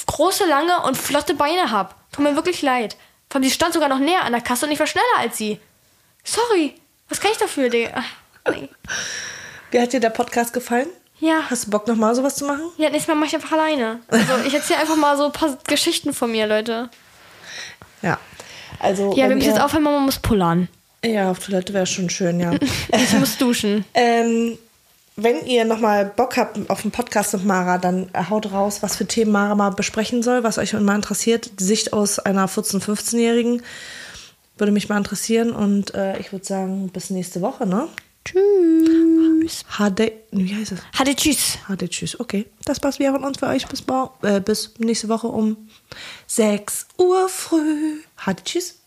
große, 0.06 0.46
lange 0.46 0.82
und 0.84 0.96
flotte 0.96 1.34
Beine 1.34 1.72
habe. 1.72 1.96
Tut 2.12 2.24
mir 2.24 2.36
wirklich 2.36 2.62
leid. 2.62 2.98
Allem, 3.34 3.44
sie 3.44 3.52
stand 3.52 3.74
sogar 3.74 3.90
noch 3.90 4.00
näher 4.00 4.24
an 4.24 4.32
der 4.32 4.42
Kasse 4.42 4.66
und 4.66 4.72
ich 4.72 4.80
war 4.80 4.88
schneller 4.88 5.06
als 5.20 5.38
sie. 5.38 5.60
Sorry. 6.24 6.74
Was 7.10 7.20
kann 7.22 7.32
ich 7.32 7.38
dafür, 7.38 7.70
Digga? 7.70 8.04
Ach, 8.44 8.52
nee. 8.52 8.70
Wie 9.72 9.80
hat 9.80 9.94
dir 9.94 10.00
der 10.00 10.10
Podcast 10.10 10.54
gefallen? 10.54 10.88
Ja. 11.20 11.42
Hast 11.50 11.66
du 11.66 11.70
Bock, 11.72 11.88
nochmal 11.88 12.14
sowas 12.16 12.36
zu 12.36 12.46
machen? 12.46 12.62
Ja, 12.78 12.90
nächstes 12.90 13.08
Mal 13.08 13.16
mache 13.16 13.28
ich 13.28 13.36
einfach 13.36 13.52
alleine. 13.54 14.00
Also 14.08 14.34
ich 14.46 14.54
erzähle 14.54 14.80
einfach 14.80 14.96
mal 14.96 15.18
so 15.18 15.26
ein 15.26 15.32
paar 15.32 15.58
Geschichten 15.68 16.14
von 16.14 16.32
mir, 16.32 16.46
Leute. 16.48 16.90
Ja. 18.02 18.20
Also, 18.80 19.12
Ja, 19.12 19.24
wir 19.24 19.30
wenn 19.30 19.38
müssen 19.40 19.50
jetzt 19.50 19.60
aufhören, 19.62 19.84
Mama 19.84 20.00
muss 20.00 20.20
pullern. 20.20 20.68
Ja, 21.04 21.32
auf 21.32 21.40
Toilette 21.40 21.74
wäre 21.74 21.88
schon 21.88 22.10
schön, 22.10 22.40
ja. 22.40 22.52
Ich 22.94 23.14
muss 23.14 23.38
duschen. 23.38 23.84
ähm, 23.96 24.58
wenn 25.16 25.46
ihr 25.48 25.66
nochmal 25.66 26.06
Bock 26.06 26.38
habt 26.38 26.70
auf 26.70 26.84
einen 26.84 26.92
Podcast 26.92 27.34
mit 27.34 27.44
Mara, 27.44 27.80
dann 27.80 28.12
haut 28.30 28.52
raus, 28.52 28.84
was 28.84 28.96
für 28.98 29.08
Themen 29.08 29.32
Mara 29.32 29.56
mal 29.56 29.72
besprechen 29.72 30.22
soll, 30.22 30.44
was 30.44 30.60
euch 30.60 30.74
mal 30.74 30.96
interessiert. 30.96 31.60
Die 31.60 31.64
Sicht 31.64 31.92
aus 31.92 32.20
einer 32.20 32.48
14-, 32.48 32.84
15-Jährigen 32.84 33.64
würde 34.60 34.72
mich 34.72 34.90
mal 34.90 34.98
interessieren. 34.98 35.52
Und 35.52 35.96
äh, 35.96 36.20
ich 36.20 36.32
würde 36.32 36.46
sagen, 36.46 36.90
bis 36.90 37.10
nächste 37.10 37.42
Woche, 37.42 37.66
ne? 37.66 37.88
Tschüss. 38.28 39.64
HD, 39.78 40.12
wie 40.32 40.54
heißt 40.54 40.74
es? 40.74 40.80
Hatte 40.98 41.16
tschüss. 41.16 41.58
HD, 41.68 41.90
tschüss. 41.90 42.20
Okay, 42.20 42.46
das 42.66 42.84
war's 42.84 43.00
wieder 43.00 43.14
von 43.14 43.24
uns 43.24 43.40
für 43.40 43.48
euch. 43.48 43.66
Bis, 43.68 43.84
äh, 44.22 44.42
bis 44.42 44.74
nächste 44.80 45.08
Woche 45.08 45.28
um 45.28 45.70
6 46.28 46.88
Uhr 46.98 47.30
früh. 47.30 48.02
HD, 48.18 48.44
tschüss. 48.44 48.82